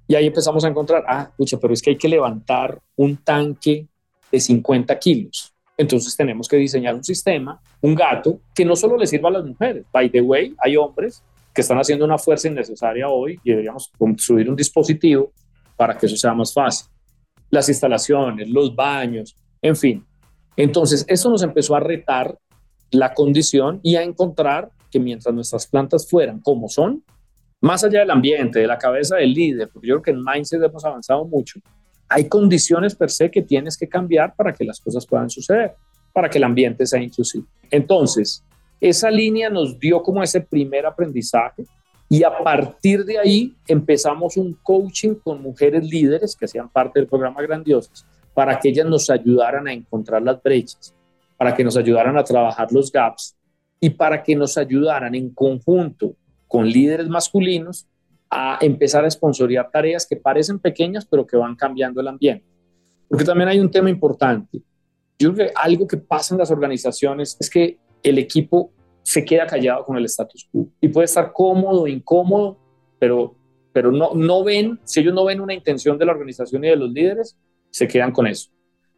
Y 0.08 0.16
ahí 0.16 0.26
empezamos 0.26 0.66
a 0.66 0.70
encontrar, 0.70 1.04
ah, 1.08 1.28
escucha, 1.30 1.58
pero 1.60 1.74
es 1.74 1.82
que 1.82 1.92
hay 1.92 1.98
que 1.98 2.10
levantar 2.10 2.82
un 2.96 3.18
tanque 3.18 3.88
de 4.32 4.40
50 4.40 4.98
kilos. 4.98 5.54
Entonces 5.78 6.16
tenemos 6.16 6.48
que 6.48 6.58
diseñar 6.58 6.96
un 6.96 7.04
sistema, 7.04 7.62
un 7.82 7.94
gato, 7.94 8.40
que 8.56 8.66
no 8.66 8.76
solo 8.76 8.98
le 8.98 9.06
sirva 9.06 9.30
a 9.30 9.34
las 9.34 9.46
mujeres. 9.46 9.86
By 9.92 10.10
the 10.10 10.22
way, 10.22 10.56
hay 10.58 10.78
hombres 10.78 11.24
que 11.54 11.62
están 11.62 11.78
haciendo 11.78 12.06
una 12.06 12.18
fuerza 12.18 12.48
innecesaria 12.48 13.08
hoy 13.08 13.40
y 13.44 13.52
deberíamos 13.52 13.92
construir 13.98 14.50
un 14.50 14.56
dispositivo 14.56 15.32
para 15.76 15.98
que 15.98 16.08
eso 16.08 16.18
sea 16.18 16.34
más 16.34 16.54
fácil 16.54 16.91
las 17.52 17.70
instalaciones, 17.70 18.50
los 18.50 18.76
baños, 18.76 19.36
en 19.62 19.76
fin. 19.76 20.06
Entonces, 20.56 21.06
eso 21.08 21.30
nos 21.30 21.44
empezó 21.44 21.76
a 21.76 21.80
retar 21.80 22.38
la 22.90 23.14
condición 23.14 23.80
y 23.84 23.96
a 23.96 24.04
encontrar 24.04 24.72
que 24.90 25.00
mientras 25.00 25.34
nuestras 25.34 25.68
plantas 25.68 26.10
fueran 26.10 26.40
como 26.40 26.68
son, 26.68 27.04
más 27.62 27.84
allá 27.84 28.00
del 28.00 28.12
ambiente, 28.12 28.60
de 28.60 28.68
la 28.68 28.78
cabeza 28.78 29.18
del 29.18 29.34
líder, 29.34 29.70
porque 29.72 29.88
yo 29.88 30.02
creo 30.02 30.02
que 30.02 30.12
en 30.12 30.24
Mindset 30.24 30.64
hemos 30.64 30.84
avanzado 30.84 31.26
mucho, 31.26 31.60
hay 32.10 32.28
condiciones 32.28 32.96
per 32.96 33.10
se 33.10 33.30
que 33.32 33.42
tienes 33.42 33.78
que 33.78 33.88
cambiar 33.88 34.36
para 34.36 34.54
que 34.54 34.66
las 34.66 34.80
cosas 34.80 35.06
puedan 35.06 35.30
suceder, 35.30 35.76
para 36.12 36.30
que 36.30 36.40
el 36.40 36.44
ambiente 36.44 36.86
sea 36.86 37.02
inclusivo. 37.02 37.46
Entonces, 37.70 38.44
esa 38.82 39.10
línea 39.10 39.50
nos 39.50 39.80
dio 39.80 40.02
como 40.02 40.24
ese 40.24 40.42
primer 40.42 40.86
aprendizaje 40.86 41.66
y 42.12 42.26
a 42.26 42.44
partir 42.44 43.06
de 43.06 43.18
ahí 43.18 43.56
empezamos 43.66 44.36
un 44.36 44.54
coaching 44.64 45.16
con 45.24 45.42
mujeres 45.42 45.90
líderes 45.90 46.36
que 46.36 46.44
hacían 46.44 46.68
parte 46.68 47.00
del 47.00 47.08
programa 47.08 47.42
Grandiosas 47.42 48.06
para 48.34 48.60
que 48.60 48.68
ellas 48.68 48.86
nos 48.86 49.10
ayudaran 49.10 49.66
a 49.70 49.72
encontrar 49.72 50.22
las 50.22 50.44
brechas, 50.44 50.94
para 51.38 51.56
que 51.56 51.64
nos 51.64 51.78
ayudaran 51.78 52.18
a 52.18 52.24
trabajar 52.26 52.70
los 52.74 52.92
gaps 52.92 53.38
y 53.80 53.92
para 53.92 54.22
que 54.22 54.36
nos 54.36 54.58
ayudaran 54.58 55.16
en 55.16 55.30
conjunto 55.30 56.14
con 56.50 56.68
líderes 56.68 57.08
masculinos 57.08 57.88
a 58.30 58.58
empezar 58.60 59.06
a 59.06 59.10
sponsorear 59.10 59.72
tareas 59.72 60.06
que 60.06 60.18
parecen 60.18 60.60
pequeñas 60.60 61.06
pero 61.06 61.26
que 61.26 61.38
van 61.38 61.56
cambiando 61.56 62.02
el 62.02 62.10
ambiente. 62.10 62.44
Porque 63.08 63.24
también 63.24 63.48
hay 63.48 63.62
un 63.62 63.72
tema 63.72 63.90
importante. 63.90 64.62
Yo 65.18 65.34
creo 65.34 65.48
que 65.48 65.54
algo 65.56 65.88
que 65.88 65.96
pasa 65.96 66.36
en 66.36 66.40
las 66.40 66.52
organizaciones 66.52 67.38
es 67.40 67.50
que 67.50 67.78
el 68.04 68.18
equipo 68.18 68.74
se 69.04 69.26
queda 69.26 69.46
callado 69.48 69.86
con 69.86 69.98
el 69.98 70.06
status 70.06 70.48
quo 70.52 70.68
y 70.80 70.88
puede 70.88 71.06
estar 71.06 71.32
cómodo, 71.34 71.88
incómodo, 71.88 72.58
pero, 73.00 73.36
pero 73.74 73.92
no, 73.92 74.14
no 74.14 74.44
ven, 74.44 74.80
si 74.84 75.00
ellos 75.00 75.14
no 75.14 75.26
ven 75.26 75.42
una 75.42 75.54
intención 75.54 75.98
de 75.98 76.06
la 76.06 76.12
organización 76.12 76.64
y 76.64 76.70
de 76.70 76.76
los 76.76 76.92
líderes, 76.92 77.38
se 77.70 77.88
quedan 77.88 78.12
con 78.12 78.28
eso. 78.28 78.52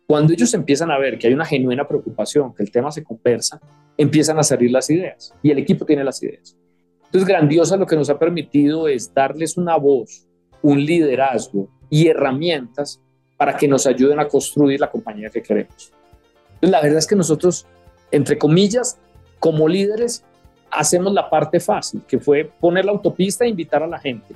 Cuando 0.06 0.34
ellos 0.34 0.54
empiezan 0.54 0.92
a 0.92 0.98
ver 0.98 1.18
que 1.18 1.28
hay 1.28 1.34
una 1.34 1.46
genuina 1.46 1.88
preocupación, 1.88 2.54
que 2.54 2.64
el 2.64 2.72
tema 2.72 2.92
se 2.92 3.04
conversa, 3.04 3.62
empiezan 3.98 4.38
a 4.38 4.44
salir 4.44 4.72
las 4.72 4.90
ideas 4.90 5.34
y 5.42 5.52
el 5.52 5.60
equipo 5.60 5.86
tiene 5.86 6.04
las 6.04 6.22
ideas. 6.22 6.58
Entonces, 7.06 7.28
grandiosa 7.28 7.78
lo 7.78 7.86
que 7.86 7.96
nos 7.96 8.10
ha 8.10 8.20
permitido 8.20 8.88
es 8.88 9.14
darles 9.14 9.56
una 9.56 9.78
voz, 9.78 10.28
un 10.62 10.84
liderazgo 10.84 11.70
y 11.90 12.08
herramientas 12.08 13.00
para 13.38 13.56
que 13.56 13.68
nos 13.68 13.86
ayuden 13.86 14.20
a 14.20 14.28
construir 14.28 14.80
la 14.80 14.90
compañía 14.90 15.30
que 15.30 15.42
queremos. 15.42 15.92
La 16.62 16.82
verdad 16.82 16.98
es 16.98 17.08
que 17.08 17.16
nosotros, 17.16 17.68
entre 18.12 18.38
comillas, 18.38 18.98
como 19.44 19.68
líderes, 19.68 20.24
hacemos 20.72 21.12
la 21.12 21.30
parte 21.30 21.60
fácil, 21.60 22.02
que 22.08 22.18
fue 22.18 22.50
poner 22.62 22.86
la 22.86 22.94
autopista 22.94 23.44
e 23.44 23.50
invitar 23.50 23.84
a 23.84 23.88
la 23.88 24.00
gente. 24.00 24.34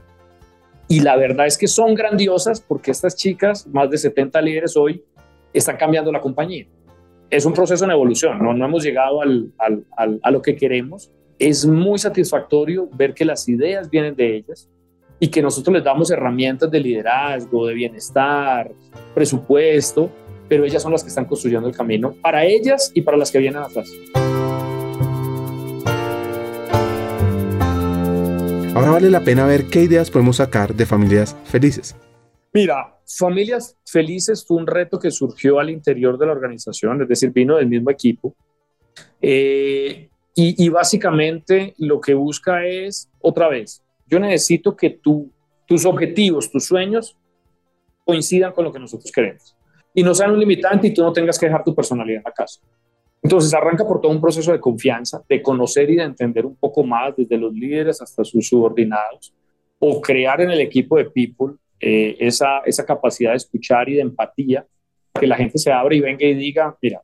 Y 0.90 1.00
la 1.00 1.16
verdad 1.16 1.48
es 1.48 1.58
que 1.58 1.66
son 1.66 1.96
grandiosas 1.96 2.60
porque 2.60 2.92
estas 2.92 3.16
chicas, 3.16 3.66
más 3.68 3.90
de 3.90 3.98
70 3.98 4.42
líderes 4.42 4.76
hoy, 4.76 5.02
están 5.54 5.78
cambiando 5.78 6.12
la 6.12 6.20
compañía. 6.20 6.68
Es 7.30 7.46
un 7.46 7.54
proceso 7.54 7.86
en 7.86 7.92
evolución, 7.92 8.44
no, 8.44 8.54
no 8.54 8.66
hemos 8.66 8.84
llegado 8.84 9.22
al, 9.22 9.54
al, 9.58 10.20
a 10.22 10.30
lo 10.30 10.42
que 10.42 10.58
queremos. 10.58 11.10
Es 11.40 11.66
muy 11.66 12.00
satisfactorio 12.00 12.90
ver 12.92 13.14
que 13.14 13.24
las 13.24 13.48
ideas 13.48 13.90
vienen 13.90 14.14
de 14.14 14.36
ellas 14.36 14.70
y 15.22 15.30
que 15.30 15.42
nosotros 15.42 15.74
les 15.74 15.86
damos 15.86 16.12
herramientas 16.12 16.70
de 16.70 16.82
liderazgo, 16.82 17.66
de 17.66 17.74
bienestar, 17.74 18.70
presupuesto, 19.16 20.12
pero 20.50 20.66
ellas 20.66 20.84
son 20.84 20.92
las 20.92 21.02
que 21.02 21.08
están 21.08 21.24
construyendo 21.24 21.70
el 21.70 21.76
camino 21.78 22.14
para 22.22 22.44
ellas 22.44 22.92
y 22.94 23.04
para 23.04 23.16
las 23.16 23.32
que 23.32 23.40
vienen 23.40 23.62
atrás. 23.62 23.90
Ahora 28.78 28.92
vale 28.92 29.10
la 29.10 29.24
pena 29.24 29.48
ver 29.48 29.66
qué 29.72 29.82
ideas 29.82 30.12
podemos 30.12 30.36
sacar 30.36 30.76
de 30.76 30.86
familias 30.86 31.36
felices. 31.46 31.96
Mira, 32.54 32.96
familias 33.08 33.76
felices 33.84 34.46
fue 34.46 34.58
un 34.58 34.68
reto 34.68 35.00
que 35.00 35.10
surgió 35.10 35.60
al 35.60 35.72
interior 35.72 36.16
de 36.16 36.28
la 36.28 36.34
organización, 36.34 37.02
es 37.02 37.08
decir, 37.08 37.32
vino 37.32 37.56
del 37.58 37.66
mismo 37.66 37.90
equipo. 37.90 38.36
Eh, 39.20 40.10
y, 40.36 40.70
básicamente 40.70 41.74
lo 41.80 42.00
que 42.00 42.14
busca 42.14 42.68
es, 42.68 43.10
otra 43.20 43.48
vez, 43.50 43.82
yo 44.06 44.20
necesito 44.20 44.76
que 44.76 44.92
tus 44.92 45.86
objetivos, 45.88 46.52
tus 46.52 46.66
sueños 46.66 47.18
coincidan 48.06 48.52
con 48.52 48.64
lo 48.64 48.72
que 48.72 48.78
nosotros 48.78 49.12
queremos. 49.12 49.58
Y 49.92 50.04
no 50.04 50.14
sean 50.14 50.30
un 50.30 50.40
limitante 50.40 50.86
y 50.86 50.94
tú 50.94 51.02
no 51.02 51.12
tengas 51.12 51.40
que 51.40 51.48
dejar 51.48 51.64
tu 51.64 51.74
personalidad 51.74 52.18
en 52.18 52.26
la 52.26 52.32
casa. 52.32 52.60
Entonces 53.22 53.54
arranca 53.54 53.86
por 53.86 54.00
todo 54.00 54.12
un 54.12 54.22
proceso 54.22 54.52
de 54.52 54.60
confianza, 54.60 55.24
de 55.28 55.42
conocer 55.42 55.90
y 55.90 55.96
de 55.96 56.04
entender 56.04 56.46
un 56.46 56.56
poco 56.56 56.84
más 56.84 57.16
desde 57.16 57.38
los 57.38 57.54
líderes 57.54 58.02
hasta 58.02 58.24
sus 58.24 58.48
subordinados, 58.48 59.34
o 59.80 60.02
crear 60.02 60.42
en 60.42 60.52
el 60.52 60.62
equipo 60.62 60.98
de 60.98 61.06
People 61.06 61.56
eh, 61.80 62.16
esa, 62.20 62.60
esa 62.66 62.86
capacidad 62.86 63.32
de 63.32 63.38
escuchar 63.38 63.90
y 63.90 63.96
de 63.96 64.02
empatía, 64.02 64.66
que 65.20 65.28
la 65.28 65.36
gente 65.36 65.58
se 65.58 65.72
abra 65.72 65.96
y 65.96 66.00
venga 66.00 66.26
y 66.26 66.34
diga, 66.36 66.76
mira, 66.82 67.02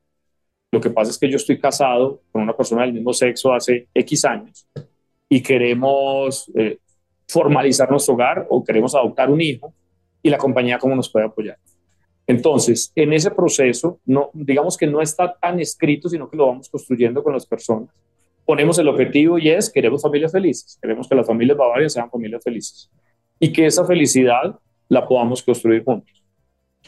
lo 0.71 0.81
que 0.81 0.89
pasa 0.89 1.11
es 1.11 1.19
que 1.19 1.29
yo 1.29 1.37
estoy 1.37 1.59
casado 1.59 2.21
con 2.31 2.41
una 2.41 2.55
persona 2.57 2.81
del 2.81 2.93
mismo 2.93 3.13
sexo 3.13 3.53
hace 3.53 3.87
X 3.93 4.25
años 4.25 4.67
y 5.29 5.41
queremos 5.41 6.51
eh, 6.55 6.79
formalizar 7.27 7.89
nuestro 7.91 8.15
hogar 8.15 8.47
o 8.49 8.63
queremos 8.63 8.95
adoptar 8.95 9.29
un 9.29 9.41
hijo 9.41 9.73
y 10.21 10.29
la 10.29 10.37
compañía 10.37 10.79
cómo 10.79 10.95
nos 10.95 11.11
puede 11.11 11.25
apoyar. 11.25 11.57
Entonces, 12.25 12.91
en 12.95 13.13
ese 13.13 13.31
proceso, 13.31 13.99
no, 14.05 14.29
digamos 14.33 14.77
que 14.77 14.87
no 14.87 15.01
está 15.01 15.33
tan 15.33 15.59
escrito, 15.59 16.07
sino 16.07 16.29
que 16.29 16.37
lo 16.37 16.47
vamos 16.47 16.69
construyendo 16.69 17.21
con 17.21 17.33
las 17.33 17.45
personas. 17.45 17.89
Ponemos 18.45 18.77
el 18.79 18.87
objetivo 18.87 19.37
y 19.37 19.49
es, 19.49 19.69
queremos 19.69 20.01
familias 20.01 20.31
felices, 20.31 20.77
queremos 20.81 21.07
que 21.07 21.15
las 21.15 21.27
familias 21.27 21.57
bavarias 21.57 21.93
sean 21.93 22.09
familias 22.09 22.43
felices 22.43 22.89
y 23.39 23.51
que 23.51 23.65
esa 23.65 23.85
felicidad 23.85 24.57
la 24.87 25.05
podamos 25.07 25.43
construir 25.43 25.83
juntos. 25.83 26.23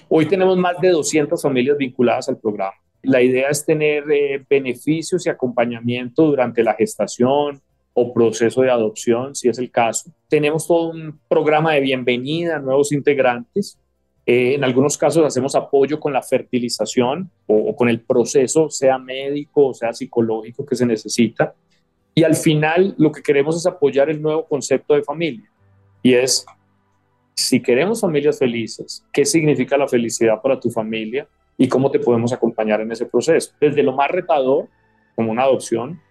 Hoy 0.08 0.26
tenemos 0.26 0.58
más 0.58 0.80
de 0.82 0.90
200 0.90 1.42
familias 1.42 1.78
vinculadas 1.78 2.30
al 2.30 2.38
programa. 2.38 2.74
La 3.02 3.22
idea 3.22 3.50
es 3.50 3.66
tener 3.66 4.04
eh, 4.12 4.44
beneficios 4.50 5.26
y 5.26 5.30
acompañamiento 5.30 6.26
durante 6.26 6.64
la 6.64 6.74
gestación 6.74 7.62
o 7.94 8.14
proceso 8.14 8.62
de 8.62 8.72
adopción, 8.72 9.36
si 9.36 9.48
es 9.48 9.58
el 9.58 9.72
caso. 9.72 10.12
Tenemos 10.28 10.68
todo 10.68 10.90
un 10.90 11.20
programa 11.28 11.74
de 11.74 11.82
bienvenida 11.82 12.58
a 12.58 12.60
nuevos 12.60 12.92
integrantes 12.92 13.80
eh, 14.26 14.56
en 14.56 14.64
algunos 14.64 14.98
casos 14.98 15.24
hacemos 15.24 15.54
apoyo 15.56 16.00
con 16.00 16.12
la 16.12 16.24
fertilización 16.24 17.30
o, 17.46 17.76
con 17.76 17.90
el 17.90 18.02
proceso, 18.02 18.70
sea 18.70 18.98
médico 18.98 19.68
o 19.68 19.74
sea 19.74 19.94
psicológico 19.94 20.66
que 20.66 20.76
se 20.76 20.86
necesita. 20.86 21.54
Y 22.16 22.24
al 22.24 22.36
final 22.36 22.96
lo 22.98 23.12
que 23.12 23.22
queremos 23.22 23.56
es 23.56 23.66
apoyar 23.68 24.10
el 24.10 24.22
nuevo 24.22 24.46
concepto 24.46 24.96
de 24.96 25.04
familia. 25.04 25.50
Y 26.02 26.14
es, 26.14 26.46
si 27.36 27.62
queremos 27.62 28.02
familias 28.02 28.40
felices, 28.40 29.06
¿qué 29.12 29.26
significa 29.26 29.78
la 29.78 29.88
felicidad 29.88 30.42
para 30.42 30.60
tu 30.60 30.72
familia? 30.72 31.28
Y 31.58 31.68
cómo 31.68 31.92
te 31.92 32.00
podemos 32.00 32.34
acompañar 32.34 32.82
en 32.82 32.92
ese 32.92 33.06
proceso. 33.06 33.52
Desde 33.60 33.84
lo 33.84 33.94
más 33.94 34.10
retador, 34.10 34.68
como 35.16 35.32
una 35.32 35.44
adopción 35.44 36.02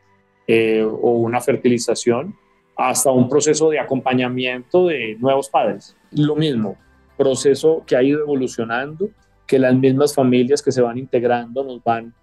eh, 0.47 0.83
o 0.83 1.12
una 1.12 1.41
fertilización, 1.41 2.35
hasta 2.77 3.11
un 3.11 3.29
proceso 3.29 3.71
de 3.71 3.79
acompañamiento 3.79 4.87
de 4.87 5.17
nuevos 5.19 5.49
padres. 5.49 5.97
Lo 6.11 6.35
mismo, 6.37 6.77
proceso 7.17 7.83
que 7.87 7.97
ha 7.97 8.03
ido 8.03 8.21
evolucionando, 8.21 9.11
que 9.47 9.59
las 9.59 9.75
mismas 9.75 10.15
familias 10.15 10.62
que 10.62 10.73
se 10.73 10.83
van 10.83 10.99
integrando 10.99 11.62
nos 11.62 11.83
van 11.83 12.15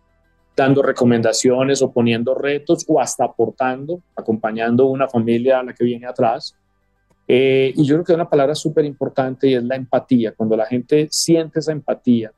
dando 0.56 0.82
recomendaciones 0.82 1.82
o 1.82 1.92
poniendo 1.92 2.36
retos 2.36 2.86
o 2.88 3.00
hasta 3.00 3.26
aportando, 3.26 4.02
acompañando 4.16 4.88
una 4.88 5.08
familia 5.08 5.60
a 5.60 5.64
la 5.64 5.74
que 5.74 5.84
viene 5.84 6.08
atrás. 6.08 6.56
Eh, 7.28 7.72
y 7.76 7.86
yo 7.86 7.96
creo 7.96 8.06
que 8.06 8.14
una 8.14 8.30
palabra 8.30 8.56
súper 8.56 8.86
importante 8.86 9.48
y 9.48 9.56
es 9.56 9.64
la 9.64 9.76
empatía. 9.76 10.34
Cuando 10.34 10.58
la 10.58 10.66
gente 10.66 11.08
siente 11.10 11.60
esa 11.60 11.72
empatía, 11.72 12.32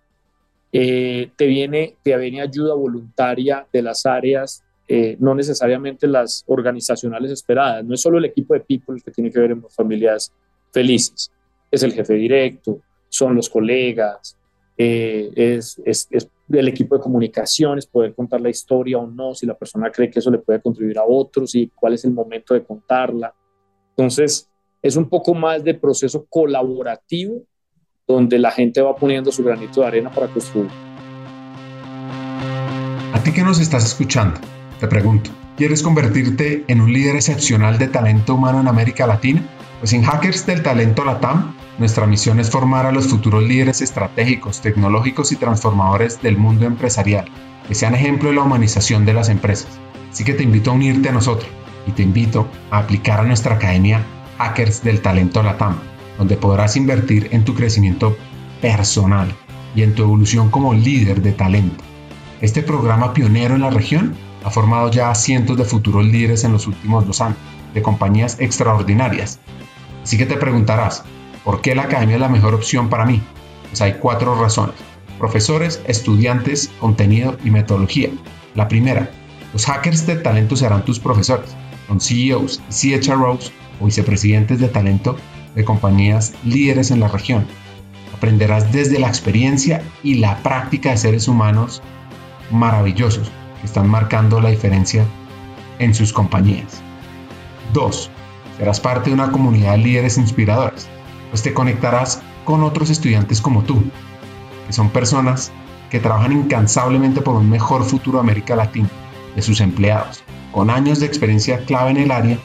eh, 0.72 1.32
te, 1.36 1.48
viene, 1.48 1.96
te 2.04 2.16
viene 2.18 2.42
ayuda 2.42 2.76
voluntaria 2.76 3.66
de 3.72 3.82
las 3.82 4.06
áreas, 4.06 4.64
eh, 4.88 5.18
no 5.20 5.34
necesariamente 5.34 6.08
las 6.08 6.44
organizacionales 6.48 7.32
esperadas. 7.32 7.84
No 7.84 7.96
es 7.96 8.02
solo 8.02 8.20
el 8.20 8.26
equipo 8.26 8.54
de 8.54 8.60
people 8.60 9.02
que 9.04 9.12
tiene 9.12 9.32
que 9.32 9.40
ver 9.40 9.52
en 9.52 9.64
familias 9.70 10.32
felices 10.72 11.32
es 11.74 11.82
el 11.82 11.92
jefe 11.92 12.14
directo, 12.14 12.82
son 13.10 13.36
los 13.36 13.50
colegas, 13.50 14.38
eh, 14.78 15.32
es, 15.36 15.82
es, 15.84 16.08
el 16.52 16.68
equipo 16.68 16.96
de 16.96 17.02
comunicaciones, 17.02 17.88
poder 17.88 18.14
contar 18.14 18.42
la 18.42 18.52
historia 18.52 19.00
o 19.00 19.08
no, 19.08 19.34
si 19.34 19.48
la 19.48 19.58
persona 19.58 19.90
cree 19.92 20.12
que 20.12 20.20
eso 20.20 20.30
le 20.30 20.38
puede 20.38 20.62
contribuir 20.62 21.00
a 21.00 21.04
otros 21.04 21.56
y 21.56 21.72
cuál 21.74 21.94
es 21.94 22.06
el 22.06 22.12
momento 22.12 22.54
de 22.54 22.64
contarla. 22.64 23.34
Entonces, 23.90 24.48
es 24.84 24.96
un 24.96 25.10
poco 25.10 25.34
más 25.34 25.64
de 25.64 25.74
proceso 25.74 26.28
colaborativo 26.30 27.42
donde 28.06 28.38
la 28.38 28.52
gente 28.52 28.80
va 28.80 28.96
poniendo 28.96 29.32
su 29.32 29.44
granito 29.44 29.82
de 29.82 29.88
arena 29.88 30.12
para 30.12 30.28
construir. 30.28 30.70
A 33.14 33.24
ti 33.24 33.34
que 33.34 33.42
nos 33.42 33.60
estás 33.60 33.84
escuchando, 33.84 34.40
te 34.80 34.88
pregunto, 34.88 35.32
¿quieres 35.58 35.82
convertirte 35.82 36.66
en 36.68 36.82
un 36.82 36.94
líder 36.94 37.16
excepcional 37.16 37.80
de 37.80 37.88
talento 37.88 38.36
humano 38.36 38.62
en 38.62 38.68
América 38.68 39.08
Latina? 39.08 39.42
Pues 39.80 39.92
en 39.92 40.04
Hackers 40.04 40.46
del 40.46 40.64
Talento 40.64 41.04
Latam, 41.04 41.56
nuestra 41.78 42.06
misión 42.06 42.40
es 42.40 42.50
formar 42.50 42.86
a 42.86 42.92
los 42.92 43.08
futuros 43.08 43.44
líderes 43.44 43.82
estratégicos, 43.82 44.62
tecnológicos 44.62 45.32
y 45.32 45.38
transformadores 45.38 46.22
del 46.22 46.38
mundo 46.38 46.66
empresarial, 46.66 47.26
que 47.68 47.76
sean 47.76 47.96
ejemplo 47.96 48.30
de 48.30 48.36
la 48.36 48.44
humanización 48.44 49.06
de 49.06 49.14
las 49.14 49.30
empresas. 49.30 49.80
Así 50.12 50.24
que 50.24 50.34
te 50.34 50.44
invito 50.44 50.70
a 50.70 50.74
unirte 50.76 51.10
a 51.10 51.14
nosotros 51.14 51.50
y 51.88 51.92
te 51.92 52.04
invito 52.04 52.48
a 52.70 52.80
aplicar 52.80 53.20
a 53.20 53.24
nuestra 53.24 53.56
academia 53.56 54.04
Hackers 54.38 54.84
del 54.84 55.02
Talento 55.02 55.42
Latam, 55.42 55.80
donde 56.18 56.38
podrás 56.38 56.76
invertir 56.76 57.30
en 57.32 57.44
tu 57.44 57.56
crecimiento 57.56 58.16
personal 58.62 59.34
y 59.76 59.82
en 59.82 59.96
tu 59.96 60.04
evolución 60.04 60.50
como 60.52 60.74
líder 60.74 61.22
de 61.22 61.34
talento. 61.34 61.84
Este 62.42 62.62
programa 62.62 63.14
pionero 63.14 63.56
en 63.56 63.62
la 63.62 63.70
región 63.70 64.16
ha 64.44 64.52
formado 64.52 64.92
ya 64.92 65.10
a 65.10 65.16
cientos 65.16 65.58
de 65.58 65.66
futuros 65.66 66.06
líderes 66.06 66.44
en 66.44 66.52
los 66.52 66.68
últimos 66.68 67.08
dos 67.08 67.22
años, 67.22 67.38
de 67.74 67.82
compañías 67.82 68.40
extraordinarias 68.40 69.40
Así 70.04 70.18
que 70.18 70.26
te 70.26 70.36
preguntarás, 70.36 71.04
¿por 71.44 71.62
qué 71.62 71.76
la 71.76 71.84
academia 71.84 72.16
es 72.16 72.22
la 72.22 72.30
mejor 72.30 72.54
opción 72.54 72.90
para 72.90 73.06
mí? 73.06 73.22
Pues 73.70 73.82
hay 73.82 73.94
cuatro 73.94 74.40
razones. 74.40 74.76
Profesores, 75.20 75.82
estudiantes, 75.88 76.72
contenido 76.80 77.38
y 77.44 77.52
metodología. 77.52 78.10
La 78.56 78.68
primera, 78.68 79.10
los 79.54 79.66
hackers 79.66 80.06
de 80.06 80.16
talento 80.16 80.56
serán 80.56 80.86
tus 80.86 81.00
profesores. 81.00 81.56
Son 81.88 82.00
CEOs 82.00 82.62
CHROs 82.70 83.52
o 83.80 83.86
vicepresidentes 83.86 84.60
de 84.60 84.68
talento 84.68 85.18
de 85.56 85.64
compañías 85.64 86.34
líderes 86.44 86.92
en 86.92 87.00
la 87.00 87.08
región. 87.08 87.46
Aprenderás 88.16 88.72
desde 88.72 89.00
la 89.00 89.08
experiencia 89.08 89.84
y 90.02 90.16
la 90.16 90.38
práctica 90.44 90.92
de 90.92 90.98
seres 90.98 91.28
humanos 91.28 91.82
maravillosos 92.52 93.32
que 93.60 93.66
están 93.66 93.88
marcando 93.88 94.40
la 94.42 94.50
diferencia 94.50 95.06
en 95.80 95.94
sus 95.94 96.14
compañías. 96.14 96.82
2. 97.74 98.10
Serás 98.58 98.80
parte 98.80 99.10
de 99.10 99.16
una 99.16 99.32
comunidad 99.32 99.74
de 99.74 99.80
líderes 99.80 100.18
inspiradores, 100.18 100.88
pues 101.34 101.42
te 101.42 101.52
conectarás 101.52 102.22
con 102.46 102.62
otros 102.62 102.92
estudiantes 102.92 103.42
como 103.42 103.64
tú, 103.64 103.84
que 104.68 104.72
son 104.72 104.92
personas 104.92 105.52
que 105.90 106.00
trabajan 106.00 106.32
incansablemente 106.32 107.22
por 107.22 107.34
un 107.34 107.50
mejor 107.50 107.84
futuro 107.84 108.20
de 108.20 108.22
América 108.22 108.56
Latina, 108.56 108.88
de 109.36 109.42
sus 109.42 109.60
empleados, 109.60 110.24
con 110.52 110.70
años 110.70 111.00
de 111.00 111.08
experiencia 111.08 111.66
clave 111.66 111.90
en 111.90 111.98
el 111.98 112.12
área 112.12 112.38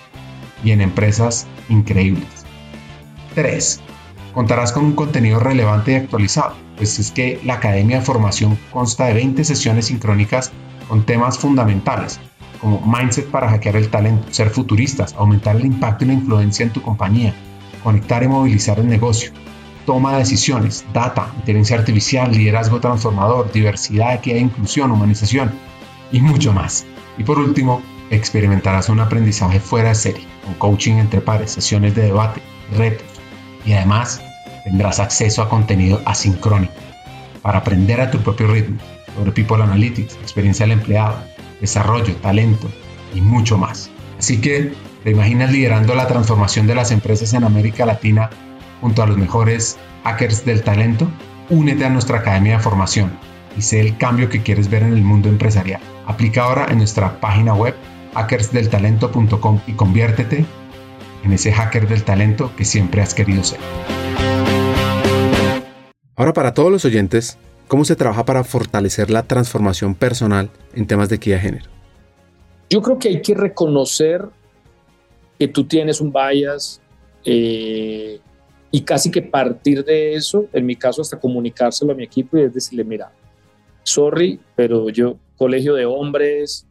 y 0.64 0.70
en 0.70 0.80
empresas 0.80 1.47
increíbles. 1.68 2.47
3. 3.34 3.82
Contarás 4.32 4.72
con 4.72 4.86
un 4.86 4.93
contenido 4.95 5.39
relevante 5.39 5.93
y 5.93 5.97
actualizado, 5.97 6.55
pues 6.78 6.99
es 6.99 7.11
que 7.11 7.43
la 7.45 7.57
Academia 7.57 7.99
de 7.99 8.07
Formación 8.07 8.59
consta 8.72 9.05
de 9.05 9.12
20 9.12 9.45
sesiones 9.45 9.89
sincrónicas 9.89 10.51
con 10.89 11.05
temas 11.05 11.36
fundamentales, 11.39 12.20
como 12.59 12.80
mindset 12.80 13.30
para 13.30 13.51
hackear 13.51 13.76
el 13.76 13.91
talento, 13.91 14.28
ser 14.30 14.49
futuristas, 14.49 15.12
aumentar 15.12 15.57
el 15.57 15.66
impacto 15.66 16.07
y 16.07 16.09
la 16.09 16.14
influencia 16.14 16.64
en 16.64 16.72
tu 16.72 16.80
compañía, 16.80 17.34
conectar 17.83 18.22
y 18.22 18.29
movilizar 18.29 18.79
el 18.79 18.89
negocio, 18.89 19.33
toma 19.87 20.12
de 20.12 20.18
decisiones, 20.18 20.85
data, 20.93 21.33
inteligencia 21.37 21.79
artificial, 21.79 22.31
liderazgo 22.31 22.81
transformador, 22.81 23.51
diversidad, 23.53 24.14
equidad 24.14 24.39
e 24.39 24.43
inclusión, 24.43 24.91
humanización 24.91 25.53
y 26.12 26.20
mucho 26.20 26.53
más. 26.53 26.85
Y 27.16 27.24
por 27.24 27.39
último, 27.39 27.83
experimentarás 28.11 28.89
un 28.89 29.01
aprendizaje 29.01 29.61
fuera 29.61 29.91
de 29.91 29.95
serie, 29.95 30.26
con 30.45 30.55
coaching 30.55 30.97
entre 30.97 31.20
pares, 31.20 31.53
sesiones 31.53 31.95
de 31.95 32.03
debate, 32.03 32.43
retos 32.76 33.07
y 33.64 33.72
además 33.72 34.20
tendrás 34.64 35.01
acceso 35.01 35.43
a 35.43 35.49
contenido 35.49 36.01
asincrónico 36.05 36.72
para 37.43 37.59
aprender 37.59 38.01
a 38.01 38.11
tu 38.11 38.18
propio 38.18 38.49
ritmo 38.49 38.79
sobre 39.14 39.33
People 39.33 39.62
Analytics, 39.62 40.14
experiencia 40.16 40.66
del 40.66 40.79
empleado, 40.79 41.16
desarrollo, 41.61 42.14
talento 42.16 42.68
y 43.14 43.20
mucho 43.20 43.59
más. 43.59 43.91
Así 44.18 44.41
que, 44.41 44.72
¿te 45.05 45.11
imaginas 45.11 45.53
liderando 45.53 45.94
la 45.94 46.07
transformación 46.07 46.66
de 46.66 46.74
las 46.74 46.90
empresas 46.90 47.32
en 47.34 47.44
América 47.44 47.86
Latina 47.86 48.30
junto 48.80 49.03
a 49.03 49.07
los 49.07 49.16
mejores 49.16 49.78
hackers 50.05 50.44
del 50.44 50.62
talento? 50.62 51.09
Únete 51.51 51.84
a 51.84 51.90
nuestra 51.90 52.18
academia 52.18 52.57
de 52.57 52.62
formación 52.62 53.11
y 53.57 53.62
sé 53.62 53.80
el 53.80 53.96
cambio 53.96 54.28
que 54.28 54.42
quieres 54.42 54.68
ver 54.68 54.82
en 54.82 54.92
el 54.92 55.03
mundo 55.03 55.28
empresarial. 55.28 55.80
Aplica 56.07 56.44
ahora 56.44 56.66
en 56.70 56.78
nuestra 56.78 57.20
página 57.20 57.55
web 57.55 57.74
hackersdeltalento.com 58.14 59.61
y 59.66 59.72
conviértete 59.72 60.44
en 61.24 61.32
ese 61.32 61.53
hacker 61.53 61.88
del 61.88 62.05
talento 62.05 62.53
que 62.57 62.64
siempre 62.64 63.03
has 63.03 63.14
querido 63.14 63.42
ser. 63.44 63.59
Ahora 66.16 66.32
para 66.32 66.53
todos 66.53 66.72
los 66.72 66.84
oyentes, 66.84 67.38
¿cómo 67.68 67.84
se 67.84 67.96
trabaja 67.96 68.24
para 68.24 68.42
fortalecer 68.44 69.11
la 69.11 69.22
transformación 69.22 69.94
personal 69.94 70.51
en 70.74 70.86
temas 70.86 71.09
de 71.09 71.16
equidad 71.16 71.36
de 71.36 71.42
género? 71.42 71.70
Yo 72.70 72.82
creo 72.82 72.99
que 72.99 73.09
hay 73.09 73.22
que 73.22 73.34
reconocer 73.34 74.28
que 75.39 75.49
tú 75.49 75.64
tienes 75.64 76.01
un 76.01 76.12
bias 76.12 76.80
eh, 77.24 78.20
y 78.70 78.80
casi 78.82 79.11
que 79.11 79.22
partir 79.22 79.84
de 79.84 80.14
eso, 80.14 80.47
en 80.53 80.66
mi 80.66 80.76
caso 80.76 81.03
hasta 81.03 81.18
comunicárselo 81.18 81.93
a 81.93 81.95
mi 81.95 82.05
equipo 82.05 82.36
y 82.36 82.49
decirle, 82.49 82.84
mira, 82.84 83.12
sorry, 83.82 84.41
pero 84.57 84.91
yo, 84.91 85.16
colegio 85.36 85.74
de 85.74 85.86
hombres, 85.86 86.66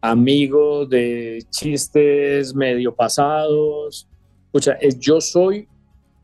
amigos 0.00 0.88
de 0.88 1.44
chistes 1.50 2.54
medio 2.54 2.94
pasados. 2.94 4.08
O 4.52 4.60
sea, 4.60 4.78
yo 4.98 5.20
soy 5.20 5.68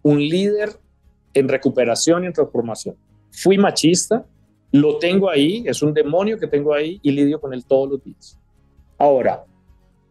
un 0.02 0.18
líder 0.18 0.70
en 1.34 1.48
recuperación 1.48 2.24
y 2.24 2.26
en 2.26 2.32
transformación. 2.32 2.96
Fui 3.30 3.58
machista, 3.58 4.26
lo 4.72 4.98
tengo 4.98 5.30
ahí, 5.30 5.64
es 5.66 5.82
un 5.82 5.92
demonio 5.92 6.38
que 6.38 6.46
tengo 6.46 6.74
ahí 6.74 6.98
y 7.02 7.10
lidio 7.10 7.40
con 7.40 7.52
él 7.52 7.64
todos 7.64 7.90
los 7.90 8.04
días. 8.04 8.38
Ahora, 8.98 9.44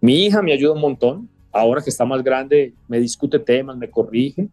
mi 0.01 0.26
hija 0.26 0.41
me 0.41 0.53
ayuda 0.53 0.73
un 0.73 0.82
montón, 0.82 1.30
ahora 1.56 1.82
que 1.82 1.89
está 1.89 2.06
más 2.06 2.22
grande, 2.22 2.74
me 2.88 2.99
discute 2.99 3.39
temas, 3.39 3.78
me 3.78 3.89
corrige. 3.89 4.49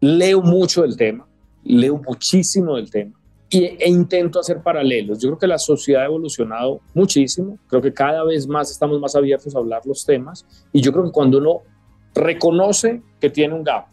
Leo 0.00 0.42
mucho 0.42 0.82
del 0.82 0.96
tema, 0.96 1.26
leo 1.64 2.00
muchísimo 2.04 2.76
del 2.76 2.90
tema 2.90 3.18
e 3.50 3.88
intento 3.88 4.40
hacer 4.40 4.62
paralelos. 4.62 5.18
Yo 5.18 5.28
creo 5.30 5.38
que 5.38 5.46
la 5.46 5.58
sociedad 5.58 6.02
ha 6.02 6.06
evolucionado 6.06 6.80
muchísimo, 6.94 7.58
creo 7.66 7.82
que 7.82 7.92
cada 7.92 8.24
vez 8.24 8.46
más 8.46 8.70
estamos 8.70 8.98
más 8.98 9.14
abiertos 9.14 9.54
a 9.54 9.58
hablar 9.58 9.82
los 9.84 10.06
temas 10.06 10.46
y 10.72 10.80
yo 10.80 10.90
creo 10.90 11.04
que 11.04 11.12
cuando 11.12 11.38
uno 11.38 11.60
reconoce 12.14 13.02
que 13.20 13.28
tiene 13.28 13.54
un 13.54 13.62
gap, 13.62 13.86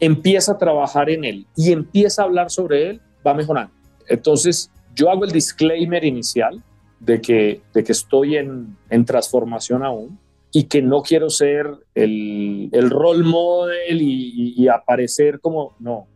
empieza 0.00 0.52
a 0.52 0.58
trabajar 0.58 1.08
en 1.10 1.24
él 1.24 1.46
y 1.56 1.70
empieza 1.70 2.22
a 2.22 2.24
hablar 2.24 2.50
sobre 2.50 2.90
él, 2.90 3.00
va 3.24 3.34
mejorando. 3.34 3.72
Entonces, 4.08 4.70
yo 4.94 5.10
hago 5.10 5.24
el 5.24 5.30
disclaimer 5.30 6.04
inicial 6.04 6.62
de 6.98 7.20
que, 7.20 7.62
de 7.72 7.84
que 7.84 7.92
estoy 7.92 8.36
en, 8.36 8.76
en 8.90 9.04
transformación 9.04 9.84
aún 9.84 10.18
y 10.56 10.64
que 10.64 10.80
no 10.80 11.02
quiero 11.02 11.28
ser 11.28 11.66
el, 11.94 12.70
el 12.72 12.90
role 12.90 13.24
model 13.24 14.00
y, 14.00 14.54
y 14.56 14.68
aparecer 14.68 15.40
como, 15.40 15.76
no, 15.80 16.06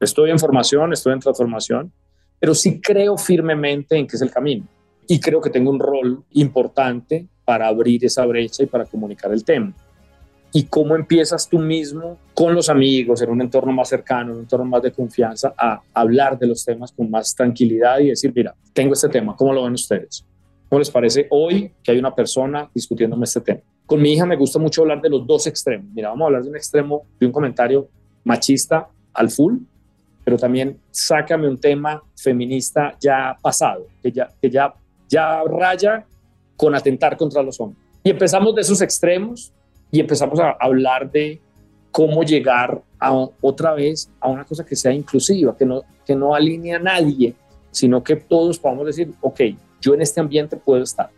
Estoy 0.00 0.30
en 0.30 0.38
formación, 0.38 0.94
estoy 0.94 1.12
en 1.12 1.20
transformación, 1.20 1.92
pero 2.38 2.54
sí 2.54 2.80
creo 2.80 3.18
firmemente 3.18 3.98
en 3.98 4.06
que 4.06 4.16
es 4.16 4.22
el 4.22 4.30
camino. 4.30 4.66
Y 5.06 5.20
creo 5.20 5.42
que 5.42 5.50
tengo 5.50 5.70
un 5.70 5.78
rol 5.78 6.24
importante 6.30 7.28
para 7.44 7.68
abrir 7.68 8.02
esa 8.06 8.24
brecha 8.24 8.62
y 8.62 8.66
para 8.66 8.86
comunicar 8.86 9.30
el 9.30 9.44
tema. 9.44 9.74
Y 10.52 10.64
cómo 10.64 10.96
empiezas 10.96 11.46
tú 11.46 11.58
mismo 11.58 12.16
con 12.32 12.54
los 12.54 12.70
amigos, 12.70 13.20
en 13.20 13.28
un 13.28 13.42
entorno 13.42 13.72
más 13.72 13.90
cercano, 13.90 14.30
en 14.30 14.36
un 14.36 14.42
entorno 14.44 14.64
más 14.64 14.82
de 14.82 14.90
confianza, 14.90 15.52
a 15.56 15.82
hablar 15.92 16.38
de 16.38 16.46
los 16.46 16.64
temas 16.64 16.92
con 16.92 17.10
más 17.10 17.34
tranquilidad 17.34 17.98
y 17.98 18.08
decir, 18.08 18.32
mira, 18.34 18.54
tengo 18.72 18.94
este 18.94 19.10
tema, 19.10 19.36
¿cómo 19.36 19.52
lo 19.52 19.64
ven 19.64 19.74
ustedes? 19.74 20.24
¿Cómo 20.70 20.78
les 20.78 20.90
parece 20.90 21.26
hoy 21.28 21.70
que 21.82 21.90
hay 21.90 21.98
una 21.98 22.14
persona 22.14 22.70
discutiéndome 22.74 23.24
este 23.24 23.42
tema? 23.42 23.60
Con 23.84 24.00
mi 24.00 24.14
hija 24.14 24.24
me 24.24 24.36
gusta 24.36 24.58
mucho 24.58 24.80
hablar 24.80 25.02
de 25.02 25.10
los 25.10 25.26
dos 25.26 25.46
extremos. 25.46 25.86
Mira, 25.92 26.08
vamos 26.08 26.22
a 26.22 26.26
hablar 26.26 26.42
de 26.44 26.48
un 26.48 26.56
extremo, 26.56 27.02
de 27.18 27.26
un 27.26 27.32
comentario 27.32 27.88
machista 28.24 28.88
al 29.12 29.30
full 29.30 29.58
pero 30.24 30.38
también 30.38 30.78
sácame 30.90 31.48
un 31.48 31.58
tema 31.58 32.02
feminista 32.16 32.96
ya 33.00 33.36
pasado, 33.42 33.86
que 34.02 34.12
ya, 34.12 34.28
que 34.40 34.50
ya, 34.50 34.72
ya 35.08 35.42
raya 35.42 36.04
con 36.56 36.74
atentar 36.74 37.16
contra 37.16 37.42
los 37.42 37.58
hombres. 37.60 37.82
Y 38.04 38.10
empezamos 38.10 38.54
de 38.54 38.60
esos 38.60 38.80
extremos 38.80 39.52
y 39.90 40.00
empezamos 40.00 40.38
a 40.38 40.50
hablar 40.60 41.10
de 41.10 41.40
cómo 41.90 42.22
llegar 42.22 42.80
a, 42.98 43.12
otra 43.40 43.74
vez 43.74 44.10
a 44.20 44.28
una 44.28 44.44
cosa 44.44 44.64
que 44.64 44.76
sea 44.76 44.92
inclusiva, 44.92 45.56
que 45.56 45.66
no, 45.66 45.82
que 46.06 46.14
no 46.14 46.34
alinee 46.34 46.74
a 46.74 46.78
nadie, 46.78 47.34
sino 47.70 48.02
que 48.02 48.16
todos 48.16 48.58
podamos 48.58 48.86
decir, 48.86 49.12
ok, 49.20 49.40
yo 49.80 49.94
en 49.94 50.02
este 50.02 50.20
ambiente 50.20 50.56
puedo 50.56 50.82
estar. 50.82 51.10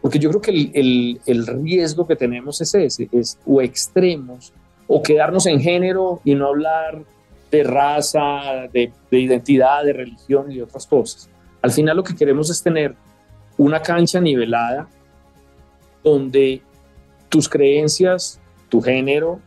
Porque 0.00 0.18
yo 0.18 0.30
creo 0.30 0.40
que 0.40 0.50
el, 0.50 1.20
el, 1.26 1.46
riesgo 1.46 2.06
que 2.06 2.14
tenemos 2.14 2.60
es 2.60 2.74
ese, 2.74 3.08
es 3.10 3.38
o 3.44 3.60
extremos, 3.60 4.52
o 4.86 5.02
quedarnos 5.02 5.46
en 5.46 5.60
género 5.60 6.20
y 6.24 6.34
no 6.34 6.46
hablar 6.46 7.02
de 7.50 7.64
raza, 7.64 8.68
de, 8.72 8.92
identidad, 9.10 9.84
de 9.84 9.92
religión 9.92 10.50
y 10.50 10.56
de 10.56 10.62
otras 10.62 10.86
cosas. 10.86 11.28
Al 11.62 11.70
final 11.70 11.96
lo 11.96 12.04
que 12.04 12.14
queremos 12.14 12.50
es 12.50 12.62
tener 12.62 12.94
una 13.56 13.80
cancha 13.80 14.20
nivelada 14.20 14.88
donde 16.04 16.62
tus 17.28 17.48
creencias, 17.48 18.40
tu 18.68 18.80
género, 18.80 19.40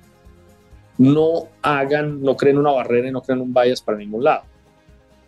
no 0.97 1.47
hagan, 1.61 2.21
no 2.21 2.35
creen 2.35 2.57
una 2.57 2.71
barrera 2.71 3.07
y 3.07 3.11
no 3.11 3.21
creen 3.21 3.41
un 3.41 3.53
bias 3.53 3.81
para 3.81 3.97
ningún 3.97 4.23
lado. 4.23 4.43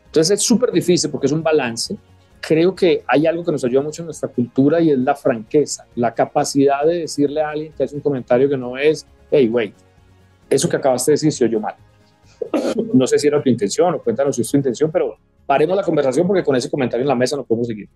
Entonces 0.07 0.39
es 0.39 0.45
súper 0.45 0.71
difícil 0.71 1.09
porque 1.09 1.27
es 1.27 1.31
un 1.31 1.43
balance. 1.43 1.95
Creo 2.41 2.75
que 2.75 3.03
hay 3.07 3.27
algo 3.27 3.45
que 3.45 3.51
nos 3.51 3.63
ayuda 3.63 3.81
mucho 3.81 4.01
en 4.01 4.07
nuestra 4.07 4.27
cultura 4.27 4.81
y 4.81 4.89
es 4.89 4.97
la 4.97 5.15
franqueza, 5.15 5.85
la 5.95 6.13
capacidad 6.13 6.83
de 6.85 6.99
decirle 6.99 7.41
a 7.41 7.51
alguien 7.51 7.71
que 7.71 7.83
hace 7.83 7.95
un 7.95 8.01
comentario 8.01 8.49
que 8.49 8.57
no 8.57 8.77
es, 8.77 9.05
hey, 9.29 9.47
wait, 9.47 9.73
eso 10.49 10.67
que 10.67 10.75
acabaste 10.75 11.11
de 11.11 11.13
decir 11.13 11.31
se 11.31 11.45
oyó 11.45 11.59
mal 11.59 11.75
no 12.93 13.07
sé 13.07 13.19
si 13.19 13.27
era 13.27 13.41
tu 13.41 13.49
intención 13.49 13.93
o 13.95 14.01
cuéntanos 14.01 14.35
si 14.35 14.41
es 14.41 14.51
tu 14.51 14.57
intención, 14.57 14.91
pero 14.91 15.17
paremos 15.45 15.75
la 15.75 15.83
conversación 15.83 16.27
porque 16.27 16.43
con 16.43 16.55
ese 16.55 16.69
comentario 16.69 17.03
en 17.03 17.07
la 17.07 17.15
mesa 17.15 17.35
no 17.35 17.43
podemos 17.43 17.67
seguir. 17.67 17.89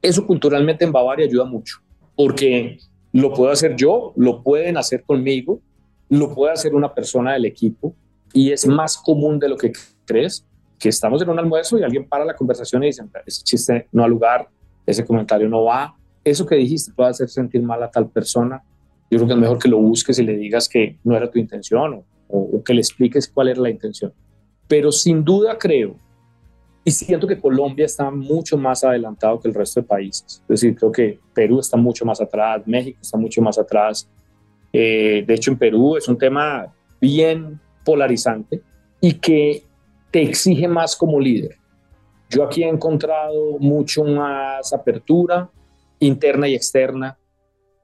Eso 0.00 0.26
culturalmente 0.26 0.84
en 0.84 0.92
Bavaria 0.92 1.26
ayuda 1.26 1.44
mucho, 1.44 1.78
porque 2.16 2.78
lo 3.12 3.32
puedo 3.32 3.52
hacer 3.52 3.76
yo, 3.76 4.12
lo 4.16 4.42
pueden 4.42 4.76
hacer 4.76 5.02
conmigo, 5.04 5.60
lo 6.08 6.34
puede 6.34 6.52
hacer 6.52 6.74
una 6.74 6.92
persona 6.92 7.34
del 7.34 7.44
equipo 7.44 7.94
y 8.32 8.52
es 8.52 8.66
más 8.66 8.96
común 8.96 9.38
de 9.38 9.48
lo 9.48 9.56
que 9.56 9.72
crees 10.04 10.44
que 10.82 10.88
estamos 10.88 11.22
en 11.22 11.30
un 11.30 11.38
almuerzo 11.38 11.78
y 11.78 11.84
alguien 11.84 12.08
para 12.08 12.24
la 12.24 12.34
conversación 12.34 12.82
y 12.82 12.86
dice, 12.86 13.04
ese 13.24 13.44
chiste 13.44 13.86
no 13.92 14.02
ha 14.02 14.08
lugar, 14.08 14.48
ese 14.84 15.04
comentario 15.04 15.48
no 15.48 15.64
va, 15.64 15.94
eso 16.24 16.44
que 16.44 16.56
dijiste 16.56 16.92
puede 16.92 17.10
hacer 17.10 17.28
sentir 17.28 17.62
mal 17.62 17.80
a 17.82 17.90
tal 17.90 18.08
persona. 18.08 18.62
Yo 19.10 19.18
creo 19.18 19.28
que 19.28 19.34
es 19.34 19.40
mejor 19.40 19.58
que 19.58 19.68
lo 19.68 19.78
busques 19.78 20.18
y 20.18 20.24
le 20.24 20.36
digas 20.36 20.68
que 20.68 20.98
no 21.04 21.16
era 21.16 21.30
tu 21.30 21.38
intención 21.38 21.94
o 21.94 22.04
o, 22.32 22.62
que 22.64 22.74
le 22.74 22.80
expliques 22.80 23.28
cuál 23.28 23.48
era 23.48 23.60
la 23.60 23.70
intención. 23.70 24.12
Pero 24.66 24.90
sin 24.90 25.22
duda 25.22 25.58
creo, 25.58 25.96
y 26.84 26.90
siento 26.90 27.26
que 27.26 27.38
Colombia 27.38 27.84
está 27.84 28.10
mucho 28.10 28.56
más 28.56 28.82
adelantado 28.82 29.38
que 29.38 29.48
el 29.48 29.54
resto 29.54 29.80
de 29.80 29.86
países. 29.86 30.42
Es 30.42 30.48
decir, 30.48 30.74
creo 30.74 30.90
que 30.90 31.20
Perú 31.32 31.60
está 31.60 31.76
mucho 31.76 32.04
más 32.04 32.20
atrás, 32.20 32.62
México 32.66 32.98
está 33.00 33.18
mucho 33.18 33.40
más 33.40 33.58
atrás. 33.58 34.08
Eh, 34.72 35.22
de 35.24 35.34
hecho, 35.34 35.52
en 35.52 35.58
Perú 35.58 35.96
es 35.96 36.08
un 36.08 36.18
tema 36.18 36.74
bien 37.00 37.60
polarizante 37.84 38.62
y 39.00 39.12
que 39.14 39.64
te 40.12 40.22
exige 40.22 40.68
más 40.68 40.94
como 40.94 41.18
líder. 41.18 41.56
Yo 42.30 42.44
aquí 42.44 42.62
he 42.62 42.68
encontrado 42.68 43.58
mucho 43.58 44.04
más 44.04 44.72
apertura 44.72 45.50
interna 45.98 46.48
y 46.48 46.54
externa. 46.54 47.18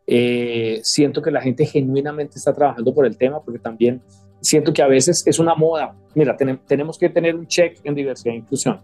Eh, 0.07 0.81
siento 0.83 1.21
que 1.21 1.31
la 1.31 1.41
gente 1.41 1.67
genuinamente 1.67 2.39
está 2.39 2.53
trabajando 2.53 2.95
por 2.95 3.07
el 3.07 3.17
tema 3.17 3.41
porque 3.43 3.59
también 3.59 4.01
siento 4.41 4.73
que 4.73 4.83
a 4.83 4.87
veces 4.87 5.27
es 5.27 5.39
una 5.39 5.55
moda. 5.55 5.95
Mira, 6.15 6.37
tenemos 6.37 6.99
que 6.99 7.09
tener 7.09 7.35
un 7.35 7.47
check 7.47 7.79
en 7.85 7.95
diversidad 7.95 8.35
e 8.35 8.39
inclusión. 8.39 8.81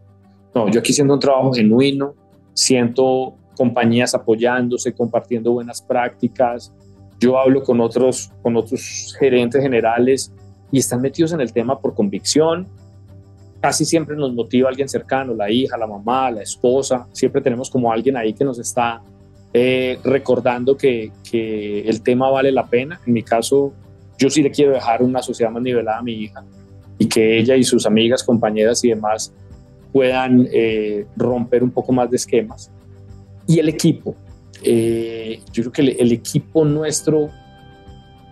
No, 0.54 0.70
yo 0.70 0.80
aquí 0.80 0.92
siento 0.92 1.14
un 1.14 1.20
trabajo 1.20 1.52
genuino, 1.52 2.14
siento 2.52 3.34
compañías 3.56 4.14
apoyándose, 4.14 4.92
compartiendo 4.92 5.52
buenas 5.52 5.82
prácticas. 5.82 6.72
Yo 7.20 7.38
hablo 7.38 7.62
con 7.62 7.80
otros, 7.80 8.30
con 8.42 8.56
otros 8.56 9.16
gerentes 9.18 9.62
generales 9.62 10.32
y 10.70 10.78
están 10.78 11.00
metidos 11.00 11.32
en 11.32 11.40
el 11.40 11.52
tema 11.52 11.80
por 11.80 11.94
convicción. 11.94 12.68
Casi 13.64 13.86
siempre 13.86 14.14
nos 14.14 14.34
motiva 14.34 14.68
alguien 14.68 14.90
cercano, 14.90 15.34
la 15.34 15.50
hija, 15.50 15.78
la 15.78 15.86
mamá, 15.86 16.30
la 16.30 16.42
esposa. 16.42 17.06
Siempre 17.12 17.40
tenemos 17.40 17.70
como 17.70 17.90
alguien 17.90 18.14
ahí 18.14 18.34
que 18.34 18.44
nos 18.44 18.58
está 18.58 19.02
eh, 19.54 19.98
recordando 20.04 20.76
que, 20.76 21.10
que 21.30 21.80
el 21.80 22.02
tema 22.02 22.28
vale 22.28 22.52
la 22.52 22.66
pena. 22.66 23.00
En 23.06 23.14
mi 23.14 23.22
caso, 23.22 23.72
yo 24.18 24.28
sí 24.28 24.42
le 24.42 24.50
quiero 24.50 24.72
dejar 24.72 25.02
una 25.02 25.22
sociedad 25.22 25.50
más 25.50 25.62
nivelada 25.62 25.98
a 25.98 26.02
mi 26.02 26.12
hija 26.12 26.44
y 26.98 27.08
que 27.08 27.38
ella 27.38 27.56
y 27.56 27.64
sus 27.64 27.86
amigas, 27.86 28.22
compañeras 28.22 28.84
y 28.84 28.90
demás 28.90 29.32
puedan 29.94 30.46
eh, 30.52 31.06
romper 31.16 31.62
un 31.62 31.70
poco 31.70 31.90
más 31.90 32.10
de 32.10 32.16
esquemas. 32.16 32.70
Y 33.46 33.60
el 33.60 33.70
equipo, 33.70 34.14
eh, 34.62 35.40
yo 35.54 35.62
creo 35.62 35.72
que 35.72 36.02
el, 36.02 36.12
equipo 36.12 36.66
nuestro, 36.66 37.30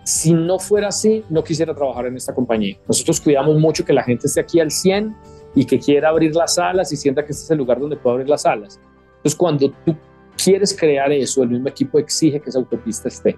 si 0.03 0.33
no 0.33 0.59
fuera 0.59 0.89
así, 0.89 1.23
no 1.29 1.43
quisiera 1.43 1.73
trabajar 1.73 2.07
en 2.07 2.17
esta 2.17 2.33
compañía. 2.33 2.77
Nosotros 2.87 3.21
cuidamos 3.21 3.57
mucho 3.59 3.85
que 3.85 3.93
la 3.93 4.03
gente 4.03 4.27
esté 4.27 4.41
aquí 4.41 4.59
al 4.59 4.71
100 4.71 5.15
y 5.55 5.65
que 5.65 5.79
quiera 5.79 6.09
abrir 6.09 6.35
las 6.35 6.57
alas 6.57 6.91
y 6.91 6.97
sienta 6.97 7.23
que 7.23 7.31
este 7.31 7.43
es 7.43 7.51
el 7.51 7.59
lugar 7.59 7.79
donde 7.79 7.95
puede 7.95 8.15
abrir 8.15 8.29
las 8.29 8.45
alas. 8.45 8.79
Entonces, 9.17 9.35
cuando 9.35 9.71
tú 9.85 9.95
quieres 10.43 10.75
crear 10.77 11.11
eso, 11.11 11.43
el 11.43 11.49
mismo 11.49 11.69
equipo 11.69 11.99
exige 11.99 12.39
que 12.39 12.49
esa 12.49 12.59
autopista 12.59 13.07
esté. 13.07 13.37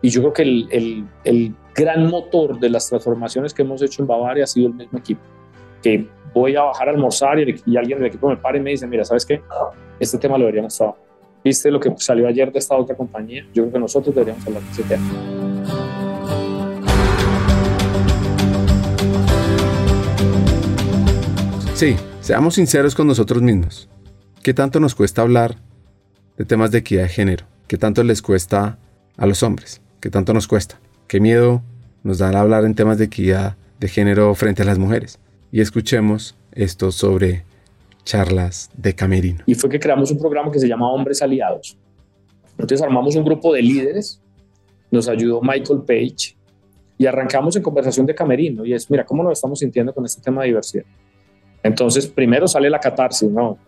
Y 0.00 0.10
yo 0.10 0.20
creo 0.20 0.32
que 0.32 0.42
el, 0.42 0.68
el, 0.70 1.04
el 1.24 1.54
gran 1.74 2.08
motor 2.08 2.58
de 2.58 2.70
las 2.70 2.88
transformaciones 2.88 3.52
que 3.52 3.62
hemos 3.62 3.82
hecho 3.82 4.02
en 4.02 4.08
Bavaria 4.08 4.44
ha 4.44 4.46
sido 4.46 4.68
el 4.68 4.74
mismo 4.74 4.98
equipo, 4.98 5.20
que 5.82 6.06
voy 6.32 6.56
a 6.56 6.62
bajar 6.62 6.88
a 6.88 6.92
almorzar 6.92 7.38
y, 7.38 7.76
alguien 7.76 7.98
del 7.98 8.08
equipo 8.08 8.28
me 8.28 8.36
para 8.36 8.58
y 8.58 8.60
me 8.60 8.70
dice, 8.70 8.86
mira, 8.86 9.04
¿sabes 9.04 9.26
qué? 9.26 9.42
Este 9.98 10.18
tema 10.18 10.38
lo 10.38 10.44
deberíamos 10.44 10.76
trabajar. 10.76 11.02
¿Viste 11.44 11.70
lo 11.70 11.80
que 11.80 11.92
salió 11.98 12.26
ayer 12.26 12.52
de 12.52 12.58
esta 12.58 12.76
otra 12.76 12.96
compañía? 12.96 13.44
Yo 13.54 13.62
creo 13.62 13.72
que 13.72 13.78
nosotros 13.78 14.14
deberíamos 14.14 14.46
hablar 14.46 14.62
de 14.62 14.70
ese 14.70 14.82
tema. 14.82 15.47
Sí, 21.74 21.96
seamos 22.20 22.56
sinceros 22.56 22.94
con 22.94 23.06
nosotros 23.06 23.40
mismos. 23.40 23.88
¿Qué 24.42 24.52
tanto 24.52 24.80
nos 24.80 24.94
cuesta 24.94 25.22
hablar 25.22 25.56
de 26.36 26.44
temas 26.44 26.70
de 26.72 26.78
equidad 26.78 27.04
de 27.04 27.08
género? 27.08 27.46
¿Qué 27.68 27.76
tanto 27.76 28.02
les 28.02 28.20
cuesta 28.20 28.78
a 29.16 29.26
los 29.26 29.42
hombres? 29.42 29.80
¿Qué 30.00 30.10
tanto 30.10 30.34
nos 30.34 30.48
cuesta? 30.48 30.80
¿Qué 31.06 31.20
miedo 31.20 31.62
nos 32.02 32.18
da 32.18 32.36
hablar 32.38 32.64
en 32.64 32.74
temas 32.74 32.98
de 32.98 33.04
equidad 33.04 33.56
de 33.78 33.88
género 33.88 34.34
frente 34.34 34.62
a 34.62 34.64
las 34.64 34.78
mujeres? 34.78 35.20
y 35.50 35.60
escuchemos 35.60 36.36
esto 36.52 36.92
sobre 36.92 37.44
charlas 38.04 38.70
de 38.76 38.94
camerino. 38.94 39.44
Y 39.46 39.54
fue 39.54 39.70
que 39.70 39.80
creamos 39.80 40.10
un 40.10 40.18
programa 40.18 40.50
que 40.50 40.58
se 40.58 40.68
llama 40.68 40.90
Hombres 40.90 41.22
Aliados. 41.22 41.76
Entonces 42.52 42.82
armamos 42.82 43.14
un 43.16 43.24
grupo 43.24 43.52
de 43.52 43.62
líderes, 43.62 44.20
nos 44.90 45.08
ayudó 45.08 45.40
Michael 45.42 45.82
Page 45.86 46.36
y 46.96 47.06
arrancamos 47.06 47.54
en 47.56 47.62
conversación 47.62 48.06
de 48.06 48.14
camerino 48.14 48.64
y 48.64 48.74
es, 48.74 48.90
mira, 48.90 49.04
¿cómo 49.04 49.22
nos 49.22 49.32
estamos 49.32 49.58
sintiendo 49.58 49.94
con 49.94 50.04
este 50.04 50.20
tema 50.20 50.42
de 50.42 50.48
diversidad? 50.48 50.84
Entonces, 51.62 52.06
primero 52.06 52.46
sale 52.48 52.70
la 52.70 52.80
catarsis, 52.80 53.30
¿no? 53.30 53.58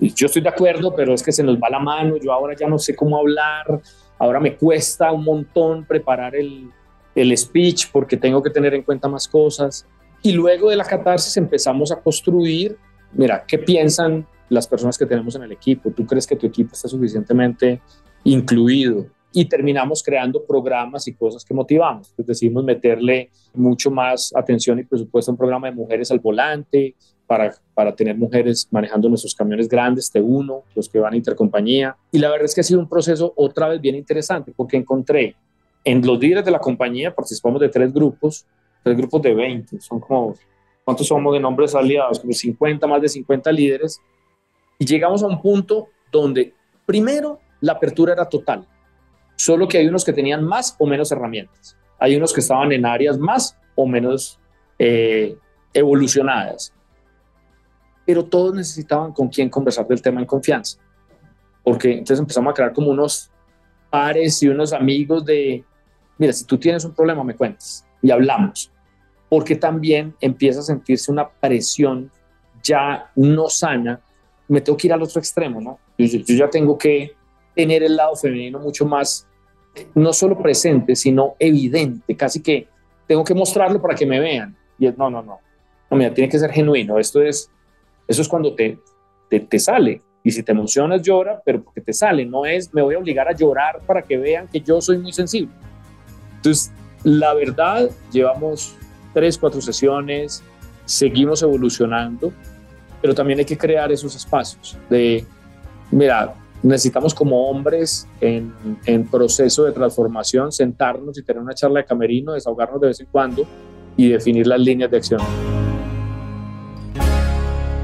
Yo 0.00 0.26
estoy 0.26 0.42
de 0.42 0.48
acuerdo, 0.48 0.94
pero 0.94 1.14
es 1.14 1.22
que 1.22 1.32
se 1.32 1.42
nos 1.42 1.56
va 1.56 1.68
la 1.70 1.78
mano, 1.78 2.16
yo 2.16 2.32
ahora 2.32 2.54
ya 2.54 2.68
no 2.68 2.78
sé 2.78 2.94
cómo 2.94 3.18
hablar, 3.18 3.80
ahora 4.18 4.38
me 4.38 4.56
cuesta 4.56 5.10
un 5.10 5.24
montón 5.24 5.84
preparar 5.84 6.36
el, 6.36 6.70
el 7.14 7.36
speech 7.36 7.86
porque 7.90 8.16
tengo 8.16 8.42
que 8.42 8.50
tener 8.50 8.74
en 8.74 8.82
cuenta 8.82 9.08
más 9.08 9.26
cosas. 9.26 9.86
Y 10.22 10.32
luego 10.32 10.70
de 10.70 10.76
la 10.76 10.84
catarsis 10.84 11.36
empezamos 11.36 11.90
a 11.92 12.00
construir, 12.00 12.76
mira, 13.12 13.44
¿qué 13.46 13.58
piensan 13.58 14.26
las 14.48 14.66
personas 14.66 14.98
que 14.98 15.06
tenemos 15.06 15.34
en 15.36 15.42
el 15.42 15.52
equipo? 15.52 15.90
¿Tú 15.90 16.06
crees 16.06 16.26
que 16.26 16.36
tu 16.36 16.46
equipo 16.46 16.72
está 16.72 16.88
suficientemente 16.88 17.80
incluido? 18.24 19.06
Y 19.32 19.44
terminamos 19.44 20.02
creando 20.02 20.44
programas 20.44 21.06
y 21.06 21.14
cosas 21.14 21.44
que 21.44 21.54
motivamos. 21.54 22.12
Pues 22.16 22.26
decidimos 22.26 22.64
meterle 22.64 23.30
mucho 23.54 23.90
más 23.90 24.32
atención 24.34 24.78
y 24.78 24.84
presupuesto 24.84 25.30
a 25.30 25.34
un 25.34 25.38
programa 25.38 25.68
de 25.68 25.74
mujeres 25.74 26.10
al 26.10 26.18
volante, 26.18 26.94
para, 27.26 27.54
para, 27.74 27.94
tener 27.94 28.16
mujeres 28.16 28.66
manejando 28.70 29.06
nuestros 29.06 29.34
camiones 29.34 29.68
grandes, 29.68 30.10
T1, 30.10 30.62
los 30.74 30.88
que 30.88 30.98
van 30.98 31.12
a 31.12 31.16
intercompañía. 31.16 31.94
Y 32.10 32.18
la 32.18 32.30
verdad 32.30 32.46
es 32.46 32.54
que 32.54 32.62
ha 32.62 32.64
sido 32.64 32.80
un 32.80 32.88
proceso 32.88 33.34
otra 33.36 33.68
vez 33.68 33.82
bien 33.82 33.96
interesante 33.96 34.50
porque 34.56 34.78
encontré 34.78 35.36
en 35.84 36.06
los 36.06 36.18
líderes 36.18 36.44
de 36.44 36.50
la 36.50 36.58
compañía, 36.58 37.14
participamos 37.14 37.60
de 37.60 37.68
tres 37.68 37.92
grupos, 37.92 38.46
tres 38.82 38.96
grupos 38.96 39.22
de 39.22 39.34
20, 39.34 39.80
son 39.80 40.00
como, 40.00 40.34
¿cuántos 40.84 41.06
somos 41.06 41.32
de 41.32 41.40
nombres 41.40 41.74
aliados? 41.74 42.18
Como 42.20 42.32
50, 42.32 42.86
más 42.86 43.02
de 43.02 43.08
50 43.08 43.52
líderes. 43.52 44.00
Y 44.78 44.84
llegamos 44.84 45.22
a 45.22 45.26
un 45.26 45.40
punto 45.40 45.88
donde, 46.10 46.54
primero, 46.86 47.40
la 47.60 47.72
apertura 47.72 48.12
era 48.12 48.28
total, 48.28 48.66
solo 49.38 49.68
que 49.68 49.78
hay 49.78 49.86
unos 49.86 50.04
que 50.04 50.12
tenían 50.12 50.44
más 50.44 50.74
o 50.78 50.86
menos 50.86 51.10
herramientas, 51.12 51.76
hay 51.98 52.16
unos 52.16 52.32
que 52.32 52.40
estaban 52.40 52.72
en 52.72 52.84
áreas 52.84 53.18
más 53.18 53.56
o 53.76 53.86
menos 53.86 54.38
eh, 54.78 55.36
evolucionadas, 55.72 56.74
pero 58.04 58.24
todos 58.24 58.54
necesitaban 58.54 59.12
con 59.12 59.28
quién 59.28 59.48
conversar 59.48 59.86
del 59.86 60.02
tema 60.02 60.20
en 60.20 60.26
confianza, 60.26 60.78
porque 61.62 61.92
entonces 61.92 62.18
empezamos 62.18 62.50
a 62.50 62.54
crear 62.54 62.72
como 62.72 62.90
unos 62.90 63.30
pares 63.90 64.42
y 64.42 64.48
unos 64.48 64.72
amigos 64.72 65.24
de, 65.24 65.64
mira, 66.18 66.32
si 66.32 66.44
tú 66.44 66.58
tienes 66.58 66.84
un 66.84 66.92
problema, 66.92 67.22
me 67.22 67.36
cuentas 67.36 67.86
y 68.02 68.10
hablamos, 68.10 68.72
porque 69.28 69.54
también 69.54 70.14
empieza 70.20 70.60
a 70.60 70.64
sentirse 70.64 71.12
una 71.12 71.28
presión 71.28 72.10
ya 72.62 73.10
no 73.14 73.48
sana, 73.48 74.00
me 74.48 74.60
tengo 74.60 74.76
que 74.76 74.88
ir 74.88 74.92
al 74.92 75.02
otro 75.02 75.20
extremo, 75.20 75.60
¿no? 75.60 75.78
Yo, 75.96 76.18
ya 76.34 76.50
tengo 76.50 76.76
que 76.76 77.14
tener 77.54 77.82
el 77.82 77.96
lado 77.96 78.16
femenino 78.16 78.58
mucho 78.58 78.86
más, 78.86 79.27
no 79.94 80.12
solo 80.12 80.38
presente, 80.38 80.96
sino 80.96 81.34
evidente, 81.38 82.16
casi 82.16 82.42
que 82.42 82.68
tengo 83.06 83.24
que 83.24 83.34
mostrarlo 83.34 83.80
para 83.80 83.94
que 83.94 84.06
me 84.06 84.20
vean. 84.20 84.56
Y 84.78 84.86
es, 84.86 84.96
no, 84.96 85.10
no, 85.10 85.22
no, 85.22 85.38
no, 85.90 85.96
mira, 85.96 86.12
tiene 86.12 86.30
que 86.30 86.38
ser 86.38 86.50
genuino, 86.50 86.98
esto 86.98 87.22
es, 87.22 87.50
eso 88.06 88.22
es 88.22 88.28
cuando 88.28 88.54
te, 88.54 88.78
te, 89.28 89.40
te 89.40 89.58
sale, 89.58 90.02
y 90.22 90.30
si 90.30 90.42
te 90.42 90.52
emocionas, 90.52 91.02
llora, 91.02 91.40
pero 91.44 91.62
porque 91.62 91.80
te 91.80 91.92
sale, 91.92 92.24
no 92.24 92.44
es 92.44 92.72
me 92.74 92.82
voy 92.82 92.94
a 92.94 92.98
obligar 92.98 93.28
a 93.28 93.32
llorar 93.32 93.80
para 93.86 94.02
que 94.02 94.18
vean 94.18 94.46
que 94.48 94.60
yo 94.60 94.80
soy 94.80 94.98
muy 94.98 95.12
sensible. 95.12 95.54
Entonces, 96.36 96.72
la 97.04 97.32
verdad, 97.34 97.90
llevamos 98.12 98.76
tres, 99.14 99.38
cuatro 99.38 99.60
sesiones, 99.60 100.42
seguimos 100.84 101.42
evolucionando, 101.42 102.32
pero 103.00 103.14
también 103.14 103.38
hay 103.38 103.44
que 103.44 103.56
crear 103.56 103.90
esos 103.92 104.14
espacios 104.16 104.76
de, 104.90 105.24
mira, 105.90 106.34
necesitamos 106.62 107.14
como 107.14 107.48
hombres 107.48 108.08
en, 108.20 108.52
en, 108.84 109.06
proceso 109.06 109.64
de 109.64 109.72
transformación 109.72 110.52
sentarnos 110.52 111.18
y 111.18 111.22
tener 111.22 111.42
una 111.42 111.54
charla 111.54 111.80
de 111.80 111.86
camerino, 111.86 112.32
desahogarnos 112.32 112.80
de 112.80 112.86
vez 112.88 113.00
en 113.00 113.06
cuando 113.06 113.46
y 113.96 114.08
definir 114.08 114.46
las 114.46 114.60
líneas 114.60 114.90
de 114.90 114.96
acción. 114.96 115.20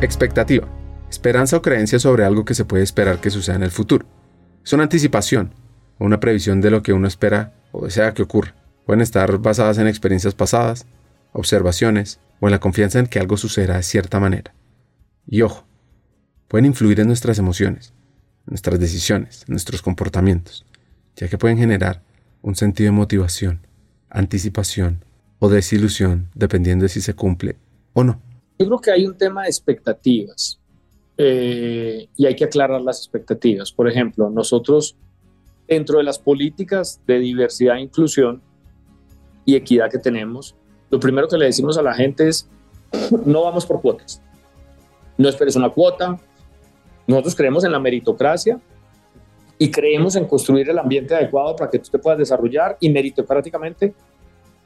Expectativa. 0.01 0.69
Esperanza 1.09 1.57
o 1.57 1.63
creencia 1.63 1.99
sobre 1.99 2.25
algo 2.25 2.45
que 2.45 2.55
se 2.55 2.65
puede 2.65 2.83
esperar 2.83 3.21
que 3.21 3.31
suceda 3.31 3.57
en 3.57 3.63
el 3.63 3.71
futuro. 3.71 4.07
Es 4.65 4.73
una 4.73 4.83
anticipación 4.85 5.55
o 5.99 6.05
una 6.05 6.21
previsión 6.21 6.61
de 6.61 6.71
lo 6.71 6.83
que 6.83 6.93
uno 6.93 7.07
espera 7.07 7.55
o 7.73 7.85
desea 7.85 8.15
que 8.15 8.23
ocurra. 8.23 8.55
Pueden 8.87 9.01
estar 9.01 9.39
basadas 9.39 9.79
en 9.79 9.87
experiencias 9.87 10.35
pasadas, 10.35 10.87
observaciones 11.33 12.21
o 12.41 12.49
en 12.49 12.53
la 12.53 12.61
confianza 12.61 12.99
en 12.99 13.07
que 13.07 13.19
algo 13.19 13.37
sucederá 13.37 13.77
de 13.77 13.83
cierta 13.83 14.21
manera. 14.21 14.55
Y 15.27 15.43
ojo, 15.43 15.67
pueden 16.49 16.67
influir 16.67 17.01
en 17.01 17.07
nuestras 17.07 17.39
emociones, 17.39 17.95
nuestras 18.47 18.79
decisiones, 18.79 19.45
nuestros 19.49 19.83
comportamientos, 19.83 20.65
ya 21.17 21.29
que 21.29 21.39
pueden 21.39 21.59
generar 21.59 22.03
un 22.43 22.55
sentido 22.55 22.89
de 22.89 22.97
motivación, 22.97 23.61
anticipación 24.11 25.05
o 25.39 25.49
desilusión 25.49 26.29
dependiendo 26.35 26.85
de 26.85 26.89
si 26.89 27.01
se 27.01 27.15
cumple 27.15 27.57
o 27.93 28.05
no. 28.05 28.21
Yo 28.59 28.67
creo 28.67 28.81
que 28.81 28.91
hay 28.91 29.07
un 29.07 29.17
tema 29.17 29.43
de 29.43 29.49
expectativas 29.49 30.61
eh, 31.17 32.09
y 32.17 32.27
hay 32.27 32.37
que 32.37 32.45
aclarar 32.45 32.81
las 32.81 32.99
expectativas. 32.99 33.73
Por 33.73 33.89
ejemplo, 33.89 34.31
nosotros 34.31 34.97
dentro 35.67 35.99
de 35.99 36.05
las 36.05 36.19
políticas 36.19 37.01
de 37.07 37.19
diversidad 37.19 37.77
e 37.77 37.81
inclusión 37.81 38.43
y 39.45 39.57
equidad 39.57 39.91
que 39.91 39.99
tenemos, 39.99 40.55
lo 40.91 41.01
primero 41.01 41.29
que 41.29 41.39
le 41.39 41.47
decimos 41.47 41.79
a 41.79 41.83
la 41.83 41.95
gente 41.95 42.29
es, 42.29 42.49
no 43.25 43.43
vamos 43.43 43.67
por 43.67 43.81
cuotas, 43.81 44.23
no 45.19 45.29
esperes 45.29 45.57
una 45.57 45.71
cuota, 45.71 46.19
nosotros 47.07 47.35
creemos 47.35 47.65
en 47.65 47.73
la 47.73 47.79
meritocracia 47.79 48.59
y 49.59 49.71
creemos 49.71 50.17
en 50.17 50.27
construir 50.27 50.69
el 50.69 50.79
ambiente 50.79 51.15
adecuado 51.15 51.55
para 51.55 51.71
que 51.71 51.79
tú 51.79 51.91
te 51.91 51.99
puedas 51.99 52.19
desarrollar 52.19 52.77
y 52.81 52.91
meritocráticamente 52.91 53.95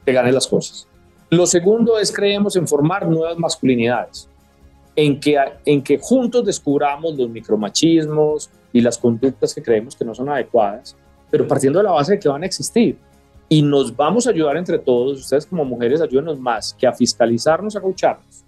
te 0.03 0.13
ganes 0.13 0.33
las 0.33 0.47
cosas. 0.47 0.87
Lo 1.29 1.45
segundo 1.45 1.99
es 1.99 2.11
creemos 2.11 2.55
en 2.55 2.67
formar 2.67 3.07
nuevas 3.07 3.37
masculinidades, 3.37 4.27
en 4.95 5.19
que, 5.19 5.37
en 5.65 5.83
que 5.83 5.99
juntos 5.99 6.43
descubramos 6.43 7.15
los 7.15 7.29
micromachismos 7.29 8.49
y 8.73 8.81
las 8.81 8.97
conductas 8.97 9.53
que 9.53 9.61
creemos 9.61 9.95
que 9.95 10.05
no 10.05 10.15
son 10.15 10.29
adecuadas, 10.29 10.95
pero 11.29 11.47
partiendo 11.47 11.79
de 11.79 11.85
la 11.85 11.91
base 11.91 12.13
de 12.13 12.19
que 12.19 12.29
van 12.29 12.43
a 12.43 12.45
existir 12.47 12.97
y 13.47 13.61
nos 13.61 13.95
vamos 13.95 14.27
a 14.27 14.31
ayudar 14.31 14.57
entre 14.57 14.79
todos, 14.79 15.19
ustedes 15.19 15.45
como 15.45 15.65
mujeres 15.65 16.01
ayúdenos 16.01 16.39
más 16.39 16.73
que 16.73 16.87
a 16.87 16.93
fiscalizarnos, 16.93 17.75
a 17.75 17.81
coacharnos, 17.81 18.45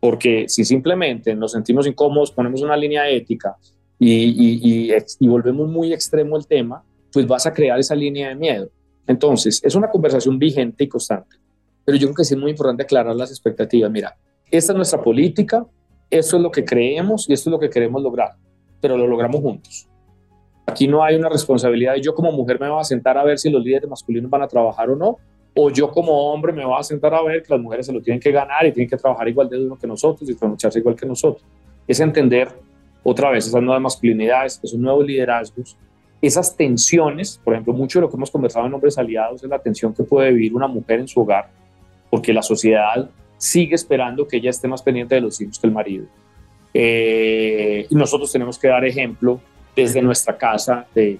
Porque 0.00 0.48
si 0.48 0.64
simplemente 0.64 1.34
nos 1.34 1.52
sentimos 1.52 1.86
incómodos, 1.86 2.30
ponemos 2.30 2.62
una 2.62 2.76
línea 2.76 3.08
ética 3.08 3.56
y, 3.98 4.90
y, 5.20 5.28
volvemos 5.28 5.68
muy 5.68 5.92
extremo 5.92 6.36
el 6.36 6.46
tema, 6.46 6.84
pues 7.12 7.26
vas 7.26 7.46
a 7.46 7.52
crear 7.52 7.78
esa 7.78 7.94
línea 7.94 8.28
de 8.28 8.34
miedo. 8.34 8.68
Entonces, 9.06 9.60
es 9.64 9.74
una 9.74 9.90
conversación 9.90 10.38
vigente 10.38 10.84
y 10.84 10.88
constante. 10.88 11.36
Pero 11.84 11.96
yo 11.96 12.08
creo 12.08 12.16
que 12.16 12.24
sí 12.24 12.34
es 12.34 12.40
muy 12.40 12.50
importante 12.50 12.82
aclarar 12.82 13.14
las 13.16 13.30
expectativas. 13.30 13.90
Mira, 13.90 14.16
esta 14.50 14.72
es 14.72 14.76
nuestra 14.76 15.02
política, 15.02 15.64
esto 16.10 16.36
es 16.36 16.42
lo 16.42 16.50
que 16.50 16.64
creemos 16.64 17.28
y 17.28 17.32
esto 17.32 17.50
es 17.50 17.52
lo 17.52 17.58
que 17.58 17.70
queremos 17.70 18.02
lograr, 18.02 18.34
pero 18.80 18.96
lo 18.96 19.06
logramos 19.06 19.40
juntos. 19.40 19.88
Aquí 20.66 20.88
no 20.88 21.02
hay 21.02 21.14
una 21.16 21.28
responsabilidad 21.28 21.94
de 21.94 22.02
yo 22.02 22.14
como 22.14 22.32
mujer 22.32 22.60
me 22.60 22.68
voy 22.68 22.80
a 22.80 22.84
sentar 22.84 23.16
a 23.16 23.24
ver 23.24 23.38
si 23.38 23.50
los 23.50 23.62
líderes 23.62 23.88
masculinos 23.88 24.28
van 24.30 24.42
a 24.42 24.48
trabajar 24.48 24.90
o 24.90 24.96
no, 24.96 25.16
o 25.58 25.70
yo 25.70 25.90
como 25.90 26.12
hombre 26.30 26.52
me 26.52 26.64
voy 26.66 26.78
a 26.78 26.82
sentar 26.82 27.14
a 27.14 27.22
ver 27.22 27.42
que 27.42 27.52
las 27.54 27.60
mujeres 27.60 27.86
se 27.86 27.92
lo 27.92 28.02
tienen 28.02 28.20
que 28.20 28.30
ganar 28.30 28.66
y 28.66 28.72
tienen 28.72 28.90
que 28.90 28.96
trabajar 28.98 29.26
igual 29.26 29.48
de 29.48 29.56
duro 29.56 29.78
que 29.78 29.86
nosotros 29.86 30.28
y 30.28 30.34
pronunciarse 30.34 30.80
igual 30.80 30.94
que 30.94 31.06
nosotros. 31.06 31.42
Es 31.88 31.98
entender 31.98 32.50
otra 33.02 33.30
vez 33.30 33.46
esas 33.46 33.62
nuevas 33.62 33.80
masculinidades, 33.80 34.60
esos 34.62 34.78
nuevos 34.78 35.06
liderazgos, 35.06 35.74
esas 36.20 36.54
tensiones, 36.54 37.40
por 37.42 37.54
ejemplo, 37.54 37.72
mucho 37.72 37.98
de 37.98 38.02
lo 38.02 38.10
que 38.10 38.16
hemos 38.16 38.30
conversado 38.30 38.66
en 38.66 38.74
Hombres 38.74 38.98
Aliados 38.98 39.42
es 39.42 39.48
la 39.48 39.58
tensión 39.58 39.94
que 39.94 40.02
puede 40.02 40.30
vivir 40.30 40.54
una 40.54 40.66
mujer 40.66 41.00
en 41.00 41.08
su 41.08 41.20
hogar, 41.20 41.48
porque 42.10 42.34
la 42.34 42.42
sociedad 42.42 43.08
sigue 43.38 43.76
esperando 43.76 44.28
que 44.28 44.36
ella 44.36 44.50
esté 44.50 44.68
más 44.68 44.82
pendiente 44.82 45.14
de 45.14 45.22
los 45.22 45.40
hijos 45.40 45.58
que 45.58 45.66
el 45.66 45.72
marido. 45.72 46.04
Eh, 46.74 47.86
y 47.88 47.94
nosotros 47.94 48.30
tenemos 48.30 48.58
que 48.58 48.68
dar 48.68 48.84
ejemplo 48.84 49.40
desde 49.74 50.02
nuestra 50.02 50.36
casa 50.36 50.86
de 50.94 51.18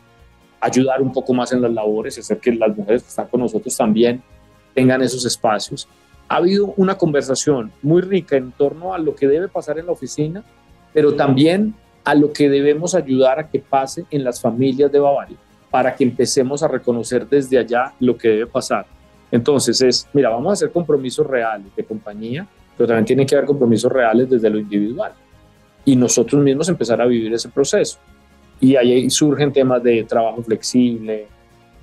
ayudar 0.60 1.02
un 1.02 1.12
poco 1.12 1.34
más 1.34 1.52
en 1.52 1.62
las 1.62 1.72
labores, 1.72 2.18
hacer 2.18 2.38
que 2.38 2.52
las 2.52 2.76
mujeres 2.76 3.02
que 3.02 3.08
están 3.08 3.28
con 3.28 3.40
nosotros 3.40 3.76
también 3.76 4.22
tengan 4.74 5.02
esos 5.02 5.24
espacios. 5.24 5.88
Ha 6.28 6.36
habido 6.36 6.74
una 6.76 6.96
conversación 6.96 7.72
muy 7.82 8.02
rica 8.02 8.36
en 8.36 8.52
torno 8.52 8.94
a 8.94 8.98
lo 8.98 9.14
que 9.14 9.28
debe 9.28 9.48
pasar 9.48 9.78
en 9.78 9.86
la 9.86 9.92
oficina, 9.92 10.42
pero 10.92 11.14
también 11.14 11.74
a 12.04 12.14
lo 12.14 12.32
que 12.32 12.48
debemos 12.48 12.94
ayudar 12.94 13.38
a 13.38 13.48
que 13.48 13.58
pase 13.58 14.06
en 14.10 14.24
las 14.24 14.40
familias 14.40 14.90
de 14.90 14.98
Bavaria, 14.98 15.36
para 15.70 15.94
que 15.94 16.04
empecemos 16.04 16.62
a 16.62 16.68
reconocer 16.68 17.28
desde 17.28 17.58
allá 17.58 17.92
lo 18.00 18.16
que 18.16 18.28
debe 18.28 18.46
pasar. 18.46 18.86
Entonces 19.30 19.80
es, 19.82 20.08
mira, 20.12 20.30
vamos 20.30 20.50
a 20.50 20.52
hacer 20.54 20.70
compromisos 20.70 21.26
reales 21.26 21.74
de 21.74 21.84
compañía, 21.84 22.46
pero 22.76 22.86
también 22.86 23.04
tiene 23.04 23.26
que 23.26 23.34
haber 23.34 23.46
compromisos 23.46 23.90
reales 23.90 24.30
desde 24.30 24.48
lo 24.50 24.58
individual. 24.58 25.12
Y 25.84 25.96
nosotros 25.96 26.42
mismos 26.42 26.68
empezar 26.68 27.00
a 27.00 27.06
vivir 27.06 27.32
ese 27.32 27.48
proceso. 27.48 27.98
Y 28.60 28.76
ahí 28.76 29.10
surgen 29.10 29.52
temas 29.52 29.82
de 29.82 30.04
trabajo 30.04 30.42
flexible, 30.42 31.26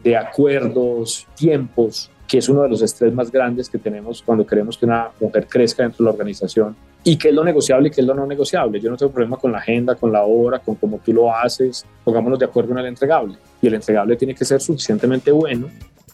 de 0.03 0.17
acuerdos, 0.17 1.27
tiempos, 1.35 2.09
que 2.27 2.39
es 2.39 2.49
uno 2.49 2.63
de 2.63 2.69
los 2.69 2.81
estrés 2.81 3.13
más 3.13 3.31
grandes 3.31 3.69
que 3.69 3.77
tenemos 3.77 4.21
cuando 4.21 4.45
queremos 4.45 4.77
que 4.77 4.85
una 4.85 5.09
mujer 5.19 5.47
crezca 5.47 5.83
dentro 5.83 6.03
de 6.03 6.05
la 6.05 6.11
organización. 6.11 6.75
Y 7.03 7.17
qué 7.17 7.29
es 7.29 7.35
lo 7.35 7.43
negociable 7.43 7.89
y 7.89 7.91
qué 7.91 8.01
es 8.01 8.07
lo 8.07 8.13
no 8.13 8.25
negociable. 8.25 8.79
Yo 8.79 8.89
no 8.89 8.97
tengo 8.97 9.11
problema 9.11 9.37
con 9.37 9.51
la 9.51 9.59
agenda, 9.59 9.95
con 9.95 10.11
la 10.11 10.23
hora, 10.23 10.59
con 10.59 10.75
cómo 10.75 10.99
tú 11.03 11.13
lo 11.13 11.35
haces. 11.35 11.85
Pongámonos 12.03 12.39
de 12.39 12.45
acuerdo 12.45 12.71
en 12.71 12.79
el 12.79 12.85
entregable. 12.87 13.35
Y 13.61 13.67
el 13.67 13.75
entregable 13.75 14.15
tiene 14.15 14.33
que 14.33 14.45
ser 14.45 14.61
suficientemente 14.61 15.31
bueno 15.31 15.67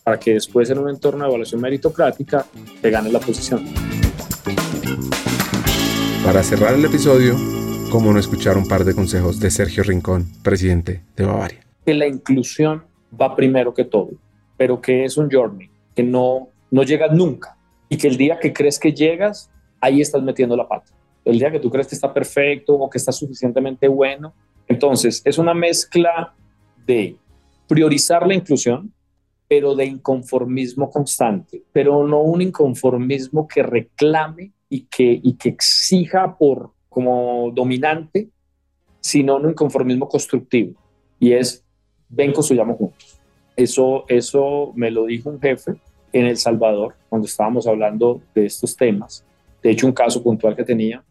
para 0.03 0.20
que 0.20 0.34
después 0.34 0.70
en 0.72 0.80
un 0.80 0.89
entorno 0.89 1.24
de 1.24 1.30
evaluación 1.30 1.62
meritocrática 1.62 2.45
te 2.82 2.89
ganes 2.89 3.14
la 3.14 3.20
posición. 3.20 3.64
Para 6.26 6.41
cerrar 6.43 6.74
el 6.74 6.84
episodio, 6.84 7.36
cómo 7.89 8.13
no 8.13 8.19
escuchar 8.19 8.55
un 8.55 8.67
par 8.67 8.83
de 8.83 8.93
consejos 8.93 9.39
de 9.39 9.49
Sergio 9.49 9.83
Rincón, 9.83 10.27
presidente 10.43 11.01
de 11.15 11.25
Bavaria. 11.25 11.59
Que 11.85 11.95
la 11.95 12.07
inclusión 12.07 12.83
va 13.19 13.35
primero 13.35 13.73
que 13.73 13.83
todo, 13.83 14.11
pero 14.57 14.79
que 14.79 15.05
es 15.05 15.17
un 15.17 15.29
journey, 15.29 15.69
que 15.95 16.03
no, 16.03 16.49
no 16.69 16.83
llegas 16.83 17.11
nunca 17.11 17.57
y 17.89 17.97
que 17.97 18.07
el 18.07 18.17
día 18.17 18.39
que 18.39 18.53
crees 18.53 18.77
que 18.77 18.93
llegas, 18.93 19.51
ahí 19.81 20.01
estás 20.01 20.21
metiendo 20.21 20.55
la 20.55 20.67
pata. 20.67 20.91
El 21.25 21.39
día 21.39 21.51
que 21.51 21.59
tú 21.59 21.71
crees 21.71 21.87
que 21.87 21.95
está 21.95 22.13
perfecto 22.13 22.75
o 22.75 22.89
que 22.89 22.99
está 22.99 23.11
suficientemente 23.11 23.87
bueno, 23.87 24.33
entonces 24.67 25.21
es 25.25 25.39
una 25.39 25.55
mezcla 25.55 26.33
de 26.85 27.15
priorizar 27.67 28.27
la 28.27 28.35
inclusión, 28.35 28.93
pero 29.47 29.73
de 29.73 29.85
inconformismo 29.85 30.91
constante, 30.91 31.63
pero 31.71 32.05
no 32.05 32.21
un 32.21 32.43
inconformismo 32.43 33.47
que 33.47 33.63
reclame 33.63 34.51
y 34.69 34.81
que, 34.81 35.19
y 35.23 35.33
que 35.33 35.49
exija 35.49 36.37
por 36.37 36.71
como 36.89 37.51
dominante, 37.53 38.29
sino 38.99 39.37
un 39.37 39.51
inconformismo 39.51 40.07
constructivo. 40.07 40.73
Y 41.19 41.33
es, 41.33 41.63
ven, 42.09 42.33
construyamos 42.33 42.77
juntos. 42.77 43.19
Eso, 43.55 44.05
eso 44.07 44.73
me 44.75 44.91
lo 44.91 45.05
dijo 45.05 45.29
un 45.29 45.39
jefe 45.39 45.75
en 46.11 46.25
El 46.25 46.37
Salvador, 46.37 46.95
cuando 47.07 47.27
estábamos 47.27 47.67
hablando 47.67 48.21
de 48.33 48.45
estos 48.45 48.75
temas. 48.75 49.25
De 49.61 49.71
hecho, 49.71 49.85
un 49.85 49.93
caso 49.93 50.23
puntual 50.23 50.55
que 50.55 50.63
tenía. 50.63 51.03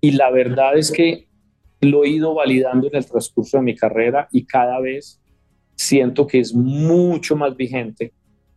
Y 0.00 0.12
la 0.12 0.30
verdad 0.30 0.76
es 0.76 0.90
que 0.90 1.26
lo 1.80 2.04
he 2.04 2.08
ido 2.08 2.34
validando 2.34 2.88
en 2.88 2.96
el 2.96 3.06
transcurso 3.06 3.58
de 3.58 3.62
mi 3.62 3.74
carrera 3.74 4.28
y 4.32 4.44
cada 4.44 4.80
vez 4.80 5.20
siento 5.74 6.26
que 6.26 6.40
es 6.40 6.54
mucho 6.54 7.36
más 7.36 7.54
vigente 7.56 8.12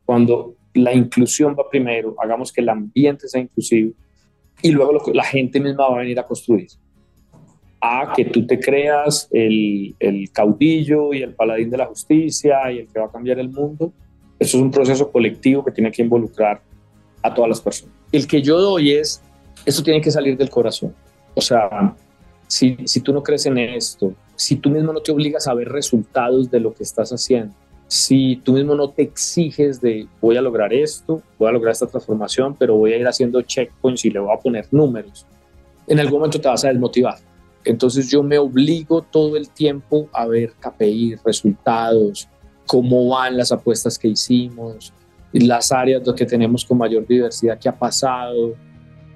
cuando 0.05 0.55
la 0.73 0.93
inclusión 0.93 1.55
va 1.57 1.69
primero, 1.69 2.15
hagamos 2.19 2.51
que 2.51 2.61
el 2.61 2.69
ambiente 2.69 3.27
sea 3.27 3.41
inclusivo, 3.41 3.93
y 4.61 4.71
luego 4.71 5.01
la 5.13 5.23
gente 5.23 5.59
misma 5.59 5.87
va 5.87 5.95
a 5.95 5.99
venir 5.99 6.19
a 6.19 6.25
construir. 6.25 6.67
A 7.81 8.11
que 8.13 8.25
tú 8.25 8.45
te 8.45 8.59
creas 8.59 9.27
el, 9.31 9.95
el 9.99 10.31
caudillo 10.31 11.13
y 11.13 11.21
el 11.21 11.33
paladín 11.33 11.69
de 11.69 11.77
la 11.77 11.85
justicia 11.85 12.71
y 12.71 12.79
el 12.79 12.87
que 12.87 12.99
va 12.99 13.05
a 13.05 13.11
cambiar 13.11 13.39
el 13.39 13.49
mundo. 13.49 13.93
Eso 14.37 14.57
es 14.57 14.63
un 14.63 14.71
proceso 14.71 15.11
colectivo 15.11 15.63
que 15.63 15.71
tiene 15.71 15.91
que 15.91 16.01
involucrar 16.01 16.61
a 17.21 17.33
todas 17.33 17.49
las 17.49 17.61
personas. 17.61 17.95
El 18.11 18.27
que 18.27 18.41
yo 18.41 18.59
doy 18.59 18.91
es, 18.91 19.21
eso 19.65 19.83
tiene 19.83 20.01
que 20.01 20.11
salir 20.11 20.37
del 20.37 20.49
corazón. 20.49 20.93
O 21.35 21.41
sea, 21.41 21.95
si, 22.47 22.77
si 22.85 23.01
tú 23.01 23.13
no 23.13 23.23
crees 23.23 23.45
en 23.45 23.57
esto, 23.57 24.13
si 24.35 24.55
tú 24.55 24.69
mismo 24.69 24.91
no 24.91 25.01
te 25.01 25.11
obligas 25.11 25.47
a 25.47 25.53
ver 25.53 25.69
resultados 25.69 26.49
de 26.49 26.59
lo 26.59 26.73
que 26.73 26.83
estás 26.83 27.11
haciendo, 27.11 27.53
si 27.89 28.35
tú 28.43 28.53
mismo 28.53 28.75
no 28.75 28.91
te 28.91 29.01
exiges 29.01 29.81
de 29.81 30.07
voy 30.21 30.37
a 30.37 30.43
lograr 30.43 30.71
esto, 30.71 31.23
voy 31.39 31.49
a 31.49 31.51
lograr 31.51 31.71
esta 31.71 31.87
transformación, 31.87 32.55
pero 32.55 32.77
voy 32.77 32.93
a 32.93 32.97
ir 32.97 33.07
haciendo 33.07 33.41
checkpoints 33.41 34.05
y 34.05 34.11
le 34.11 34.19
voy 34.19 34.31
a 34.31 34.39
poner 34.39 34.67
números, 34.69 35.25
en 35.87 35.99
algún 35.99 36.19
momento 36.19 36.39
te 36.39 36.47
vas 36.47 36.63
a 36.63 36.67
desmotivar. 36.67 37.17
Entonces 37.65 38.07
yo 38.11 38.21
me 38.21 38.37
obligo 38.37 39.01
todo 39.01 39.35
el 39.35 39.49
tiempo 39.49 40.07
a 40.13 40.27
ver 40.27 40.53
KPI, 40.59 41.15
resultados, 41.25 42.29
cómo 42.67 43.09
van 43.09 43.35
las 43.35 43.51
apuestas 43.51 43.97
que 43.97 44.09
hicimos, 44.09 44.93
las 45.33 45.71
áreas 45.71 46.03
que 46.15 46.27
tenemos 46.27 46.63
con 46.63 46.77
mayor 46.77 47.07
diversidad 47.07 47.57
que 47.57 47.69
ha 47.69 47.77
pasado 47.77 48.53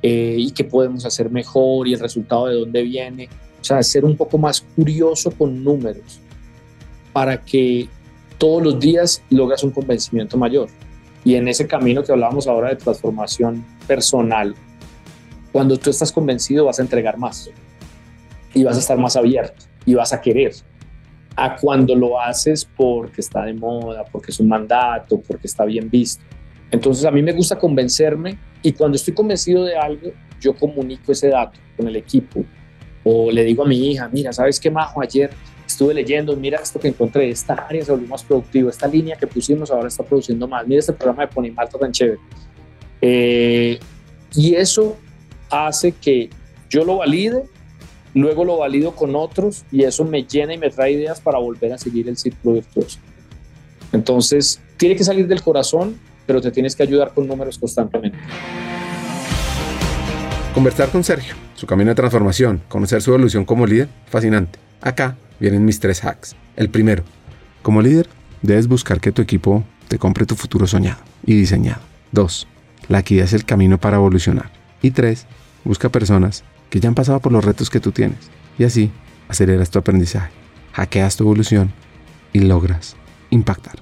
eh, 0.01 0.36
y 0.39 0.49
qué 0.49 0.63
podemos 0.63 1.05
hacer 1.05 1.30
mejor 1.30 1.88
y 1.88 1.93
el 1.93 1.99
resultado 1.99 2.47
de 2.47 2.55
dónde 2.55 2.82
viene. 2.82 3.30
O 3.61 3.63
sea, 3.63 3.84
ser 3.84 4.03
un 4.03 4.17
poco 4.17 4.39
más 4.39 4.61
curioso 4.61 5.30
con 5.30 5.63
números 5.63 6.19
para 7.13 7.39
que 7.39 7.88
todos 8.44 8.61
los 8.61 8.78
días 8.78 9.24
logras 9.30 9.64
un 9.64 9.72
convencimiento 9.72 10.38
mayor. 10.38 10.68
Y 11.24 11.36
en 11.36 11.48
ese 11.48 11.65
camino 11.65 12.03
que 12.03 12.11
hablábamos 12.11 12.45
ahora 12.45 12.68
de 12.68 12.76
transformación 12.76 13.65
personal, 13.88 14.53
cuando 15.53 15.78
tú 15.78 15.90
estás 15.90 16.11
convencido 16.11 16.65
vas 16.65 16.78
a 16.78 16.82
entregar 16.82 17.18
más 17.18 17.49
y 18.53 18.65
vas 18.65 18.76
a 18.76 18.80
estar 18.80 18.98
más 18.98 19.15
abierto 19.15 19.64
y 19.86 19.94
vas 19.94 20.11
a 20.11 20.20
querer. 20.20 20.52
A 21.38 21.56
cuando 21.56 21.95
lo 21.95 22.20
haces 22.20 22.68
porque 22.76 23.22
está 23.22 23.45
de 23.45 23.53
moda, 23.53 24.03
porque 24.11 24.32
es 24.32 24.41
un 24.41 24.49
mandato, 24.49 25.22
porque 25.26 25.48
está 25.48 25.64
bien 25.64 25.90
visto. 25.90 26.22
Entonces 26.70 27.06
a 27.06 27.11
mí 27.11 27.22
me 27.24 27.32
gusta 27.32 27.57
convencerme 27.57 28.38
y 28.61 28.74
cuando 28.74 28.98
estoy 28.98 29.14
convencido 29.14 29.64
de 29.64 29.78
algo, 29.78 30.11
yo 30.41 30.53
comunico 30.53 31.14
ese 31.14 31.30
dato 31.30 31.57
con 31.78 31.88
el 31.88 31.95
equipo 31.95 32.44
o 33.06 33.32
le 33.32 33.45
digo 33.45 33.64
a 33.64 33.68
mi 33.68 33.90
hija, 33.90 34.10
mira, 34.11 34.34
¿sabes 34.34 34.60
qué, 34.60 34.70
Majo? 34.70 35.02
Ayer 35.02 35.30
estuve 35.74 35.94
leyendo, 35.94 36.36
mira 36.36 36.60
esto 36.62 36.80
que 36.80 36.88
encontré, 36.88 37.30
esta 37.30 37.54
área 37.54 37.84
se 37.84 37.91
volvió 37.91 38.08
más 38.08 38.24
productiva, 38.24 38.70
esta 38.70 38.88
línea 38.88 39.16
que 39.16 39.28
pusimos 39.28 39.72
ahora 39.72 39.88
está 39.88 40.04
produciendo 40.04 40.48
más, 40.48 40.66
mira 40.66 40.80
este 40.80 40.94
programa 40.94 41.24
de 41.24 41.34
Ponimal 41.34 41.68
tan 41.68 41.91
chévere. 41.91 42.20
Eh, 43.02 43.80
y 44.36 44.56
eso 44.56 44.98
hace 45.50 45.91
que 45.91 46.30
yo 46.70 46.86
lo 46.86 46.98
valide, 46.98 47.44
luego 48.14 48.45
lo 48.45 48.58
valido 48.58 48.95
con 48.95 49.16
otros 49.16 49.66
y 49.72 49.84
eso 49.84 50.06
me 50.06 50.24
llena 50.24 50.54
y 50.54 50.58
me 50.58 50.70
trae 50.70 50.91
ideas 50.94 51.20
para 51.20 51.40
volver 51.40 51.74
a 51.74 51.78
seguir 51.78 52.08
el 52.08 52.18
círculo 52.18 52.56
virtuoso. 52.56 53.00
Entonces, 53.91 54.62
tiene 54.78 54.95
que 54.95 55.04
salir 55.04 55.28
del 55.28 55.41
corazón, 55.41 56.00
pero 56.26 56.40
te 56.41 56.52
tienes 56.52 56.76
que 56.76 56.84
ayudar 56.84 57.14
con 57.14 57.28
números 57.28 57.58
constantemente. 57.58 58.18
Conversar 60.54 60.90
con 60.90 61.04
Sergio, 61.04 61.36
su 61.56 61.66
camino 61.66 61.90
de 61.90 61.95
transformación, 61.95 62.62
conocer 62.70 63.02
su 63.02 63.10
evolución 63.12 63.44
como 63.44 63.66
líder, 63.66 63.90
fascinante. 64.08 64.60
Acá 64.82 65.18
vienen 65.39 65.65
mis 65.65 65.80
tres 65.80 66.03
hacks. 66.03 66.35
El 66.55 66.69
primero, 66.69 67.03
como 67.61 67.81
líder, 67.81 68.10
debes 68.41 68.68
buscar 68.68 68.99
que 68.99 69.11
tu 69.11 69.22
equipo 69.22 69.64
te 69.88 69.97
compre 69.97 70.26
tu 70.26 70.35
futuro 70.35 70.68
soñado 70.68 70.99
y 71.26 71.35
diseñado. 71.35 71.81
Dos, 72.11 72.47
la 72.88 72.99
equidad 72.99 73.26
es 73.26 73.34
el 73.34 73.45
camino 73.45 73.80
para 73.80 73.97
evolucionar. 73.97 74.51
Y 74.81 74.91
tres, 74.91 75.26
busca 75.64 75.89
personas 75.89 76.43
que 76.69 76.80
ya 76.80 76.89
han 76.89 76.95
pasado 76.95 77.19
por 77.19 77.31
los 77.31 77.43
retos 77.43 77.69
que 77.69 77.80
tú 77.80 77.91
tienes. 77.91 78.30
Y 78.57 78.64
así 78.64 78.91
aceleras 79.27 79.69
tu 79.69 79.80
aprendizaje, 79.80 80.31
hackeas 80.73 81.15
tu 81.15 81.23
evolución 81.23 81.72
y 82.34 82.39
logras 82.39 82.95
impactar. 83.30 83.76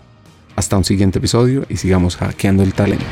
Hasta 0.55 0.77
un 0.77 0.83
siguiente 0.83 1.19
episodio 1.19 1.65
y 1.69 1.77
sigamos 1.77 2.17
hackeando 2.17 2.63
el 2.63 2.73
talento. 2.73 3.05